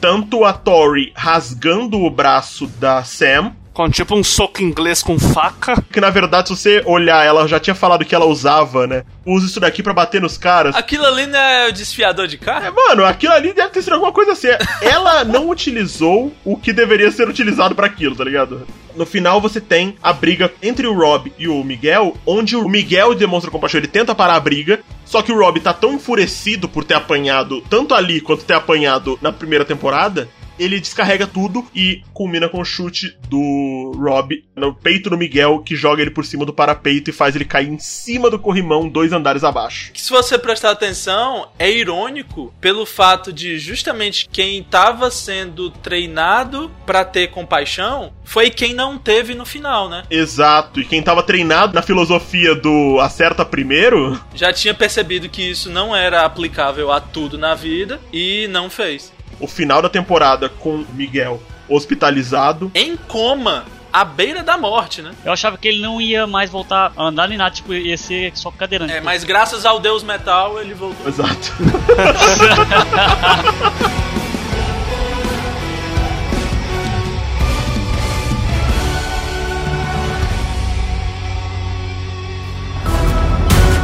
[0.00, 5.84] tanto a Tori rasgando o braço da Sam, Com tipo um soco inglês com faca.
[5.92, 9.04] que na verdade, se você olhar, ela já tinha falado que ela usava, né?
[9.26, 10.74] Usa isso daqui pra bater nos caras.
[10.74, 12.74] Aquilo ali não é o desfiador de É, carro?
[12.74, 14.48] mano, aquilo ali deve ter sido alguma coisa assim.
[14.80, 18.66] Ela não utilizou o que deveria ser utilizado pra aquilo, tá ligado?
[18.94, 23.14] No final você tem a briga entre o Rob e o Miguel, onde o Miguel
[23.14, 26.82] demonstra compaixão, ele tenta parar a briga, só que o Rob tá tão enfurecido por
[26.82, 32.48] ter apanhado tanto ali quanto ter apanhado na primeira temporada, ele descarrega tudo e culmina
[32.48, 36.52] com o chute do Rob no peito do Miguel, que joga ele por cima do
[36.52, 39.92] parapeito e faz ele cair em cima do corrimão dois andares abaixo.
[39.92, 46.70] Que se você prestar atenção, é irônico pelo fato de justamente quem tava sendo treinado
[46.84, 50.04] pra ter compaixão foi quem não teve no final, né?
[50.10, 55.70] Exato, e quem tava treinado na filosofia do acerta primeiro, Já tinha percebido que isso
[55.70, 59.12] não era aplicável a tudo na vida e não fez.
[59.40, 62.70] O final da temporada com o Miguel hospitalizado.
[62.74, 65.12] Em coma, à beira da morte, né?
[65.24, 68.32] Eu achava que ele não ia mais voltar a andar nem nada, tipo, ia ser
[68.34, 68.92] só cadeirante.
[68.92, 71.08] É, mas graças ao Deus Metal ele voltou.
[71.08, 71.52] Exato.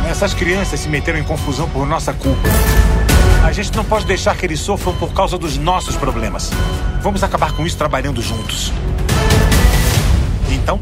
[0.09, 2.49] Essas crianças se meteram em confusão por nossa culpa.
[3.43, 6.51] A gente não pode deixar que eles sofram por causa dos nossos problemas.
[7.03, 8.73] Vamos acabar com isso trabalhando juntos.
[10.49, 10.81] Então,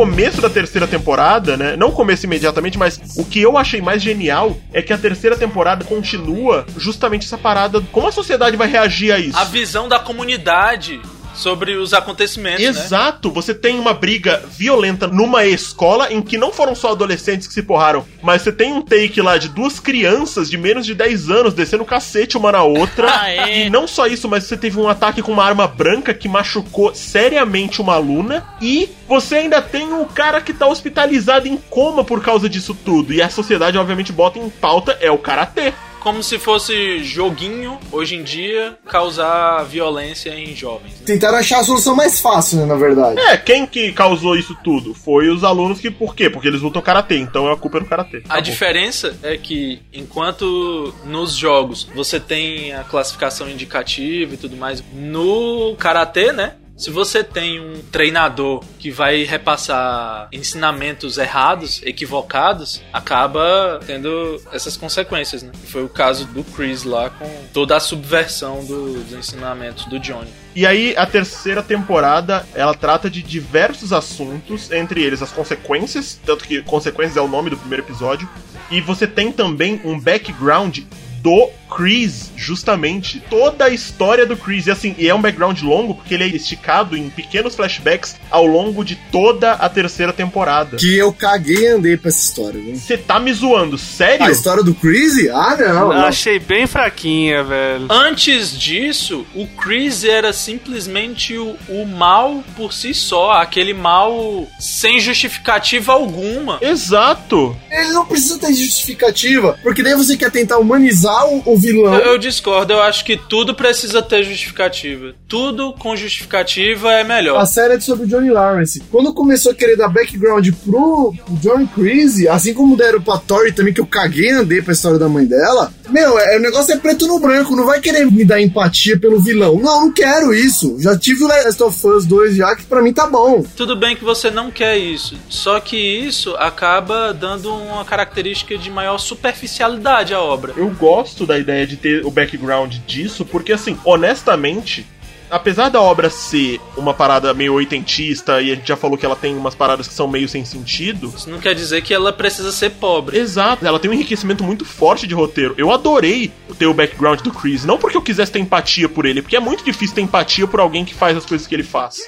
[0.00, 1.76] começo da terceira temporada, né?
[1.76, 5.36] Não o começo imediatamente, mas o que eu achei mais genial é que a terceira
[5.36, 7.82] temporada continua justamente essa parada.
[7.92, 9.36] Como a sociedade vai reagir a isso?
[9.36, 11.02] A visão da comunidade
[11.34, 12.68] sobre os acontecimentos, né?
[12.68, 17.54] Exato, você tem uma briga violenta numa escola em que não foram só adolescentes que
[17.54, 21.30] se porraram, mas você tem um take lá de duas crianças de menos de 10
[21.30, 23.10] anos descendo o cacete uma na outra.
[23.20, 23.66] Ah, é?
[23.66, 26.94] E não só isso, mas você teve um ataque com uma arma branca que machucou
[26.94, 28.46] seriamente uma aluna.
[28.62, 33.12] E você ainda tem o cara que tá hospitalizado em coma por causa disso tudo.
[33.12, 35.74] E a sociedade, obviamente, bota em pauta é o karatê.
[36.00, 40.92] Como se fosse joguinho, hoje em dia, causar violência em jovens.
[40.92, 41.06] né?
[41.06, 43.20] Tentaram achar a solução mais fácil, né, na verdade.
[43.20, 44.94] É, quem que causou isso tudo?
[44.94, 46.30] Foi os alunos que, por quê?
[46.30, 48.22] Porque eles lutam karatê, então a culpa é do karatê.
[48.28, 54.82] A diferença é que, enquanto nos jogos você tem a classificação indicativa e tudo mais,
[54.92, 56.54] no karatê, né?
[56.80, 65.42] Se você tem um treinador que vai repassar ensinamentos errados, equivocados, acaba tendo essas consequências,
[65.42, 65.52] né?
[65.66, 70.30] Foi o caso do Chris lá com toda a subversão do- dos ensinamentos do Johnny.
[70.56, 76.44] E aí, a terceira temporada, ela trata de diversos assuntos, entre eles as consequências, tanto
[76.44, 78.26] que consequências é o nome do primeiro episódio,
[78.70, 80.78] e você tem também um background
[81.22, 84.66] do Chris, justamente, toda a história do Chris.
[84.66, 88.46] E assim, e é um background longo porque ele é esticado em pequenos flashbacks ao
[88.46, 90.76] longo de toda a terceira temporada.
[90.76, 92.76] Que eu caguei e andei pra essa história, viu?
[92.76, 94.26] Você tá me zoando, sério?
[94.26, 95.28] A história do Chris?
[95.30, 95.88] Ah, não.
[95.88, 96.06] não.
[96.06, 97.86] Achei bem fraquinha, velho.
[97.90, 104.98] Antes disso, o Chris era simplesmente o, o mal por si só, aquele mal sem
[104.98, 106.58] justificativa alguma.
[106.60, 107.56] Exato.
[107.70, 111.94] Ele não precisa ter justificativa, porque daí você quer tentar humanizar o, o vilão.
[111.94, 115.14] Eu, eu discordo, eu acho que tudo precisa ter justificativa.
[115.28, 117.40] Tudo com justificativa é melhor.
[117.40, 118.82] A série é sobre o Johnny Lawrence.
[118.90, 123.72] Quando começou a querer dar background pro Johnny Creasy, assim como deram pra Tori também,
[123.72, 126.78] que eu caguei e andei pra história da mãe dela, meu, é, o negócio é
[126.78, 129.56] preto no branco, não vai querer me dar empatia pelo vilão.
[129.56, 130.76] Não, não quero isso.
[130.78, 133.44] Já tive o Last of Us 2 já, que pra mim tá bom.
[133.56, 138.70] Tudo bem que você não quer isso, só que isso acaba dando uma característica de
[138.70, 140.54] maior superficialidade à obra.
[140.56, 144.86] Eu gosto da ideia de ter o background disso, porque assim, honestamente,
[145.30, 149.16] apesar da obra ser uma parada meio oitentista e a gente já falou que ela
[149.16, 151.12] tem umas paradas que são meio sem sentido.
[151.16, 153.18] Isso não quer dizer que ela precisa ser pobre.
[153.18, 155.54] Exato, ela tem um enriquecimento muito forte de roteiro.
[155.56, 159.22] Eu adorei ter o background do Chris, não porque eu quisesse ter empatia por ele,
[159.22, 162.00] porque é muito difícil ter empatia por alguém que faz as coisas que ele faz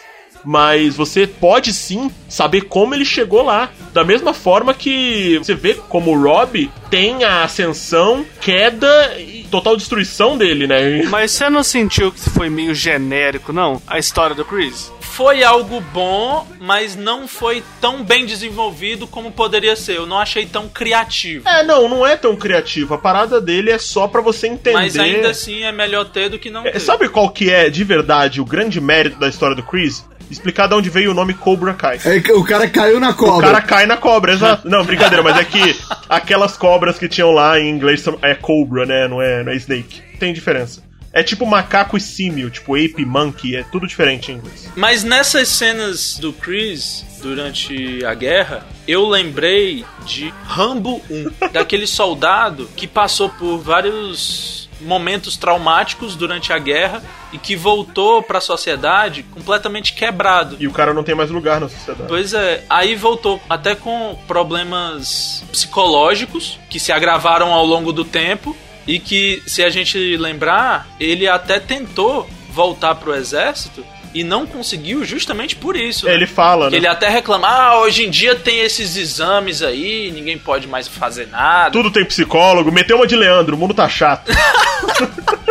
[0.44, 3.70] mas você pode sim saber como ele chegou lá.
[3.92, 9.76] Da mesma forma que você vê como o Rob tem a ascensão, queda e total
[9.76, 11.02] destruição dele, né?
[11.08, 13.80] Mas você não sentiu que foi meio genérico, não?
[13.86, 14.90] A história do Chris?
[15.00, 19.98] Foi algo bom, mas não foi tão bem desenvolvido como poderia ser.
[19.98, 21.46] Eu não achei tão criativo.
[21.46, 22.94] É, não, não é tão criativo.
[22.94, 24.72] A parada dele é só para você entender.
[24.72, 26.76] Mas ainda assim é melhor ter do que não ter.
[26.76, 30.02] É, sabe qual que é, de verdade, o grande mérito da história do Chris?
[30.32, 31.98] Explicar de onde veio o nome Cobra Kai.
[32.04, 33.48] É, o cara caiu na cobra.
[33.48, 34.66] O cara cai na cobra, exato.
[34.70, 35.76] Não, brincadeira, mas é que
[36.08, 39.06] aquelas cobras que tinham lá em inglês é Cobra, né?
[39.06, 40.02] Não é, não é Snake.
[40.18, 40.82] Tem diferença.
[41.12, 44.70] É tipo macaco e símio, tipo ape, monkey, é tudo diferente em inglês.
[44.74, 52.66] Mas nessas cenas do Chris, durante a guerra, eu lembrei de Rambo 1, daquele soldado
[52.74, 57.02] que passou por vários momentos traumáticos durante a guerra
[57.32, 60.56] e que voltou para a sociedade completamente quebrado.
[60.58, 62.08] E o cara não tem mais lugar na sociedade.
[62.08, 68.56] Pois é, aí voltou até com problemas psicológicos que se agravaram ao longo do tempo
[68.86, 73.84] e que, se a gente lembrar, ele até tentou voltar pro exército
[74.14, 76.08] e não conseguiu justamente por isso.
[76.08, 76.76] Ele fala, né?
[76.76, 81.28] Ele até reclama, ah, hoje em dia tem esses exames aí, ninguém pode mais fazer
[81.28, 81.70] nada.
[81.70, 84.30] Tudo tem psicólogo, meteu uma de Leandro, o mundo tá chato.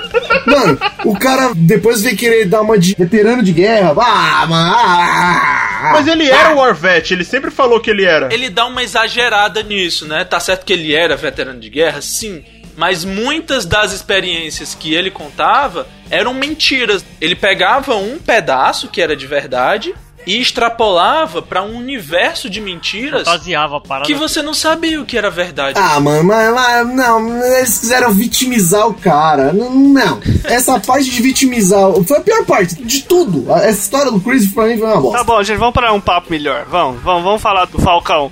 [0.45, 3.93] Mano, o cara depois vem querer dar uma de veterano de guerra.
[3.97, 4.75] Ah, mano.
[4.75, 8.33] Ah, Mas ele era o War Vet, ele sempre falou que ele era.
[8.33, 10.23] Ele dá uma exagerada nisso, né?
[10.23, 12.43] Tá certo que ele era veterano de guerra, sim.
[12.81, 17.05] Mas muitas das experiências que ele contava eram mentiras.
[17.21, 19.93] Ele pegava um pedaço que era de verdade
[20.25, 24.07] e extrapolava para um universo de mentiras Fantasiava a parada.
[24.07, 25.79] que você não sabia o que era verdade.
[25.79, 29.53] Ah, mano, mas, mas não, eles quiseram vitimizar o cara.
[29.53, 30.19] Não, não.
[30.45, 33.45] Essa parte de vitimizar foi a pior parte de tudo.
[33.57, 35.19] Essa história do Chris pra mim foi uma bosta.
[35.19, 36.65] Tá bom, gente, vamos para um papo melhor.
[36.67, 38.31] Vamos, vamos, vamos falar do Falcão.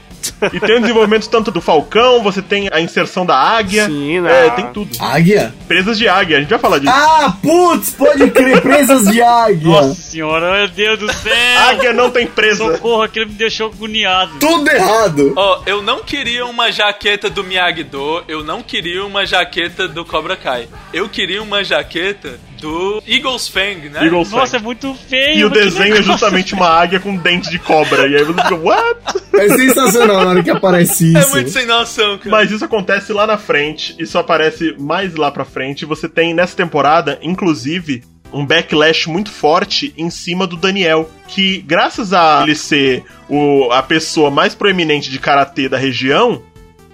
[0.54, 3.86] E tem o desenvolvimento tanto do Falcão, você tem a inserção da águia.
[3.86, 4.48] Sim, né?
[4.48, 4.90] É, tem tudo.
[5.00, 5.54] Águia?
[5.68, 6.94] Presas de águia, a gente vai falar disso.
[6.96, 9.70] Ah, putz, pode crer, presas de águia.
[9.70, 11.60] Nossa senhora, meu Deus do céu!
[11.70, 12.74] águia não tem presa.
[12.74, 14.40] Socorro, aquilo me deixou agoniado.
[14.40, 15.34] Tudo errado.
[15.36, 20.36] Ó, eu não queria uma jaqueta do Miyagi-Do, eu não queria uma jaqueta do Cobra
[20.36, 20.68] Kai.
[20.94, 24.06] Eu queria uma jaqueta do Eagles Fang, né?
[24.06, 24.58] Eagles Nossa, Fang.
[24.58, 25.40] é muito feio.
[25.40, 28.08] E o desenho é justamente uma águia com dente de cobra.
[28.08, 29.00] E aí você fica, what?
[29.34, 31.32] É sensacional na hora que aparece É isso.
[31.32, 32.30] muito sem noção, cara.
[32.32, 35.86] Mas isso acontece lá na frente, isso aparece mais lá pra frente.
[35.86, 38.04] Você tem nessa temporada, inclusive,
[38.34, 43.82] um backlash muito forte em cima do Daniel, que graças a ele ser o, a
[43.82, 46.42] pessoa mais proeminente de karatê da região,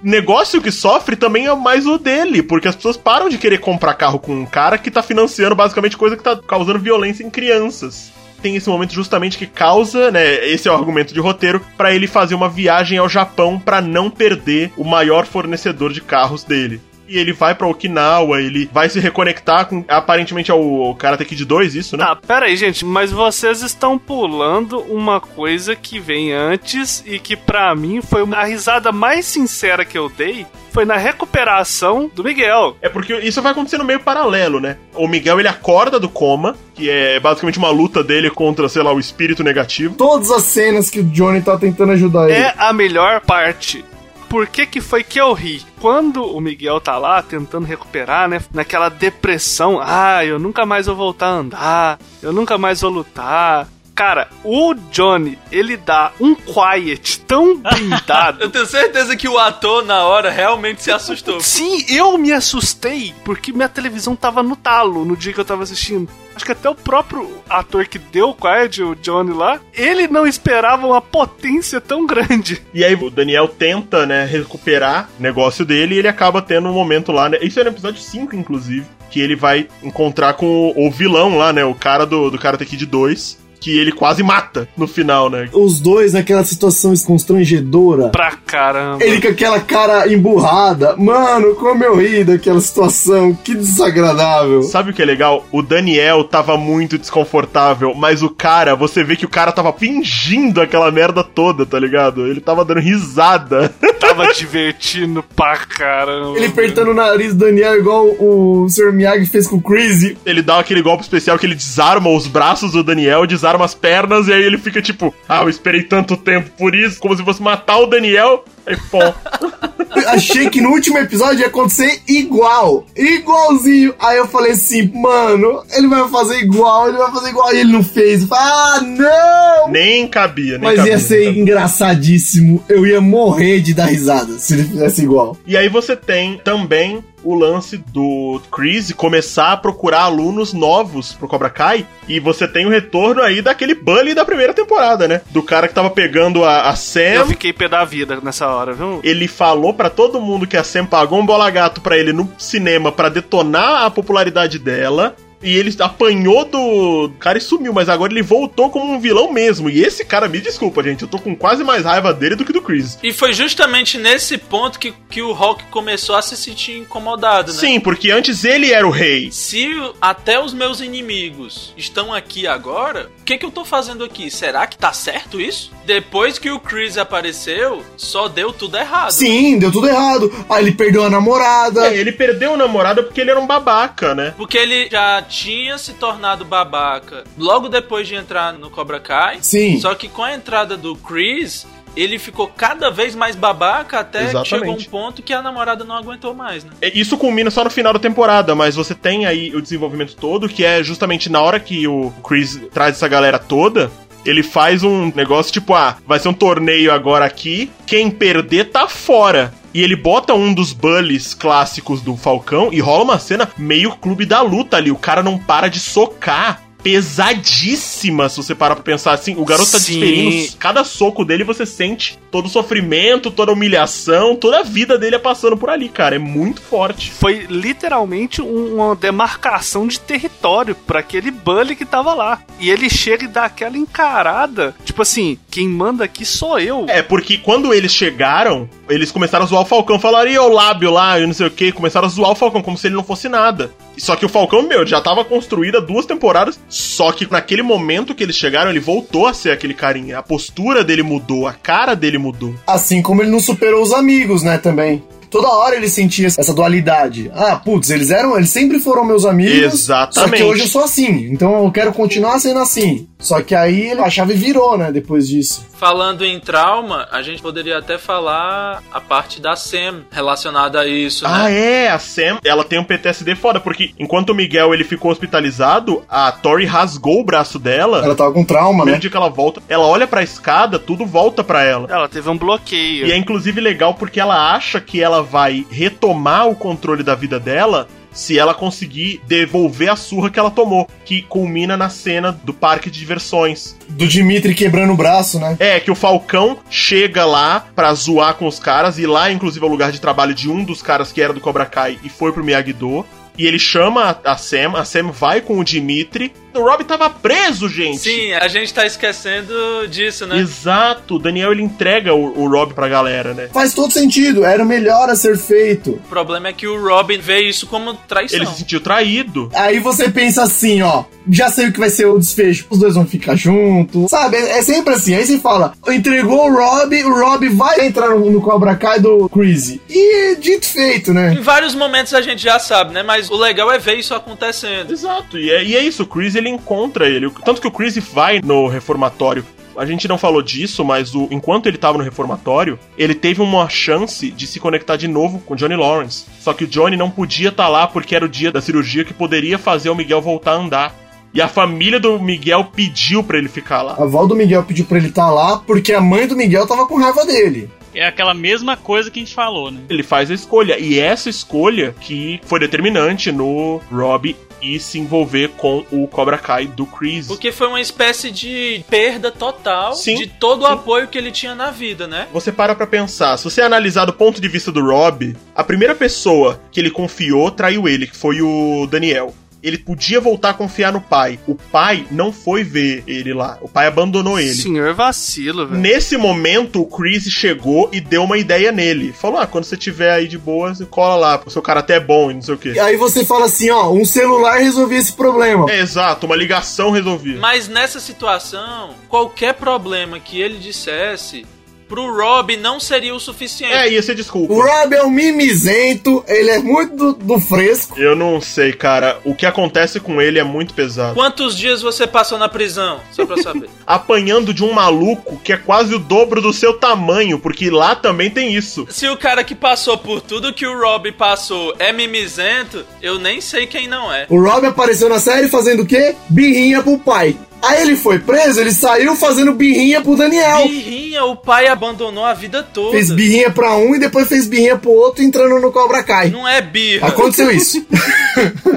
[0.05, 3.95] negócio que sofre também é mais o dele, porque as pessoas param de querer comprar
[3.95, 8.13] carro com um cara que tá financiando basicamente coisa que tá causando violência em crianças.
[8.39, 12.05] Tem esse momento justamente que causa, né, esse é o argumento de roteiro, pra ele
[12.05, 16.79] fazer uma viagem ao Japão pra não perder o maior fornecedor de carros dele.
[17.07, 21.45] E ele vai pra Okinawa, ele vai se reconectar com aparentemente é o Karate Kid
[21.45, 22.05] 2, isso, né?
[22.05, 27.35] Tá, pera aí, gente, mas vocês estão pulando uma coisa que vem antes e que
[27.35, 32.23] pra mim foi uma- a risada mais sincera que eu dei foi na recuperação do
[32.23, 32.75] Miguel.
[32.81, 34.77] É porque isso vai acontecer no meio paralelo, né?
[34.93, 38.91] O Miguel ele acorda do coma, que é basicamente uma luta dele contra, sei lá,
[38.93, 39.95] o espírito negativo.
[39.95, 42.39] Todas as cenas que o Johnny tá tentando ajudar ele.
[42.39, 43.85] É a melhor parte.
[44.27, 45.61] Por que que foi que eu ri?
[45.85, 48.41] Quando o Miguel tá lá tentando recuperar, né?
[48.51, 53.67] Naquela depressão, ah, eu nunca mais vou voltar a andar, eu nunca mais vou lutar.
[53.93, 58.41] Cara, o Johnny, ele dá um quiet tão bem dado.
[58.41, 61.39] Eu tenho certeza que o ator, na hora, realmente se assustou.
[61.39, 65.61] Sim, eu me assustei, porque minha televisão tava no talo no dia que eu tava
[65.61, 66.09] assistindo.
[66.35, 70.27] Acho que até o próprio ator que deu o quiet, o Johnny lá, ele não
[70.27, 72.61] esperava uma potência tão grande.
[72.73, 76.73] E aí o Daniel tenta, né, recuperar o negócio dele e ele acaba tendo um
[76.73, 77.37] momento lá, né?
[77.41, 81.53] Isso é no episódio 5, inclusive, que ele vai encontrar com o, o vilão lá,
[81.53, 81.63] né?
[81.63, 83.44] O cara do, do Karate Kid 2.
[83.65, 85.49] Que ele quase mata no final, né?
[85.51, 88.09] Os dois naquela situação constrangedora.
[88.09, 89.03] Pra caramba.
[89.03, 90.95] Ele com aquela cara emburrada.
[90.95, 93.33] Mano, como eu ri daquela situação.
[93.33, 94.61] Que desagradável.
[94.61, 95.47] Sabe o que é legal?
[95.51, 100.61] O Daniel tava muito desconfortável, mas o cara, você vê que o cara tava fingindo
[100.61, 102.27] aquela merda toda, tá ligado?
[102.27, 103.73] Ele tava dando risada.
[104.05, 106.37] Tava divertindo pra caramba.
[106.37, 108.93] Ele apertando o nariz do Daniel igual o Sr.
[108.93, 110.15] Miyagi fez com o Crazy.
[110.23, 114.27] Ele dá aquele golpe especial que ele desarma os braços do Daniel, desarma as pernas,
[114.27, 117.41] e aí ele fica tipo, ah, eu esperei tanto tempo por isso, como se fosse
[117.41, 118.43] matar o Daniel.
[118.65, 118.99] Aí, pô.
[120.07, 122.85] Achei que no último episódio ia acontecer igual.
[122.95, 123.93] Igualzinho.
[123.99, 127.53] Aí eu falei assim, mano, ele vai fazer igual, ele vai fazer igual.
[127.53, 128.27] E ele não fez.
[128.31, 129.71] Ah, não!
[129.71, 130.93] Nem cabia, nem Mas cabia.
[130.93, 132.63] ia ser engraçadíssimo.
[132.67, 135.37] Eu ia morrer de dar risada se ele fizesse igual.
[135.45, 141.27] E aí você tem também o lance do Chris começar a procurar alunos novos pro
[141.27, 141.85] Cobra Kai.
[142.07, 145.21] E você tem o retorno aí daquele bully da primeira temporada, né?
[145.31, 146.99] Do cara que tava pegando a, a Sam.
[146.99, 148.99] Eu fiquei pé da vida nessa hora, viu?
[149.03, 152.31] Ele falou pra todo mundo que a Sam pagou um bola gato pra ele no
[152.37, 155.15] cinema pra detonar a popularidade dela.
[155.45, 159.69] E ele apanhou do cara e sumiu, mas agora ele voltou como um vilão mesmo.
[159.69, 162.51] E esse cara, me desculpa, gente, eu tô com quase mais raiva dele do que
[162.51, 162.97] do Chris.
[163.03, 167.59] E foi justamente nesse ponto que, que o Hulk começou a se sentir incomodado, né?
[167.59, 169.29] Sim, porque antes ele era o rei.
[169.31, 169.69] Se
[170.01, 174.31] até os meus inimigos estão aqui agora, o que, que eu tô fazendo aqui?
[174.31, 175.71] Será que tá certo isso?
[175.85, 179.11] Depois que o Chris apareceu, só deu tudo errado.
[179.11, 180.33] Sim, deu tudo errado.
[180.49, 181.87] Aí ele perdeu a namorada.
[181.87, 184.33] É, ele perdeu a namorada porque ele era um babaca, né?
[184.35, 189.39] Porque ele já tinha se tornado babaca logo depois de entrar no Cobra Kai.
[189.41, 189.79] Sim.
[189.81, 194.25] Só que com a entrada do Chris, ele ficou cada vez mais babaca até que
[194.29, 194.49] Exatamente.
[194.49, 196.71] chegou um ponto que a namorada não aguentou mais, né?
[196.81, 200.47] É, Isso culmina só no final da temporada, mas você tem aí o desenvolvimento todo,
[200.47, 203.91] que é justamente na hora que o Chris traz essa galera toda.
[204.25, 208.87] Ele faz um negócio tipo, ah, vai ser um torneio agora aqui, quem perder tá
[208.87, 209.53] fora.
[209.75, 214.25] E ele bota um dos bullies clássicos do Falcão e rola uma cena meio clube
[214.25, 214.89] da luta ali.
[214.89, 216.63] O cara não para de socar.
[216.85, 219.35] Pesadíssima, se você parar pra pensar assim.
[219.37, 219.99] O garoto tá Sim.
[219.99, 224.97] desferindo cada soco dele, você sente todo o sofrimento, toda a humilhação, toda a vida
[224.97, 226.15] dele é passando por ali, cara.
[226.15, 227.11] É muito forte.
[227.11, 232.41] Foi literalmente um- uma demarcação de território pra aquele bully que tava lá.
[232.59, 236.85] E ele chega e dá aquela encarada, tipo assim, quem manda aqui sou eu.
[236.87, 239.99] É, porque quando eles chegaram, eles começaram a zoar o Falcão.
[239.99, 241.71] Falaram, e o lábio lá, e não sei o que.
[241.71, 243.71] Começaram a zoar o Falcão, como se ele não fosse nada.
[243.97, 246.59] Só que o Falcão, meu, já tava construído há duas temporadas.
[246.67, 250.19] Só que naquele momento que eles chegaram, ele voltou a ser aquele carinha.
[250.19, 252.55] A postura dele mudou, a cara dele mudou.
[252.67, 255.03] Assim como ele não superou os amigos, né, também.
[255.35, 257.29] Toda hora ele sentia essa dualidade.
[257.35, 259.81] Ah, putz, eles eram, eles sempre foram meus amigos.
[259.81, 260.37] Só Exatamente.
[260.37, 261.27] que hoje eu sou assim.
[261.29, 263.05] Então eu quero continuar sendo assim.
[263.19, 265.65] Só que aí ele- a chave virou, né, depois disso.
[265.77, 271.25] Falando em trauma, a gente poderia até falar a parte da Sam relacionada a isso,
[271.27, 271.83] Ah, né?
[271.85, 276.03] é, a Sam, ela tem um PTSD foda, porque enquanto o Miguel ele ficou hospitalizado,
[276.07, 278.03] a Tori rasgou o braço dela.
[278.05, 278.81] Ela tava com trauma, No né?
[278.83, 281.87] primeiro dia que ela volta, ela olha pra escada, tudo volta pra ela.
[281.89, 283.05] Ela teve um bloqueio.
[283.07, 287.39] E é inclusive legal porque ela acha que ela vai retomar o controle da vida
[287.39, 292.53] dela se ela conseguir devolver a surra que ela tomou, que culmina na cena do
[292.53, 293.75] parque de diversões.
[293.89, 295.57] Do Dimitri quebrando o braço, né?
[295.59, 299.67] É, que o Falcão chega lá pra zoar com os caras, e lá, inclusive, é
[299.67, 302.31] o lugar de trabalho de um dos caras que era do Cobra Kai e foi
[302.31, 303.05] pro Miyagi-Do.
[303.37, 306.31] E ele chama a Sam, a Sam vai com o Dimitri.
[306.55, 307.99] O Rob tava preso, gente!
[307.99, 309.53] Sim, a gente tá esquecendo
[309.89, 310.37] disso, né?
[310.39, 313.49] Exato, o Daniel ele entrega o, o Rob pra galera, né?
[313.53, 315.91] Faz todo sentido, era o melhor a ser feito.
[315.91, 318.39] O problema é que o Robin vê isso como traição.
[318.39, 319.49] Ele se sentiu traído.
[319.53, 322.95] Aí você pensa assim, ó, já sei o que vai ser o desfecho, os dois
[322.95, 324.37] vão ficar juntos, sabe?
[324.37, 325.13] É, é sempre assim.
[325.13, 329.27] Aí você fala, entregou o Rob, o Rob vai entrar no, no Cobra Kai do
[329.29, 329.81] Crazy.
[329.89, 331.33] E dito feito, né?
[331.33, 333.03] Em vários momentos a gente já sabe, né?
[333.03, 334.91] Mas o legal é ver isso acontecendo.
[334.91, 337.29] Exato, e é, e é isso, o Chris ele encontra ele.
[337.43, 339.45] Tanto que o Chris vai no reformatório
[339.77, 343.67] a gente não falou disso, mas o, enquanto ele tava no reformatório, ele teve uma
[343.67, 346.25] chance de se conectar de novo com Johnny Lawrence.
[346.39, 349.13] Só que o Johnny não podia estar lá porque era o dia da cirurgia que
[349.13, 350.95] poderia fazer o Miguel voltar a andar.
[351.33, 353.95] E a família do Miguel pediu pra ele ficar lá.
[353.99, 356.85] A avó do Miguel pediu pra ele estar lá porque a mãe do Miguel tava
[356.87, 357.69] com raiva dele.
[357.93, 359.81] É aquela mesma coisa que a gente falou, né?
[359.89, 360.79] Ele faz a escolha.
[360.79, 366.67] E essa escolha que foi determinante no Rob e se envolver com o Cobra Kai
[366.67, 367.27] do Chris.
[367.27, 370.73] Porque foi uma espécie de perda total Sim, de todo o sim.
[370.73, 372.27] apoio que ele tinha na vida, né?
[372.33, 375.95] Você para pra pensar, se você analisar do ponto de vista do Rob, a primeira
[375.95, 379.33] pessoa que ele confiou traiu ele, que foi o Daniel.
[379.65, 381.39] Ele podia voltar a confiar no pai.
[381.47, 383.57] O pai não foi ver ele lá.
[383.61, 384.53] O pai abandonou ele.
[384.53, 385.81] Senhor vacilo, velho.
[385.81, 389.11] Nesse momento, o Chris chegou e deu uma ideia nele.
[389.11, 391.95] Falou: Ah, quando você tiver aí de boa, você cola lá, o seu cara até
[391.95, 392.73] é bom e não sei o quê.
[392.75, 395.69] E aí você fala assim, ó, um celular resolvia esse problema.
[395.71, 397.39] É, exato, uma ligação resolvida.
[397.39, 401.45] Mas nessa situação, qualquer problema que ele dissesse
[401.87, 403.73] pro Rob não seria o suficiente.
[403.73, 404.53] É, ia ser desculpa.
[404.53, 407.99] O Rob é um mimizento, ele é muito do, do fresco.
[407.99, 409.19] Eu não sei, cara.
[409.23, 411.15] O que acontece com ele é muito pesado.
[411.15, 412.99] Quantos dias você passou na prisão?
[413.11, 413.69] Só pra saber.
[413.85, 418.29] Apanhando de um maluco que é quase o dobro do seu tamanho, porque lá também
[418.29, 418.85] tem isso.
[418.89, 423.39] Se o cara que passou por tudo que o Rob passou é mimizento, eu nem
[423.41, 424.25] sei quem não é.
[424.29, 426.15] O Rob apareceu na série fazendo o quê?
[426.29, 427.35] Birrinha pro pai.
[427.67, 430.67] Aí ele foi preso, ele saiu fazendo birrinha pro Daniel.
[430.67, 432.91] Birrinha, o pai abandonou a vida toda.
[432.91, 436.29] Fez birrinha pra um e depois fez birrinha pro outro entrando no Cobra Kai.
[436.29, 437.07] Não é birra.
[437.07, 437.85] Aconteceu isso.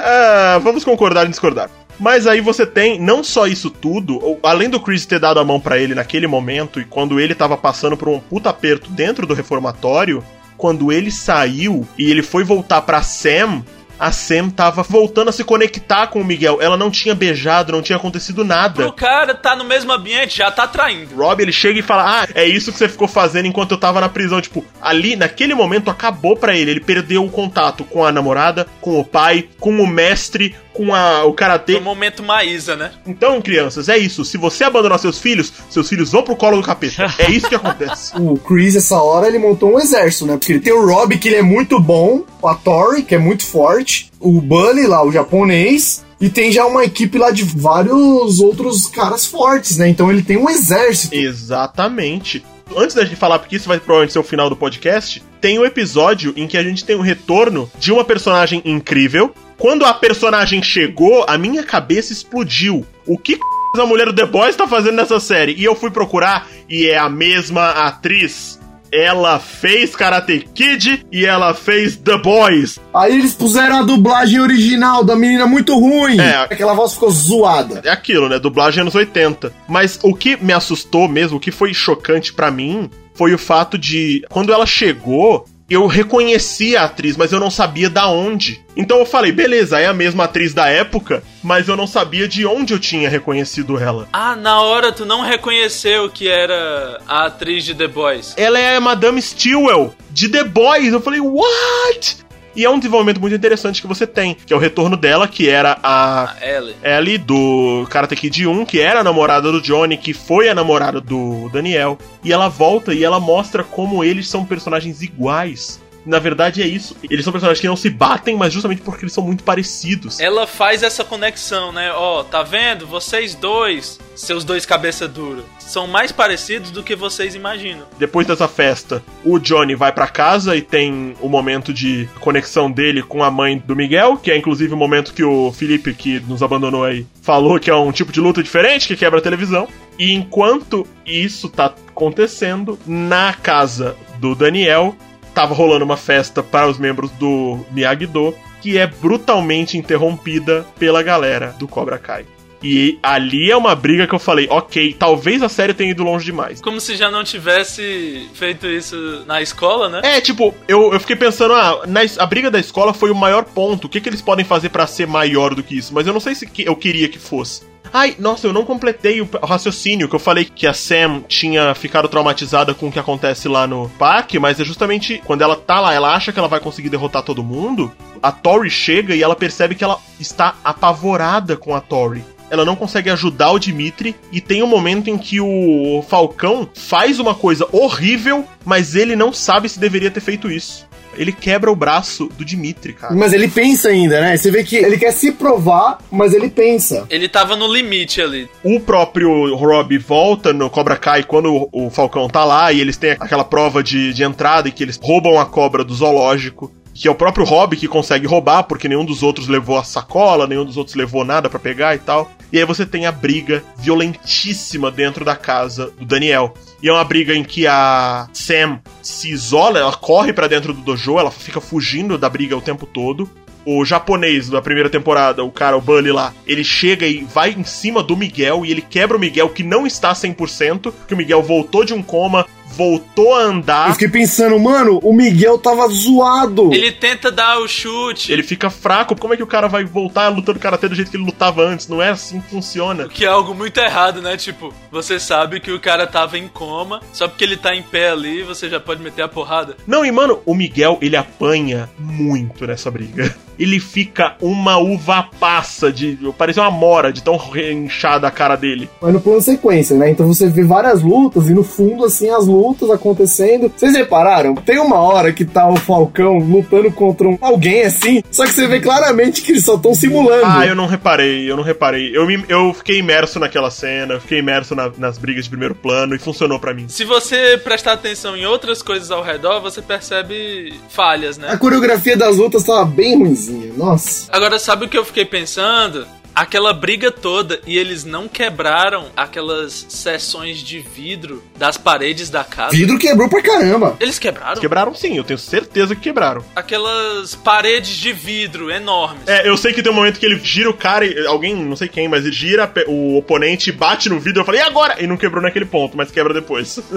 [0.01, 1.69] Ah, vamos concordar em discordar.
[1.99, 5.59] Mas aí você tem não só isso tudo, além do Chris ter dado a mão
[5.59, 9.35] pra ele naquele momento e quando ele tava passando por um puta aperto dentro do
[9.35, 10.23] reformatório,
[10.57, 13.65] quando ele saiu e ele foi voltar pra Sam,
[13.99, 16.59] a Sam tava voltando a se conectar com o Miguel.
[16.61, 18.83] Ela não tinha beijado, não tinha acontecido nada.
[18.83, 21.17] Pro cara tá no mesmo ambiente, já tá traindo.
[21.17, 24.01] Rob, ele chega e fala: Ah, é isso que você ficou fazendo enquanto eu tava
[24.01, 24.41] na prisão.
[24.41, 26.71] Tipo, ali, naquele momento, acabou pra ele.
[26.71, 31.25] Ele perdeu o contato com a namorada, com o pai, com o mestre, com a,
[31.25, 31.73] o karatê.
[31.73, 32.93] No momento Maísa, né?
[33.05, 34.25] Então, crianças, é isso.
[34.25, 37.13] Se você abandonar seus filhos, seus filhos vão pro colo do capeta.
[37.19, 38.13] É isso que acontece.
[38.29, 40.37] O Chris, essa hora, ele montou um exército, né?
[40.37, 43.45] Porque ele tem o Rob, que ele é muito bom, a Tori, que é muito
[43.45, 48.87] forte, o Bully lá, o japonês, e tem já uma equipe lá de vários outros
[48.87, 49.89] caras fortes, né?
[49.89, 51.15] Então ele tem um exército.
[51.15, 52.45] Exatamente.
[52.77, 55.65] Antes da gente falar, porque isso vai provavelmente ser o final do podcast, tem o
[55.65, 59.35] episódio em que a gente tem o retorno de uma personagem incrível.
[59.57, 62.87] Quando a personagem chegou, a minha cabeça explodiu.
[63.07, 63.41] O que c...
[63.81, 65.55] a mulher do The Boys tá fazendo nessa série?
[65.55, 68.61] E eu fui procurar, e é a mesma atriz.
[68.93, 72.79] Ela fez Karate Kid e ela fez The Boys.
[72.95, 76.19] Aí eles puseram a dublagem original da menina muito ruim.
[76.19, 76.37] É.
[76.37, 77.83] Aquela voz ficou zoada.
[77.85, 78.39] É aquilo, né?
[78.39, 79.53] Dublagem anos 80.
[79.69, 83.77] Mas o que me assustou mesmo, o que foi chocante pra mim, foi o fato
[83.77, 88.65] de quando ela chegou, eu reconheci a atriz, mas eu não sabia da onde.
[88.77, 92.47] Então eu falei, beleza, é a mesma atriz da época, mas eu não sabia de
[92.47, 94.09] onde eu tinha reconhecido ela.
[94.13, 98.35] Ah, na hora tu não reconheceu que era a atriz de The Boys.
[98.37, 100.93] Ela é a Madame Stewell de The Boys.
[100.93, 102.28] Eu falei, what?
[102.59, 105.49] E é um desenvolvimento muito interessante que você tem, que é o retorno dela, que
[105.49, 106.75] era a A Ellie.
[106.83, 111.01] Ellie do Karate Kid 1, que era a namorada do Johnny, que foi a namorada
[111.01, 111.97] do Daniel.
[112.25, 115.81] E ela volta e ela mostra como eles são personagens iguais.
[116.09, 116.97] Na verdade é isso.
[117.11, 120.19] Eles são personagens que não se batem, mas justamente porque eles são muito parecidos.
[120.19, 121.93] Ela faz essa conexão, né?
[121.93, 122.87] Ó, tá vendo?
[122.87, 127.87] Vocês dois, seus dois cabeça dura, são mais parecidos do que vocês imaginam.
[127.99, 133.03] Depois dessa festa, o Johnny vai pra casa e tem o momento de conexão dele
[133.03, 136.43] com a mãe do Miguel, que é inclusive o momento que o Felipe, que nos
[136.43, 139.69] abandonou aí, falou que é um tipo de luta diferente, que quebra a televisão.
[139.99, 144.97] E enquanto isso tá acontecendo, na casa do Daniel,
[145.39, 151.55] tava rolando uma festa para os membros do Miyagi-Do, que é brutalmente interrompida pela galera
[151.61, 152.27] do Cobra Kai.
[152.61, 156.25] E ali é uma briga que eu falei, ok, talvez a série tenha ido longe
[156.25, 156.61] demais.
[156.61, 158.97] Como se já não tivesse feito isso
[159.29, 160.01] na escola, né?
[160.03, 163.45] É, tipo, eu, eu fiquei pensando, ah, na, a briga da escola foi o maior
[163.45, 163.85] ponto.
[163.85, 165.95] O que, que eles podem fazer pra ser maior do que isso?
[165.95, 167.63] Mas eu não sei se que- eu queria que fosse.
[167.93, 172.09] Ai, nossa, eu não completei o, raciocínio, que eu falei que a Sam tinha ficado
[172.09, 175.95] traumatizada com o que acontece lá no parque, mas é justamente quando ela tá lá,
[175.95, 177.93] ela acha que ela vai conseguir derrotar todo mundo,
[178.23, 182.25] a Tori chega e ela percebe que ela está apavorada com a Tori.
[182.51, 187.19] Ela não consegue ajudar o Dimitri e tem um momento em que o Falcão faz
[187.19, 190.88] uma coisa horrível, mas ele não sabe se deveria ter feito isso.
[191.19, 193.15] Ele quebra o braço do Dimitri, cara.
[193.15, 194.37] Mas ele pensa ainda, né?
[194.37, 197.07] Você vê que ele quer se provar, mas ele pensa.
[197.11, 198.49] Ele tava no limite ali.
[198.63, 203.13] O próprio Rob volta no Cobra Kai quando o, Falcão tá lá e eles têm
[203.13, 206.71] aquela prova de, de entrada em que eles roubam a cobra do zoológico.
[206.99, 210.49] Que é o próprio Rob que consegue roubar, porque nenhum dos outros levou a sacola,
[210.49, 212.29] nenhum dos outros levou nada para pegar e tal.
[212.53, 216.55] E aí você tem a briga violentíssima dentro da casa do Daniel.
[216.83, 220.81] E é uma briga em que a Sam se isola, ela corre para dentro do
[220.81, 223.31] dojo, ela fica fugindo da briga o tempo todo.
[223.65, 227.65] O japonês da primeira temporada, o cara, o Bully lá, ele chega e vai em
[227.65, 231.43] cima do Miguel e ele quebra o Miguel que não está 100%, que o Miguel
[231.43, 232.47] voltou de um coma,
[232.77, 233.89] voltou a andar.
[233.89, 236.73] Eu fiquei pensando, mano, o Miguel tava zoado.
[236.73, 238.33] Ele tenta dar o chute.
[238.33, 239.17] Ele fica fraco.
[239.17, 241.89] Como é que o cara vai voltar lutando karatê do jeito que ele lutava antes?
[241.89, 243.07] Não é assim que funciona.
[243.07, 244.37] O que é algo muito errado, né?
[244.37, 248.11] Tipo, você sabe que o cara tava em coma, só porque ele tá em pé
[248.11, 249.77] ali, você já pode meter a porrada.
[249.87, 253.35] Não, e mano, o Miguel, ele apanha muito nessa briga.
[253.59, 256.17] Ele fica uma uva passa de.
[256.39, 257.37] Parece uma mora de tão
[257.73, 258.89] inchada a cara dele.
[259.03, 260.13] Mas no plano sequência, né?
[260.13, 262.58] Então você vê várias lutas e no fundo, assim, as lutas
[262.93, 263.73] acontecendo.
[263.75, 264.55] Vocês repararam?
[264.55, 268.67] Tem uma hora que tá o Falcão lutando contra um, alguém assim, só que você
[268.67, 270.45] vê claramente que eles só estão simulando.
[270.45, 272.17] Ah, eu não reparei, eu não reparei.
[272.17, 275.75] Eu, me, eu fiquei imerso naquela cena, eu fiquei imerso na, nas brigas de primeiro
[275.75, 276.89] plano e funcionou para mim.
[276.89, 281.51] Se você prestar atenção em outras coisas ao redor, você percebe falhas, né?
[281.51, 283.73] A coreografia das lutas tava bem ruimzinha.
[283.77, 284.29] Nossa.
[284.31, 286.07] Agora, sabe o que eu fiquei pensando?
[286.39, 292.71] Aquela briga toda e eles não quebraram aquelas seções de vidro das paredes da casa.
[292.71, 293.97] Vidro quebrou pra caramba.
[293.99, 294.61] Eles quebraram?
[294.61, 296.45] Quebraram sim, eu tenho certeza que quebraram.
[296.55, 299.27] Aquelas paredes de vidro enormes.
[299.27, 301.75] É, eu sei que tem um momento que ele gira o cara e alguém, não
[301.75, 304.43] sei quem, mas ele gira o oponente, bate no vidro.
[304.43, 305.03] Eu falei, e agora?
[305.03, 306.79] E não quebrou naquele ponto, mas quebra depois.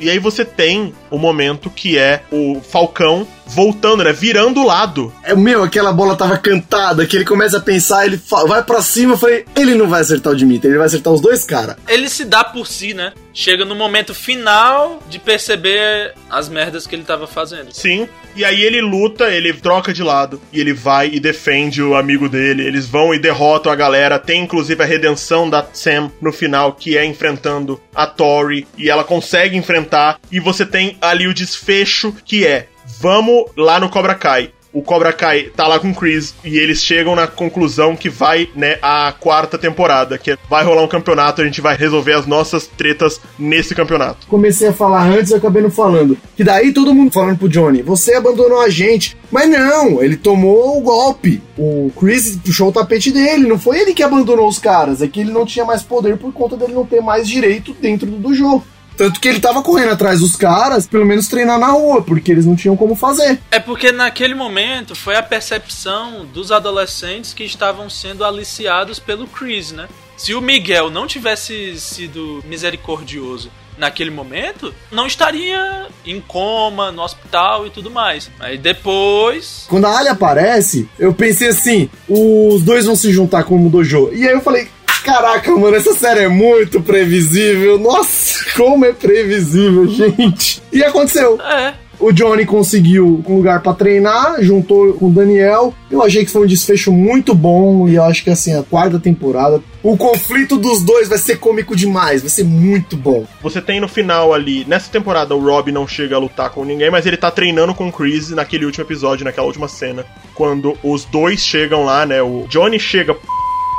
[0.00, 4.12] E aí você tem o momento que é o Falcão voltando, né?
[4.12, 5.12] Virando o lado.
[5.22, 9.14] É meu, aquela bola tava cantada, que ele começa a pensar, ele vai para cima,
[9.14, 11.76] eu falei, ele não vai acertar o Dimitri, ele vai acertar os dois caras.
[11.88, 13.12] Ele se dá por si, né?
[13.32, 17.72] Chega no momento final de perceber as merdas que ele tava fazendo.
[17.72, 18.08] Sim.
[18.34, 22.28] E aí ele luta, ele troca de lado e ele vai e defende o amigo
[22.28, 22.66] dele.
[22.66, 24.18] Eles vão e derrotam a galera.
[24.18, 29.04] Tem inclusive a redenção da Sam no final, que é enfrentando a Tori e ela
[29.04, 30.20] consegue enfrentar.
[30.30, 32.68] E você tem ali o desfecho que é
[33.00, 36.82] vamos lá no Cobra Kai o Cobra Kai tá lá com o Chris e eles
[36.82, 41.40] chegam na conclusão que vai, né, a quarta temporada, que é, vai rolar um campeonato,
[41.40, 44.26] a gente vai resolver as nossas tretas nesse campeonato.
[44.26, 46.18] Comecei a falar antes e acabei não falando.
[46.36, 49.16] Que daí todo mundo falando pro Johnny, você abandonou a gente.
[49.30, 51.42] Mas não, ele tomou o golpe.
[51.56, 55.20] O Chris puxou o tapete dele, não foi ele que abandonou os caras, é que
[55.20, 58.64] ele não tinha mais poder por conta dele não ter mais direito dentro do jogo.
[58.98, 62.44] Tanto que ele tava correndo atrás dos caras, pelo menos treinar na rua, porque eles
[62.44, 63.38] não tinham como fazer.
[63.48, 69.70] É porque naquele momento foi a percepção dos adolescentes que estavam sendo aliciados pelo Chris,
[69.70, 69.88] né?
[70.16, 77.68] Se o Miguel não tivesse sido misericordioso naquele momento, não estaria em coma, no hospital
[77.68, 78.28] e tudo mais.
[78.40, 79.64] Aí depois.
[79.68, 84.10] Quando a Ali aparece, eu pensei assim: os dois vão se juntar como dojo.
[84.12, 84.68] E aí eu falei.
[85.08, 87.78] Caraca, mano, essa série é muito previsível.
[87.78, 90.62] Nossa, como é previsível, gente.
[90.70, 91.40] E aconteceu.
[91.40, 91.72] É.
[91.98, 95.74] O Johnny conseguiu um lugar para treinar, juntou com o Daniel.
[95.90, 99.00] Eu achei que foi um desfecho muito bom e eu acho que assim, a quarta
[99.00, 103.26] temporada, o conflito dos dois vai ser cômico demais, vai ser muito bom.
[103.42, 106.90] Você tem no final ali, nessa temporada o Rob não chega a lutar com ninguém,
[106.90, 110.04] mas ele tá treinando com o Chris naquele último episódio, naquela última cena,
[110.34, 112.22] quando os dois chegam lá, né?
[112.22, 113.16] O Johnny chega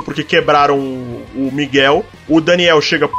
[0.05, 3.09] porque quebraram o Miguel, o Daniel chega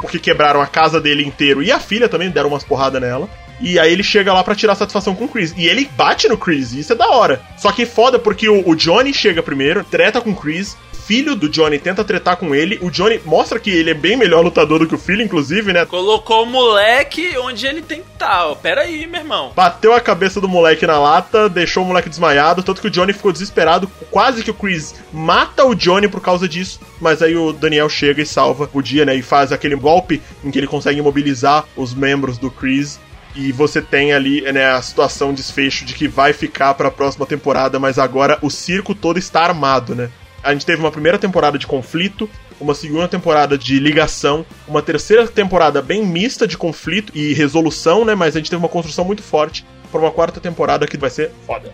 [0.00, 3.28] porque quebraram a casa dele inteiro e a filha também deram umas porradas nela.
[3.60, 5.54] E aí ele chega lá para tirar satisfação com o Chris.
[5.56, 7.40] E ele bate no Chris, e isso é da hora.
[7.56, 10.76] Só que foda porque o, o Johnny chega primeiro, treta com o Chris,
[11.06, 12.78] filho do Johnny tenta tretar com ele.
[12.82, 15.86] O Johnny mostra que ele é bem melhor lutador do que o filho, inclusive, né?
[15.86, 18.48] Colocou o moleque onde ele tem que estar.
[18.48, 19.52] Tá, Pera aí, meu irmão.
[19.54, 23.12] Bateu a cabeça do moleque na lata, deixou o moleque desmaiado, tanto que o Johnny
[23.12, 23.88] ficou desesperado.
[24.10, 26.80] Quase que o Chris mata o Johnny por causa disso.
[27.00, 29.14] Mas aí o Daniel chega e salva o dia, né?
[29.14, 32.98] E faz aquele golpe em que ele consegue imobilizar os membros do Chris
[33.36, 37.26] e você tem ali né, a situação desfecho de que vai ficar para a próxima
[37.26, 40.10] temporada, mas agora o circo todo está armado, né?
[40.46, 45.26] A gente teve uma primeira temporada de conflito, uma segunda temporada de ligação, uma terceira
[45.26, 48.14] temporada bem mista de conflito e resolução, né?
[48.14, 51.32] Mas a gente teve uma construção muito forte para uma quarta temporada que vai ser
[51.44, 51.72] foda.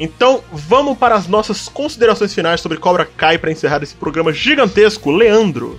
[0.00, 5.10] Então, vamos para as nossas considerações finais sobre Cobra Kai para encerrar esse programa gigantesco.
[5.10, 5.78] Leandro.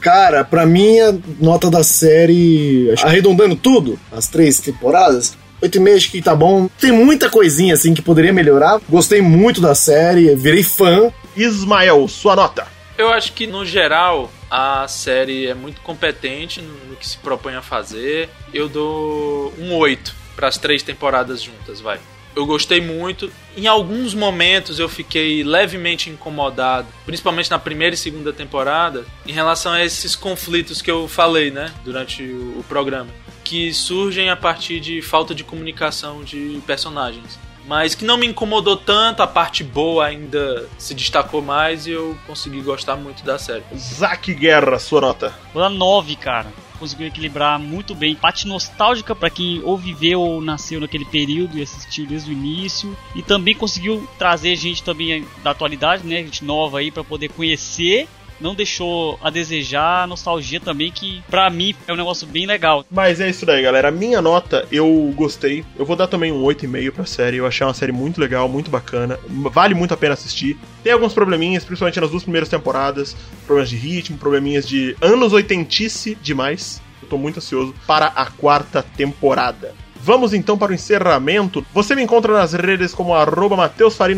[0.00, 6.22] Cara, pra mim a nota da série, arredondando tudo, as três temporadas, 8,5 acho que
[6.22, 6.68] tá bom.
[6.80, 8.80] Tem muita coisinha assim que poderia melhorar.
[8.88, 11.10] Gostei muito da série, virei fã.
[11.36, 12.66] Ismael, sua nota.
[12.96, 17.62] Eu acho que, no geral, a série é muito competente no, que se propõe a
[17.62, 18.30] fazer.
[18.54, 22.00] Eu dou um 8 para as três temporadas juntas, vai.
[22.34, 23.30] Eu gostei muito.
[23.56, 29.72] Em alguns momentos eu fiquei levemente incomodado, principalmente na primeira e segunda temporada, em relação
[29.72, 33.10] a esses conflitos que eu falei, né, durante o programa,
[33.42, 38.76] que surgem a partir de falta de comunicação de personagens mas que não me incomodou
[38.76, 43.64] tanto, a parte boa ainda se destacou mais e eu consegui gostar muito da série.
[43.76, 45.34] Zack Guerra, sua nota.
[45.52, 46.46] Vou dar 9, cara.
[46.78, 48.14] Conseguiu equilibrar muito bem.
[48.14, 52.96] Parte nostálgica para quem ou viveu ou nasceu naquele período e assistiu desde o início.
[53.14, 56.16] E também conseguiu trazer gente também da atualidade, né?
[56.22, 58.06] Gente nova aí para poder conhecer
[58.40, 62.84] não deixou a desejar, nostalgia também, que pra mim é um negócio bem legal.
[62.90, 63.88] Mas é isso daí, galera.
[63.88, 65.64] A minha nota, eu gostei.
[65.78, 67.38] Eu vou dar também um 8,5 pra série.
[67.38, 69.18] Eu achei uma série muito legal, muito bacana.
[69.26, 70.56] Vale muito a pena assistir.
[70.82, 73.16] Tem alguns probleminhas, principalmente nas duas primeiras temporadas.
[73.46, 76.82] Problemas de ritmo, probleminhas de anos oitentice demais.
[77.02, 79.74] Eu tô muito ansioso para a quarta temporada.
[80.06, 81.66] Vamos então para o encerramento.
[81.74, 83.56] Você me encontra nas redes como arroba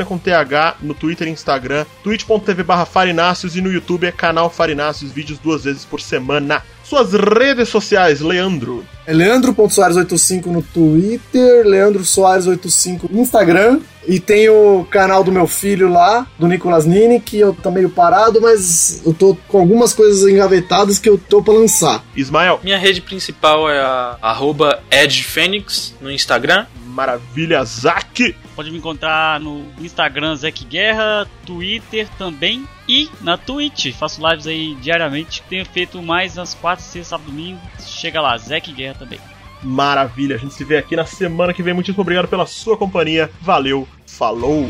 [0.05, 5.11] com TH, no Twitter e Instagram, twitch.tv barra farináceos e no YouTube é canal Farináceos,
[5.11, 6.63] vídeos duas vezes por semana.
[6.89, 8.83] Suas redes sociais, Leandro.
[9.07, 13.81] É Leandro.soares85 no Twitter, Leandro Soares85 no Instagram.
[14.07, 17.91] E tem o canal do meu filho lá, do Nicolas Nini, que eu tô meio
[17.91, 22.03] parado, mas eu tô com algumas coisas engavetadas que eu tô pra lançar.
[22.17, 22.59] Ismael.
[22.65, 26.65] Minha rede principal é a arroba edfenix no Instagram.
[26.87, 28.35] Maravilha, Zack!
[28.59, 33.93] Pode me encontrar no Instagram Zack Guerra, Twitter também e na Twitch.
[33.93, 35.45] Faço lives aí diariamente.
[35.49, 37.61] Tenho feito mais nas quartas, sexta, sábado, domingo.
[37.79, 39.21] Chega lá, Zack Guerra também.
[39.63, 41.73] Maravilha, a gente se vê aqui na semana que vem.
[41.73, 43.31] Muitíssimo obrigado pela sua companhia.
[43.41, 44.69] Valeu, falou!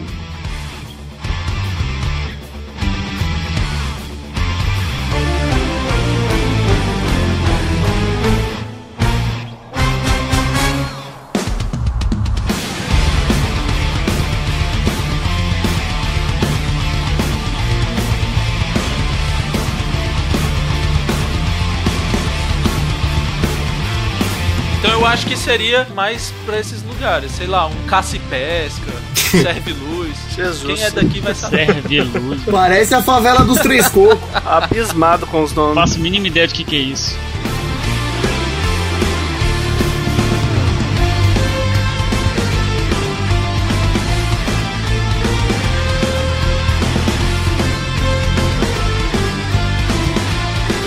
[25.29, 30.17] Que seria mais pra esses lugares, sei lá, um caça e pesca, serve luz.
[30.35, 30.65] Jesus.
[30.65, 31.67] Quem é daqui vai saber.
[31.67, 32.43] Serve luz.
[32.51, 34.19] Parece a favela dos Três Cocos.
[34.47, 35.75] Abismado com os nomes.
[35.75, 37.15] Faço a mínima ideia de que, que é isso.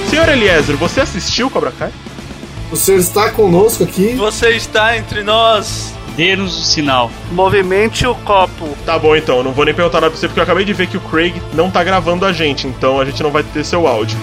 [0.10, 1.92] Senhor Eliezer, você assistiu Cobra Kai?
[2.72, 4.16] O senhor está conosco aqui.
[4.16, 5.94] Você está entre nós.
[6.16, 7.12] Dê-nos o sinal.
[7.32, 8.78] Movimente o copo.
[8.86, 10.74] Tá bom então, eu não vou nem perguntar nada pra você porque eu acabei de
[10.74, 13.66] ver que o Craig não tá gravando a gente, então a gente não vai ter
[13.66, 14.18] seu áudio.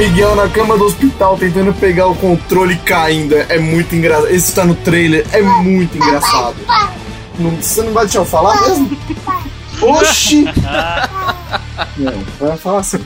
[0.00, 3.34] Miguel na cama do hospital tentando pegar o controle caindo.
[3.34, 4.30] É muito engraçado.
[4.30, 6.56] Esse tá no trailer, é muito engraçado.
[7.38, 8.98] Não, você não vai deixar eu falar mesmo?
[9.82, 10.46] Oxi!
[11.96, 12.98] Não, vai falar assim.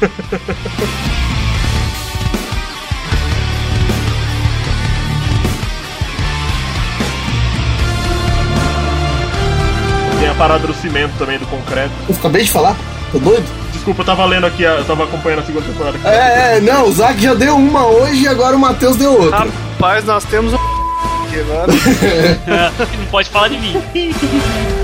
[10.21, 11.93] Tem a parada do cimento também, do concreto.
[12.09, 12.77] Eu acabei de falar?
[13.11, 13.64] Tô doido?
[13.85, 15.99] Desculpa, eu tava lendo aqui, eu tava acompanhando a segunda temporada.
[15.99, 16.07] aqui.
[16.07, 19.41] É, é, não, o Zack já deu uma hoje e agora o Matheus deu outra.
[19.41, 20.55] Rapaz, nós temos
[21.39, 21.67] agora.
[22.99, 23.75] Não pode falar de mim.